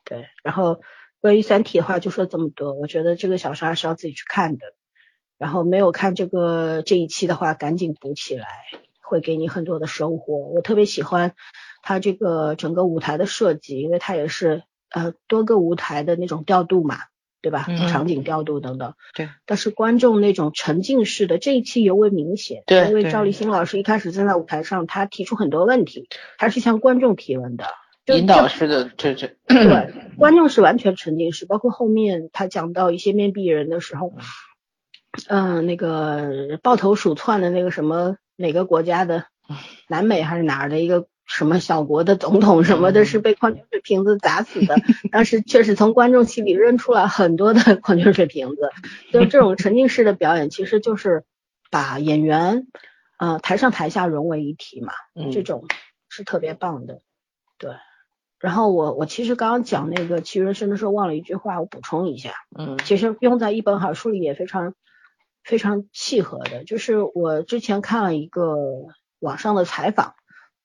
[0.05, 0.79] 对，然后
[1.23, 4.65] 关于三体的话就说这么多，我觉得这个小说还是要自己去看的。
[5.37, 8.45] 然后没有看这个这一期的话，赶紧补起来，
[9.01, 10.35] 会给你很多的收获。
[10.35, 11.33] 我特别喜欢
[11.81, 16.97] 他这个整个舞台的设计，因为它也是呃多个舞台的那种调度嘛。
[17.41, 17.65] 对吧？
[17.89, 18.93] 场景调度等等。
[19.13, 19.27] 对。
[19.45, 22.63] 但是观众那种沉浸式的这一期尤为明显。
[22.65, 22.87] 对。
[22.87, 27.65] 因为赵立新老师一开始站在舞台上，他提出很多问题，他是向观众提问的。
[28.07, 29.35] 引导式的，这 这。
[29.47, 34.13] 对，观众是完全沉浸式，包括后面他讲到一些面壁人的时候，
[35.27, 39.25] 嗯，那个抱头鼠窜的那个什么哪个国家的，
[39.87, 41.07] 南美还是哪儿的一个。
[41.25, 44.75] 什么小国的总统什么的，是被矿泉水瓶子砸死的。
[45.09, 48.69] 当时确实从观众席里扔出来很多的矿泉水瓶子。
[49.09, 51.23] 就这种沉浸式的表演，其实就是
[51.71, 52.67] 把演员，
[53.17, 54.91] 呃，台上台下融为一体嘛。
[55.31, 55.63] 这种
[56.09, 56.99] 是特别棒的。
[57.57, 57.71] 对。
[58.43, 62.33] 然后我我其实刚刚讲那个其余人生的时候忘了一句话，我补充一下。
[62.59, 62.77] 嗯。
[62.79, 64.75] 其实用在一本好书里也非常
[65.45, 66.65] 非常契合的。
[66.65, 68.57] 就是我之前看了一个
[69.19, 70.15] 网上的采访，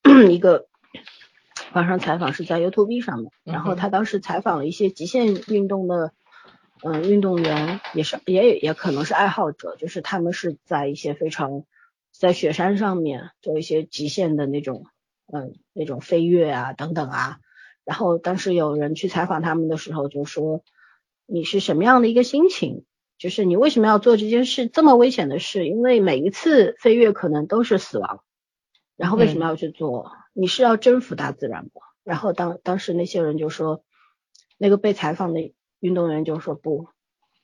[0.28, 0.66] 一个
[1.72, 6.12] 网上采访是在 YouTube 上面，然后他当时采访了一些极限运动的。
[6.82, 11.64] 嗯，运动员也是，也也可能是爱好者，就是他们是在一些非常
[12.12, 14.86] 在雪山上面做一些极限的那种，
[15.32, 17.38] 嗯，那种飞跃啊等等啊。
[17.88, 20.62] 然后当时有人去采访他们的时候，就说
[21.24, 22.84] 你是什么样的一个心情？
[23.16, 25.66] 就是你为什么要做这件事这么危险的事？
[25.66, 28.22] 因为每一次飞跃可能都是死亡。
[28.96, 30.12] 然后为什么要去做？
[30.34, 31.70] 你是要征服大自然吗？
[32.04, 33.82] 然后当当时那些人就说，
[34.58, 35.54] 那个被采访的。
[35.80, 36.88] 运动员就说不，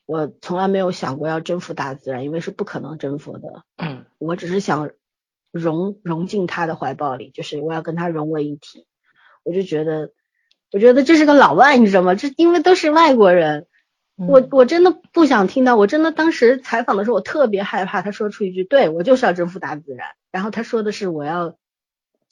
[0.07, 3.63] 我从来没有想过要征服大自然，因为是不可能征服的。
[3.77, 4.91] 嗯，我只是想
[5.53, 8.89] 融融进他的怀抱里，就是我要跟他融为一体。
[9.45, 10.11] 我就觉得，
[10.75, 12.17] 我觉得这是个老外，你知道吗？
[12.17, 13.69] 这因为都是外国人，
[14.17, 15.77] 我我真的不想听到。
[15.77, 21.57] 我真的当时采访的时候，我特别害怕他说出一句“对我就是要征服大自然”，然后他说的是我要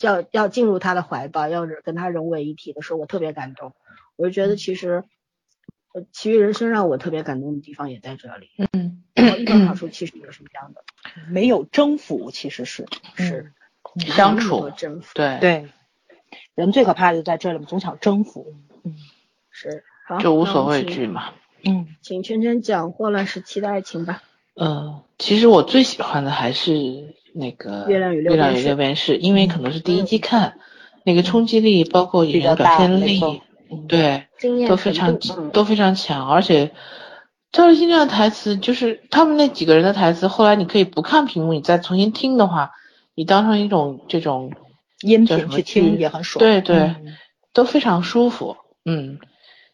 [0.00, 3.72] 要要进入他的怀抱，要跟他融为一体的时候，我特别感动。
[4.16, 5.04] 我就觉得其实。
[6.10, 8.48] 其余人生让我特别感动的地方也在这里。
[8.72, 10.82] 嗯，一本好书其实也是这样的，
[11.28, 13.52] 没有征服，其实是是
[13.98, 15.10] 相处征服。
[15.12, 15.68] 对对，
[16.54, 18.46] 人最可怕的就在这里，总想征服。
[18.84, 18.94] 嗯，
[19.50, 21.30] 是好就无所畏惧嘛。
[21.64, 24.22] 嗯，请圈圈讲《霍乱时期的爱情》吧。
[24.54, 26.72] 嗯，其实我最喜欢的还是
[27.32, 28.34] 那个《月亮与六
[28.76, 30.58] 便士》，因为可能是第一季看，
[31.04, 33.20] 那个冲击力，包括演员表现力。
[33.88, 34.26] 对，
[34.68, 35.18] 都非常
[35.52, 36.72] 都非常强，而且
[37.52, 42.72] 赵立新这样的台词，就是他们那几个人的台词，后来你可以不看屏幕，你再重新听的话，
[43.14, 44.52] 你当成一种这种
[45.02, 46.38] 音频去听也很爽。
[46.38, 46.94] 对对，
[47.52, 48.56] 都非常舒服。
[48.84, 49.18] 嗯，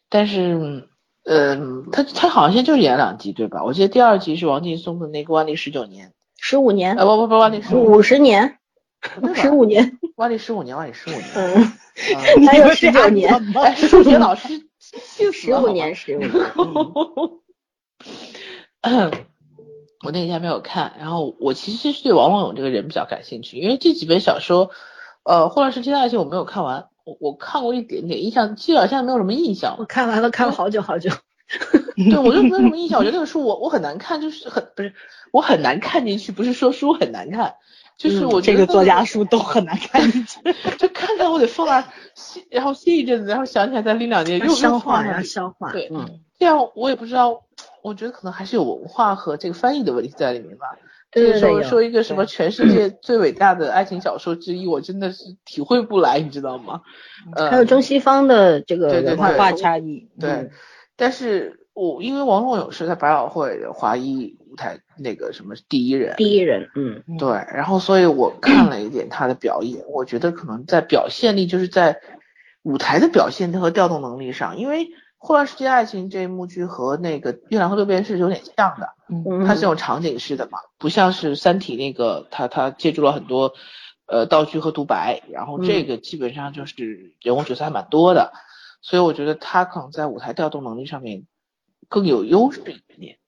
[0.09, 0.87] 但是，
[1.25, 3.65] 嗯，他他好像现在就演两集，对吧？
[3.65, 8.59] 我记得第二集是王劲松的那个万历十九年，十五年，呃不不不，万历十五十年，
[9.35, 11.25] 十五年，万历十五年，万历十五年。
[11.35, 11.73] 嗯。
[12.47, 13.35] 还有十九年，
[13.77, 14.49] 数学老师
[15.19, 16.31] 就十五年，十五年。
[20.05, 24.71] 我那天没有看，然后我其实是对王王勇这个人比较感兴趣，因为这几本小说，
[25.25, 29.77] 呃，《霍乱时期的爱情》我没有看完，我我看过一点点，印象基本上现在没有什么印象。
[29.79, 31.11] 我看完了，看了好久好久。
[31.97, 32.99] 对，我就没有什么印象。
[32.99, 34.93] 我觉得那个书我我很难看，就是很不是
[35.33, 37.55] 我很难看进去，不是说书很难看。
[37.97, 40.39] 就是我这个作家书都很难看进去，
[40.79, 41.85] 就看看我得放那
[42.15, 45.73] 歇，然后歇一阵子，然后想起来再拎两页又消化呀消化。
[45.73, 47.43] 对，嗯，这样我也不知道，
[47.83, 50.77] 我觉得可能还是有文化和这个翻译的问题在里面吧。
[51.11, 56.83] 对说说一个什么全世界最伟大的爱情小说之一，我真的是体会不来，你知道吗？
[57.51, 60.09] 还有中西方的这个文化差异。
[60.21, 60.51] 对，
[60.97, 64.49] 但是我因为王洛勇是在百老汇的华裔舞。
[64.59, 72.01] 台那个什么第一人，第一人，嗯，对，然后所以我看了一点他的表演，我觉得可能在表现力，就是在
[72.65, 74.87] 舞台的表现和调动能力上，因为
[75.19, 83.53] 《霍乱世界爱情》这一幕剧和那个《月亮和六便士》有点像的，嗯，它是有场景式的嘛，不像是《三体》那个，它它借助了很多
[84.07, 88.33] 呃道具和独白，然后这个基本上就是人物角色还蛮多的，
[88.81, 91.27] 所以我觉得他可能在舞台调动能力上面
[91.89, 93.19] 更有优势一点。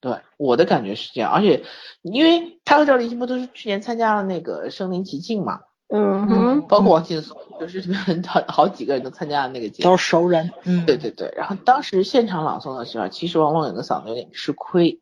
[0.00, 1.64] 对，我的感觉是这样，而且
[2.02, 7.80] 因为他和赵立新不都是去年参加了那个身临其境嘛，嗯哼，包括王劲松，就是
[8.26, 15.00] 好好几个人都参加了那个节目，都是熟人，嗯，对对对，然后当时现场朗诵的时候，其实王梦远的嗓子有点吃亏，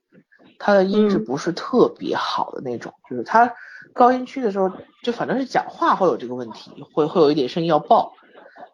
[0.59, 3.55] 他的音质不是特别好的那种，就是他
[3.93, 4.70] 高音区的时候，
[5.02, 8.12] 就反正是讲话会有这个问题，会会有一点声音要爆，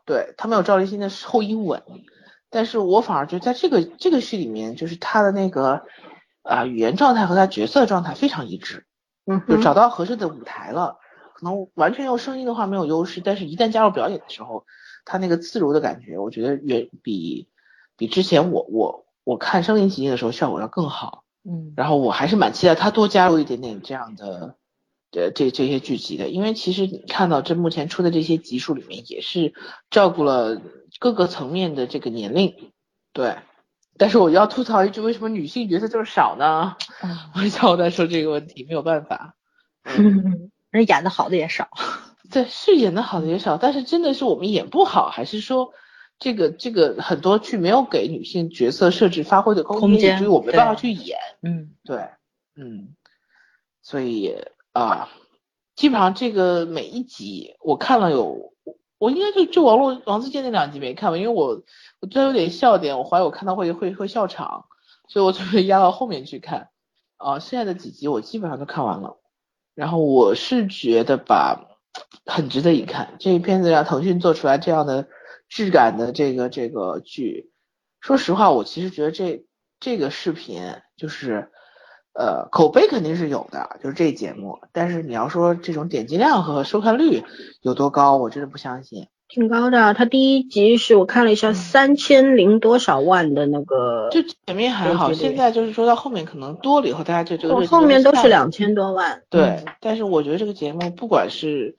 [0.04, 1.82] 对他没有赵立新的后音稳，
[2.50, 5.82] 但是我反而觉得在这个这个戏里面，就是他的那个。
[6.42, 8.86] 啊，语言状态和他角色状态非常一致，
[9.26, 10.96] 嗯，就找到合适的舞台了。
[11.40, 14.66] 可能完全用声音的话没有优势，但是一旦加入表演的时候，
[15.06, 17.48] 他那个自如的感觉，我觉得远比
[17.96, 21.24] 比之前我我我看声临其境的时候效果要更好。
[21.42, 24.56] 嗯，然后我还是蛮期待他多加入一点点这样的
[25.12, 29.54] 呃这这些剧集的，因为其实你看到这目前出的这些集数里面，也是
[29.88, 30.60] 照顾了
[30.98, 32.70] 各个层面的这个年龄，
[33.14, 33.36] 对。
[33.96, 36.76] 但是我要吐槽一句，为什么女性角色就是少呢？
[37.36, 39.34] 我一下我在说这个问题，没有办法。
[40.70, 41.68] 人演的好的也少。
[42.30, 45.72] 对，是演的好的也少，但是真的是我们演不好，还是说
[46.18, 51.18] 这个这个很多剧没有给女性角色设置发挥的空间，所以我没办法去演。
[51.42, 52.08] 嗯，对，
[52.54, 52.94] 嗯，
[53.82, 54.36] 所以
[54.72, 55.08] 啊，
[55.74, 58.50] 基本上这个每一集我看了有。
[58.98, 61.62] 我应该就就王洛王自健那两集没看吧，因为我
[62.02, 64.66] 我觉得有点笑点，我怀疑我看到会会会笑场，
[65.08, 66.68] 所以我准备压到后面去看。
[67.16, 69.16] 啊，剩下的几集我基本上都看完了，
[69.80, 71.78] 然后我是觉得吧，
[72.26, 73.14] 很值得一看。
[73.18, 75.08] 这一片子让腾讯做出来这样的
[75.48, 77.50] 质感的这个这个剧，
[78.02, 79.46] 说实话，我其实觉得这
[79.80, 80.62] 这个视频
[80.98, 81.50] 就是
[82.12, 87.24] 呃口碑肯定是有的，就是这节目，但是你要说这种点击量和收看率
[87.62, 89.08] 有多高，我真的不相信。
[89.32, 99.22] 挺高的，它第一集是我看了一下，三千零多少万的那个，就前面还好，现在就是说到后面可能多了以后，大家就这个后面都是两千多万。
[99.30, 101.76] 对，但是我觉得这个节目不管是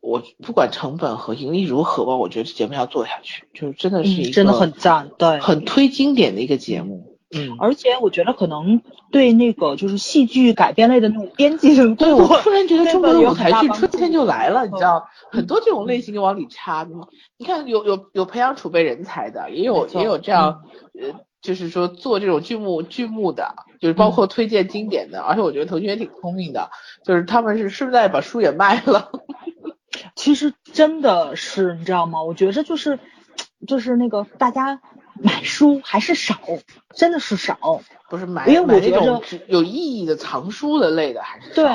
[0.00, 7.15] 我不管成本和盈利如何吧，我觉得这节目要做下去，就是真的是一个真的很赞，对，很推经典的一个节目。
[7.36, 8.80] 嗯，而且我觉得可能
[9.10, 16.86] 对那个就是戏剧改编类的那种编辑，对我突然觉得中国的舞台剧春天就来了，你知道，很多这种类型就往里插。
[17.36, 20.62] 你看有有有培养储备人才的，也有也有这样
[20.98, 25.20] 呃，就是说做这种剧目剧目的，就是包括推荐经典的。
[25.20, 26.70] 而且我觉得腾讯也挺聪明的，
[27.04, 29.10] 就是他们是顺带把书也卖了。
[30.16, 32.22] 其实真的是你知道吗？
[32.22, 32.98] 我觉得就是
[33.66, 34.80] 就是那个大家。
[35.22, 36.38] 买书还是少，
[36.94, 37.82] 真的是少。
[38.08, 41.68] 不是买，因为我觉得有意义的藏书的类的还是对。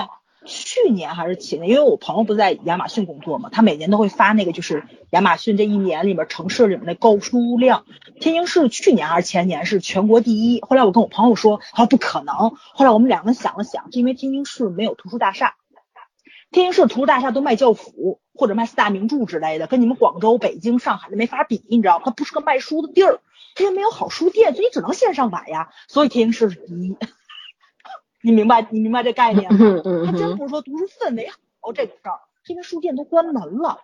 [0.43, 7.85] 去年还是前年，因为我朋友不在亚马逊工作嘛，他每年都会发那个就是亚马逊这一年里面城市里面的购书量。
[8.19, 10.59] 天津市去年还是前年是全国第一。
[10.61, 12.35] 后来我跟我朋友说，他说不可能。
[12.73, 15.53] 后来我们两个想了想，是因为天津市没有图书大厦。
[16.49, 23.19] 天津市图书大厦都卖教辅或者卖四大名著之类的，跟你们广州、北京、上海的没法比，你知道它不是个卖书的地儿，
[23.60, 25.69] 因为没有好书店，所以只能线上买呀。
[25.88, 26.98] 所以天津市是第一，
[28.23, 28.68] 你明白？
[28.72, 29.60] 你明白这概念吗？
[30.06, 31.30] 他真不是说读书氛围
[31.60, 33.80] 好这个事儿，因为书店都关门了。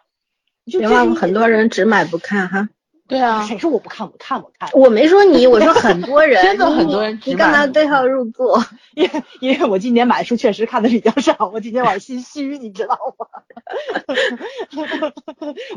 [0.65, 2.69] 别忘了，很多人只买不看哈。
[3.07, 4.05] 对啊，谁说我不看？
[4.05, 4.69] 我看，我看。
[4.73, 7.17] 我没说你，我说很多人， 真的很多人。
[7.23, 8.61] 你干嘛对号入座？
[8.95, 13.27] 因为因为我今年买书确实看的比较少，我今天晚上心虚，你知道吗？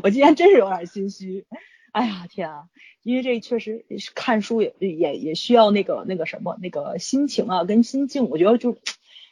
[0.03, 1.45] 我今天真是有点心虚。
[1.91, 2.63] 哎呀天啊！
[3.03, 3.85] 因为这确实
[4.15, 8.77] 看书也也也需要那个那个什么那个心情啊跟心境，我觉得就。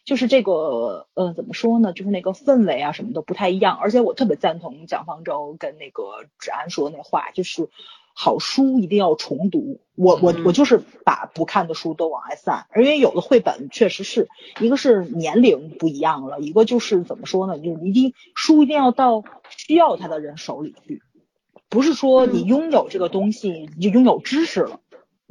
[0.05, 1.93] 就是这个，呃，怎么说呢？
[1.93, 3.77] 就是那个氛围啊，什么都不太一样。
[3.77, 7.69] 而且我特别赞同蒋方舟跟那个芷安说的那话，就是
[8.15, 9.81] 好书一定要重读。
[9.93, 14.29] 我我我就是把不看的书都往外散，因为有的绘本确实是
[14.59, 17.59] 一个是年龄不一样了，一个就是怎么说呢？
[17.59, 21.03] 就是一定书一定要到需要它的人手里去，
[21.69, 24.79] 不是说你拥有这个东西你就拥有知识了。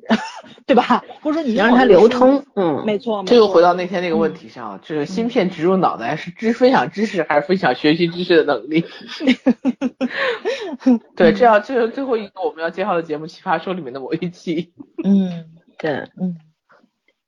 [0.64, 1.04] 对吧？
[1.20, 3.22] 或者说你让它流通，嗯，没错。
[3.26, 8.86] 这又回到那天那个问题上，就是芯片植入脑袋是知分享知识还是分享学习知识的能力？
[11.14, 14.72] 对，这样这是最后一个我们要介绍的节目《奇葩说》里面的某一期。
[15.04, 15.46] 嗯，
[15.76, 16.38] 对，嗯，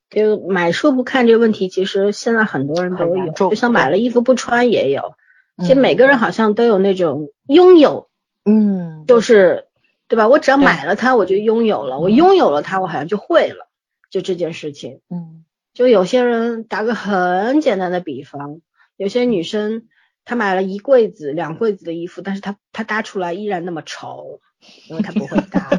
[0.09, 5.13] 就买书不看这个问题，其实现在很多人都有，就像买了衣服不穿也有。
[5.59, 8.07] 其实每个人好像都有那种拥有，
[8.45, 9.67] 嗯，就是。
[10.07, 10.27] 对吧？
[10.27, 11.97] 我只要买了它，我就拥有了。
[11.97, 13.69] 我拥有了它，我好像就会了。
[14.09, 18.59] 就这件事情，嗯，就有些人打个很简单的比方，
[18.97, 19.87] 有些女生
[20.25, 24.41] 她买了一柜子、两柜子的衣服，但是她她搭出来依然那么丑，
[24.89, 25.69] 因为她不会搭。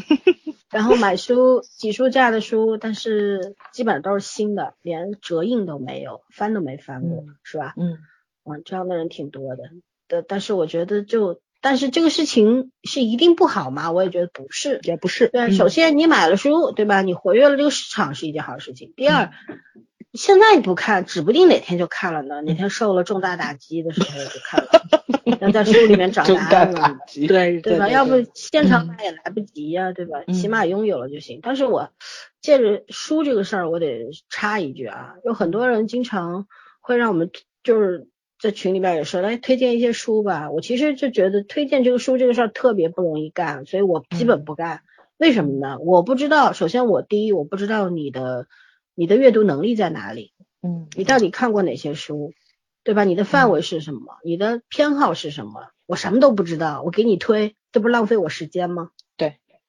[0.72, 7.74] 然后买书，几书架的书，但是基本上都是新的，连折印都没有，翻都没翻过，是吧？
[7.76, 7.98] 嗯，
[8.44, 9.64] 嗯，这样的人挺多的。
[10.08, 11.42] 的，但是我觉得就。
[11.62, 13.92] 但是这个事情是一定不好吗？
[13.92, 15.28] 我也觉得不是，也不是。
[15.28, 17.02] 对，首先你买了书，对吧？
[17.02, 18.92] 你活跃了这个市场是一件好事情。
[18.96, 19.30] 第二，
[20.14, 22.40] 现在你不看，指不定哪天就看了呢。
[22.40, 24.70] 哪天受了重大打击的时候就看了，
[25.40, 27.88] 要在书里面找答案了，对对吧？
[27.88, 30.24] 要不现场买也来不及呀，对吧？
[30.32, 31.40] 起码拥有了就行。
[31.42, 31.90] 但是我
[32.40, 36.46] 借着书这个事儿，我得插一句啊，有很多人经常
[36.80, 37.30] 会让我们
[37.62, 38.08] 就是。
[38.40, 40.50] 在群里边也说，来推荐一些书吧。
[40.50, 44.80] 我其实就觉得推荐这个书这个事儿特别不容易干，所以我基本不干。
[45.18, 45.78] 为什么呢？
[45.80, 46.54] 我不知道。
[46.54, 48.46] 首先，我第一我不知道你的
[48.94, 52.32] 你的阅读能力在哪里，嗯，你到底看过哪些书，
[52.82, 53.04] 对吧？
[53.04, 54.18] 你的范围是什么？
[54.24, 55.68] 你的偏好是什么？
[55.86, 58.90] 我什么都不知道，我给你推，这不浪费我时间吗？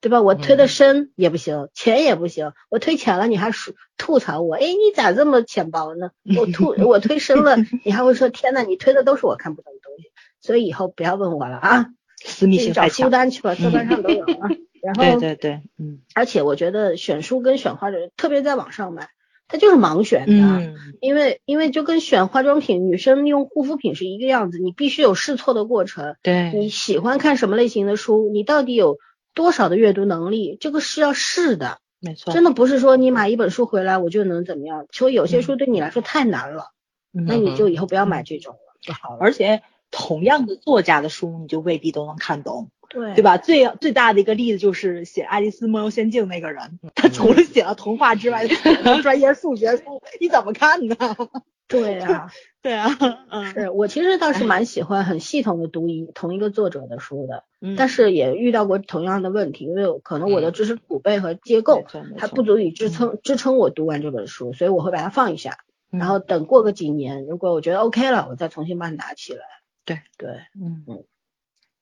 [0.02, 0.22] 对吧？
[0.22, 2.52] 我推的深也不行，浅也不行。
[2.70, 6.10] 我推浅了，你还说吐槽我，哎，你咋这么浅薄呢？
[6.38, 7.56] 我吐 我推深了，
[7.86, 10.12] 你还会说天呐，你推的都是我看不懂的东西。
[10.42, 11.86] 所以以后不要问我了啊，
[12.26, 14.50] 私密性找书单去吧， 书单上都有啊。
[14.82, 16.00] 然 后对对对，嗯。
[16.16, 19.10] 而且我觉得选书跟选化妆，特别在网上买，
[19.48, 26.16] 它就是盲选的，因为因为就跟选化妆品，女生用护肤品是一个样子，你必须有试错的过程。
[26.24, 26.52] 对。
[26.56, 28.32] 你喜欢看什么类型的书？
[28.34, 28.98] 你到底有？
[29.34, 36.72] 多少的阅读能力，这个是要试的，没错，真的不是说你买一本书回来我就能怎么样，其实有些书对你来说太难了，
[37.12, 39.18] 那你就以后不要买这种了就好了。
[39.22, 42.70] 而且同样的作家的书，你就未必都能看懂。
[42.90, 43.24] 对对？
[43.24, 43.38] 吧？
[43.38, 50.98] 最最大的一个例子就是写《爱丽丝梦游仙境》那个人，他除了写了童话之外， 他写了专业数学书，你怎么看呢？
[51.70, 52.30] 对啊，
[52.62, 52.90] 对啊，
[53.30, 57.76] 嗯，是我其实倒是蛮喜欢很系统的读一同一个作者的书的，嗯。
[57.78, 62.20] 但是也遇到过同样的问题，因为可能我的知识储备和结构没错没错。
[62.20, 65.58] 还不足以支撑支撑我读完这本书，所以我会把它放一下，
[65.92, 66.00] 嗯。
[66.00, 69.42] 然后等过个几年，如果我觉得 OK 了，我再重新把它拿起来。
[69.86, 70.00] 对。
[70.18, 70.30] 对，
[70.62, 70.84] 嗯。
[70.88, 71.04] 嗯。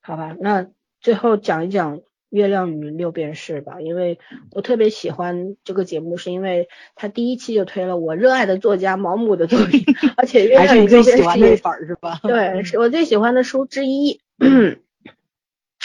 [0.01, 0.67] 好吧，那
[1.01, 1.99] 最后讲一讲
[2.29, 4.19] 《月亮与六便士》吧，因为
[4.51, 9.83] 我特别喜欢这个节目，是因为它第一期就推了我热爱的作家毛姆的作品，
[10.17, 12.19] 而且《月亮与你最喜六便士》也欢那本儿是吧？
[12.23, 14.19] 对，是我最喜欢的书之一。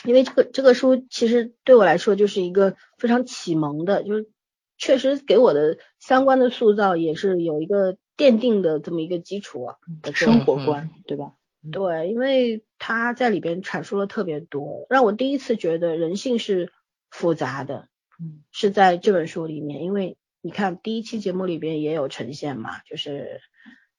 [0.04, 4.28] 因为这个这个书其实对我来说就是一个非常启蒙的，就是
[4.76, 9.76] 确实给我的三观的塑造也是有一个奠定的这么一个基础啊。
[10.02, 11.32] 的作生活观对吧？
[11.72, 16.70] 对，因为他在里边阐述了特别多，让我第一次觉得人性是
[17.10, 17.88] 复杂的，
[18.20, 19.82] 嗯是在这本书里面。
[19.82, 23.40] 因为你看第一期节目里边也有呈现嘛，就是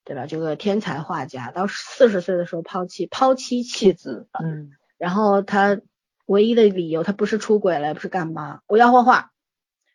[0.04, 0.28] 对吧？
[0.28, 4.70] 这个天才画家到四十岁的时候抛弃抛妻弃子，嗯
[5.00, 5.82] 然后他
[6.26, 9.32] 唯一的理由他不是出轨了，也不是干嘛，我要画画。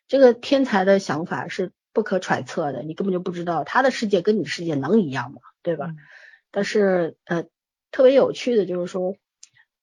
[0.07, 5.41] 这个天才的想法是不可揣测的，你根本就不知道他的世界跟你的世界能一样吗？
[5.61, 5.87] 对吧？
[5.87, 5.97] 嗯
[6.53, 7.45] 但是呃，
[7.91, 9.15] 特别有趣的就是说，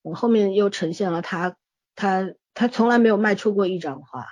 [0.02, 1.56] 我后面又呈现了他，
[1.96, 4.26] 他他从来没有卖出过一张画，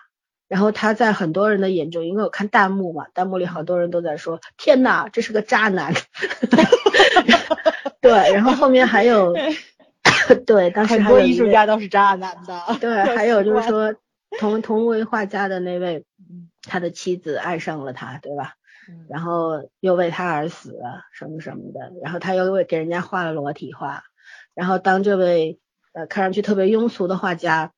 [0.47, 5.95] 然后他在很多人的眼中，因为我看弹幕嘛，弹幕里好多人都在说，天呐，这是个渣男，
[8.03, 9.35] 对，然后后面还有，
[10.47, 12.61] 对，当时很多艺术家都是渣男的。
[12.81, 13.95] 对， 还有就是说
[14.39, 16.05] 同同为画家的那位，
[16.63, 18.55] 他的妻子爱上了他，对吧？
[18.89, 20.79] 嗯然后又为他而死，
[21.13, 24.05] 什么什么的，然后他又为给人家画了裸体画，
[24.55, 25.59] 然后当这位
[25.93, 27.73] 呃看上去特别庸俗的画家，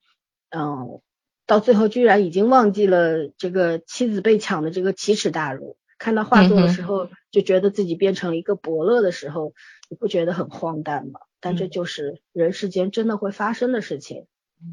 [0.51, 1.01] 嗯，
[1.47, 9.53] 到最后居然已经忘记了这个妻子被抢的这个奇耻大辱，看到画作的时候就觉得自己变成了一个伯乐的时候，
[9.89, 11.19] 你不觉得很荒诞吗？
[11.41, 14.25] 但这嗯就是人世间真的会发生的事情。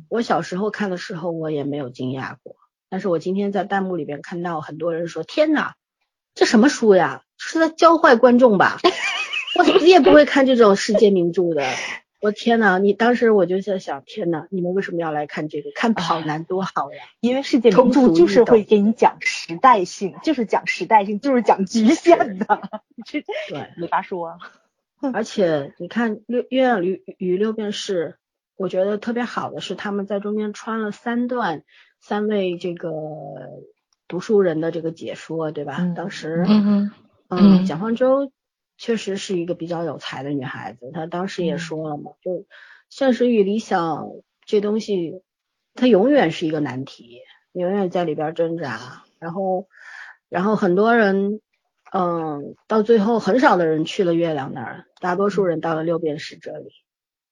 [0.08, 2.56] 我小时候看的时候，我也没有惊讶过，
[2.88, 5.74] 但是我今天在弹幕里边看到很多人说：“天哪，
[6.34, 7.22] 这什么书呀？
[7.38, 8.78] 是在教坏观众吧？
[9.58, 11.64] 我 死也不会看这种世界名著的。”
[12.22, 12.78] 我天哪！
[12.78, 15.70] 你当时我就在想，天哪，你们为什么要来看这个？
[15.74, 17.04] 看跑男多好呀！
[17.20, 22.46] 因为世界名著就是会给你讲时代性，就是讲时代性，就是讲局限的，
[23.04, 24.38] 这对，没法说啊。
[25.12, 28.16] 而且你看《六月亮与与六便士》，
[28.56, 31.64] 我觉得特别好的是他们在中间穿了三段
[32.00, 32.90] 三位这个
[34.08, 35.76] 读书人的这个解说，对吧？
[35.78, 35.94] 嗯。
[35.94, 36.44] 当时，
[37.28, 38.32] 嗯蒋方舟
[38.78, 41.58] 确实是一个比较有才的女孩子，她当时也嗯。
[41.58, 42.46] 说了嘛，就
[42.88, 44.08] 现实与理想
[44.44, 45.22] 这东西，
[45.74, 47.20] 它永远是一个难题，
[47.52, 49.68] 永远在里边挣扎，然后，
[50.28, 51.40] 然后很多人，
[51.92, 56.70] 嗯，到最后很少的人去了月亮那儿，大多数人到了六便士这里，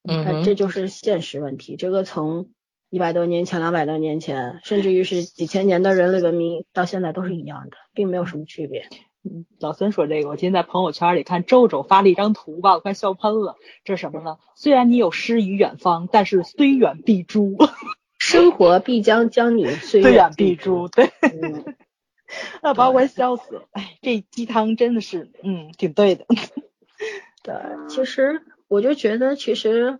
[0.02, 1.76] 嗯这就是现实问题。
[1.76, 2.50] 这个从
[2.90, 8.88] 一百多年前、两百多年前，甚至于是几千年的人类文明，到现在都是一样的，并没有什么区别。
[9.24, 13.56] 嗯，老孙说这个，我今天在朋友圈里看周周发了一张图吧，我快笑喷了。
[13.82, 14.36] 这是什么呢？
[14.54, 17.56] 虽然你有诗与远方，但是虽远必诛，
[18.18, 20.88] 生活必将将你虽虽远必必诛。
[20.88, 21.74] 对，嗯，
[22.62, 23.62] 那把我笑死了。
[23.72, 26.26] 哎，这鸡汤真的是，嗯，挺对的。
[27.44, 27.54] 对，
[27.88, 29.98] 其实我就觉得，其实，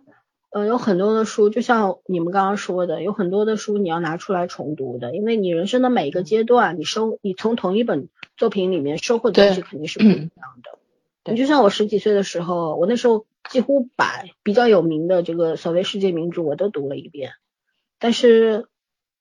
[0.49, 10.29] 呃，有很多的书，就像你们刚刚说的，有很多的书你要拿出来重读的，因为你人生的每一个阶段，你收，你从同一本作品里面收获的东西肯定是不一样
[10.63, 10.79] 的。
[11.23, 17.33] 对你就像我十几岁的时候，我那时候几乎把比较有名的这个所谓世界名著我都读了一遍，
[17.99, 18.65] 但是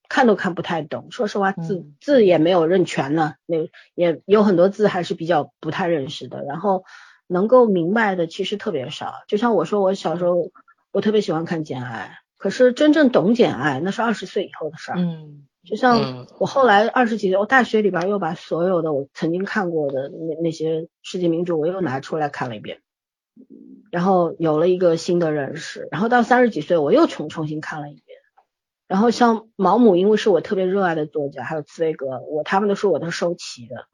[0.09, 6.85] 看都看不太懂，说实话字、嗯字也没有认全呢，那也有很多字还是比较不太认识的，然后
[7.27, 9.15] 能够明白的其实特别少。
[9.29, 10.51] 就像我说，我小时候
[10.93, 14.99] 我特别喜欢看《简爱》，可是真正懂《简爱》那是二十岁以后的事儿。
[14.99, 22.83] 嗯就像嗯我后来二十几岁，我大学里边又把所有的我曾经看过的那那些世界名著，我又拿出来看了一遍，
[23.91, 25.89] 然后有了一个新的认识。
[25.91, 28.19] 然后到三十几岁，我又重重新看了一遍。
[28.87, 33.87] 然后像毛姆，因为是我特别热爱的作家，还有茨威格，我他们的书我都收齐的，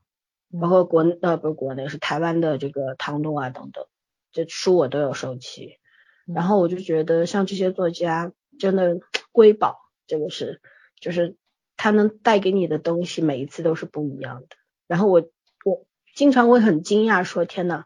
[0.59, 3.87] 包括国呃不是国内是台湾的这个唐东啊等等，
[4.33, 5.79] 这书我都有收齐。
[6.27, 9.01] 然后我就觉得像这些作家真的
[9.33, 10.61] 瑰宝，这个是
[11.01, 11.37] 就是
[11.77, 14.57] 他能带给你的东西每一次都是不一样的。
[14.87, 15.21] 然后我
[15.65, 17.85] 我经常会很惊讶，说天呐，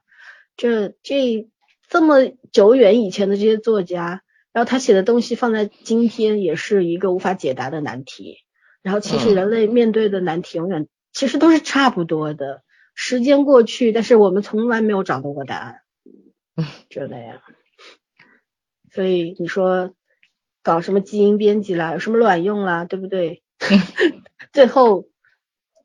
[0.57, 1.49] 这这
[1.89, 4.23] 这么久远以前的这些作家，
[4.53, 8.39] 然后他写的东西放在今天也是一个无法解答的难题。
[8.83, 12.63] 然后其实人类面对的难题永远其实都是差不多的。
[12.95, 15.81] 时间过去，但是我们从来没有找到过答案，
[16.91, 17.41] 就那样。
[18.93, 19.95] 所以你说
[20.63, 23.43] 搞什么基因编辑啦，有什么卵用啦，对不对？
[24.53, 25.09] 最后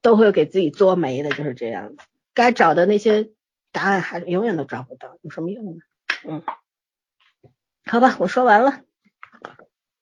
[0.01, 1.93] 都会给自己作没的，就是这样。
[2.35, 3.31] 该找的那些
[3.71, 5.81] 答案还永远都找不到，有什么用呢？
[6.27, 6.43] 嗯，
[7.85, 8.81] 好吧，我说完了。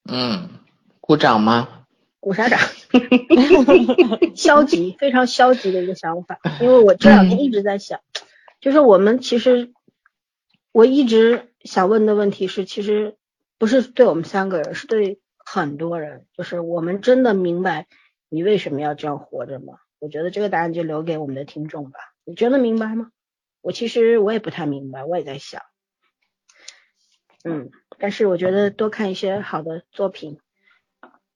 [0.03, 0.49] 嗯，
[0.99, 1.86] 鼓掌吗？
[2.27, 2.59] 鼓啥掌？
[4.35, 6.37] 消极，非常消极的一个想法。
[6.59, 8.01] 因为我这两天一直在想，
[8.59, 9.71] 就是我们其实
[10.73, 13.15] 我一直想问的问题是，其实
[13.57, 17.87] 不是对我们三个人，是对很多人，就是我们真的明白
[18.27, 19.75] 你为什么要这样活着吗？
[19.99, 21.99] 我觉得这个答案就留给我们的听众吧。
[22.25, 23.09] 你真的明白吗？
[23.61, 25.61] 我其实我也不太明白，我也在想。
[27.45, 30.39] 嗯，但是我觉得多看一些好的作品。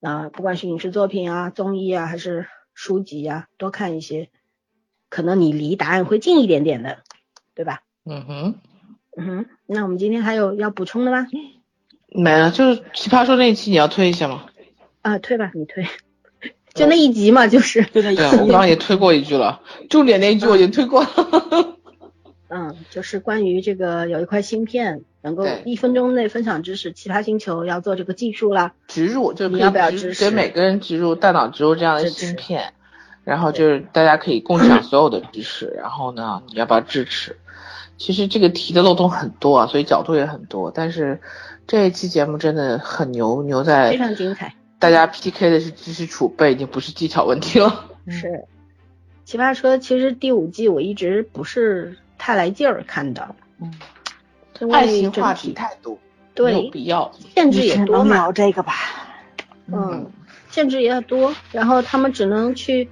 [0.01, 4.29] 啊，不管是影视作品啊、综艺啊，还是书籍啊，多看一些，
[5.09, 6.99] 可能你离答案会近一点点的，
[7.53, 7.83] 对吧？
[8.05, 8.55] 嗯哼，
[9.15, 9.45] 嗯哼。
[9.67, 11.27] 那我们今天还有要补充的吗？
[12.13, 14.47] 没了，就是奇葩说那一期你要推一下吗？
[15.01, 15.85] 啊，推吧，你推，
[16.73, 18.23] 就那一集嘛，就是就那一集。
[18.23, 21.77] 我刚刚也推过一句了，重点那一句我已经推过了。
[22.51, 25.01] 嗯，就是关于这个有一块芯片。
[25.23, 30.25] 能够一分钟内分享知识，奇葩星球要做这个技术啦，植入就你要不要支持？
[30.25, 32.73] 给每个人植入大脑植入这样的芯片，
[33.23, 37.37] 然后就是大家可以共享所有的知识，然后呢，你要不要支持？
[37.99, 41.21] 其实这个题的漏洞很多啊，所以角度也很多，但是
[41.67, 44.55] 这一期节目真的很牛，牛在非常精彩。
[44.79, 47.85] 大家 PK 的是知识储备，已经不是技巧问题了。
[48.07, 48.45] 是，
[49.23, 53.73] 奇葩说其实第五季我一直不是太来劲儿看的，嗯。
[54.71, 55.97] 爱情话题太多，
[56.35, 58.13] 对有必要，限制也多嘛。
[58.13, 58.73] 聊这个吧，
[59.65, 60.05] 嗯，
[60.51, 62.87] 限制也多，然后他们只能去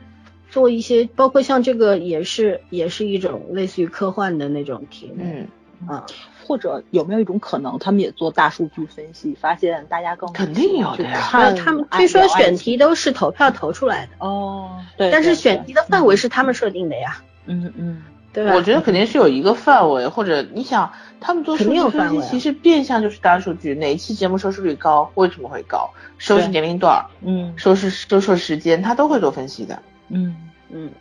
[0.50, 5.48] 做一些，包括像这个也是，也是一种类似于科幻的那种题目，嗯。
[5.88, 6.06] 啊，
[6.46, 11.22] 或者有没有一种可能，他们也做大数据分析，发现大家更肯定有的呀。
[11.56, 14.14] 他们据说选题都是投票投出来的。
[14.18, 18.02] 哦，对，但是选题的范围是他们设定的呀，嗯嗯。
[18.36, 25.90] 我觉得肯定是有一个范围，或者你想，他们做数据分析，其实变相就是大数据，哪一期节目收视率高，为什么会高，
[26.20, 29.82] 收视年龄段，嗯，收视收视时间，他都会做分析的。
[30.10, 30.36] 嗯
[30.70, 30.92] 嗯，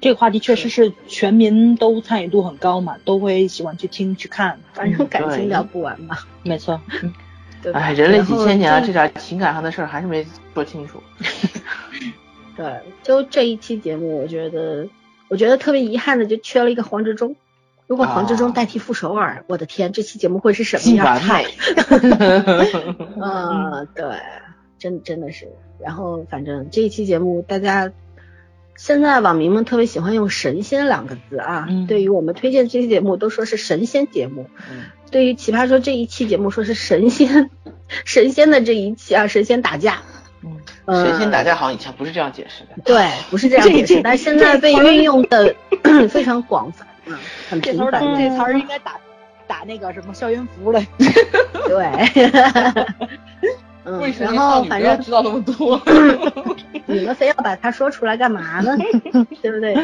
[0.00, 6.16] 这个话题确实是全民都参与度很高嘛，都会喜欢去听去看，反正感情聊不完嘛。
[6.42, 6.80] 没错。
[7.62, 7.72] 对。
[7.74, 11.02] 哎，人类几千年了，这点情感上的事儿还是没说清楚。
[12.56, 14.88] 对，就这一期节目，我觉得。
[15.28, 17.36] 我觉得特别遗憾的就缺了一个黄执中，
[17.86, 21.06] 如果黄执中代替傅首尔，我的天，这期节目会是什么样？
[21.06, 21.46] 完美。
[23.20, 24.04] 嗯， 对，
[24.78, 25.48] 真真的是。
[25.80, 27.92] 然后反正这一期节目，大家
[28.76, 34.48] 现在网民们特别喜欢用“神仙”两个字啊，对于我们推荐这期节目都说是神仙节目。
[34.70, 34.84] 嗯。
[35.10, 37.50] 对于奇葩说这一期节目说是神仙，
[38.04, 40.02] 神仙的这一期啊，神仙打架。
[40.86, 45.54] 嗯，神仙打架好像以前不是这样解释的，对，不是这样解释，但现在被运用的
[46.08, 47.16] 非常广泛，嗯，
[47.48, 48.00] 很频繁。
[48.16, 48.96] 这词儿应该打
[49.46, 50.82] 打那个什么校园服了，
[51.68, 51.86] 对，
[53.84, 55.80] 嗯，然后反正知道那么多，
[56.86, 58.76] 你们非要把它说出来干嘛呢？
[59.42, 59.76] 对不对？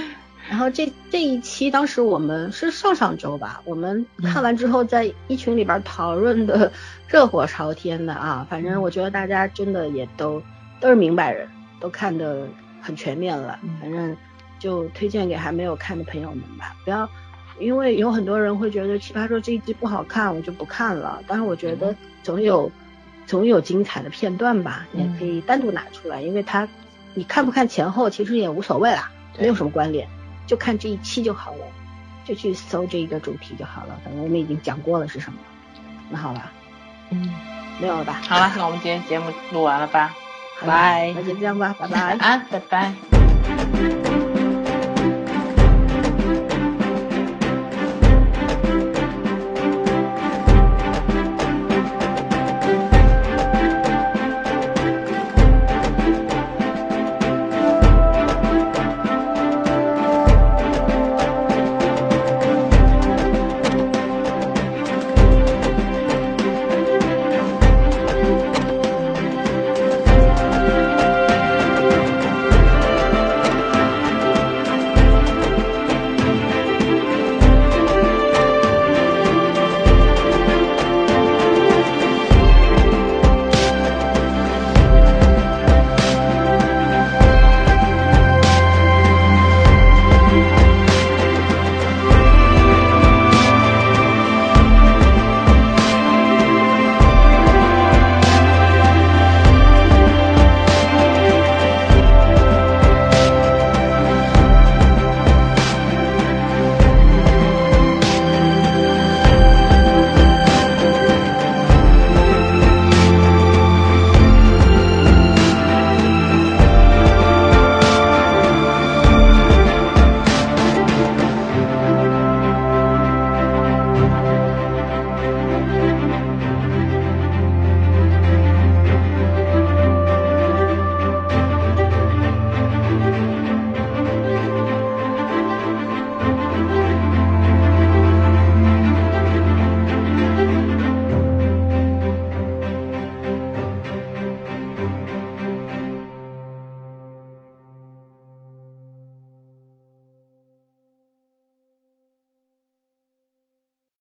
[0.51, 6.71] 然后这这一期当时我们是上上周吧，我们看完之后在一群里边讨论的
[7.09, 10.43] 热火朝天的啊，反正我觉得大家真的也都。
[10.81, 11.47] 都是明白人，
[11.79, 12.49] 都看得
[12.81, 13.59] 很全面了。
[13.83, 14.17] 反正
[14.59, 16.75] 就推荐给还没有看的朋友们吧。
[16.87, 17.07] 不要，
[17.59, 21.23] 因为有很多人会觉得《奇葩说》这一季不好看，我就不看了。
[21.27, 22.73] 但是我觉得总有
[23.27, 26.23] 总有精彩的片段吧，也可以单独拿出来。
[26.23, 26.67] 因为它
[27.13, 30.09] 你看不看前后其实也无所谓啦，没有什么关联，
[30.51, 31.65] 就看这一期就好了，
[32.25, 33.97] 就去搜这一个主题就好了。
[34.03, 35.39] 反正我们已经讲过了是什么。
[36.09, 36.51] 那好吧，
[37.11, 37.33] 嗯，
[37.81, 38.21] 没有了吧？
[38.29, 40.13] 好了，那我们今天节目录完了吧？
[40.67, 44.20] 拜，那就这样吧，拜拜，安，拜拜。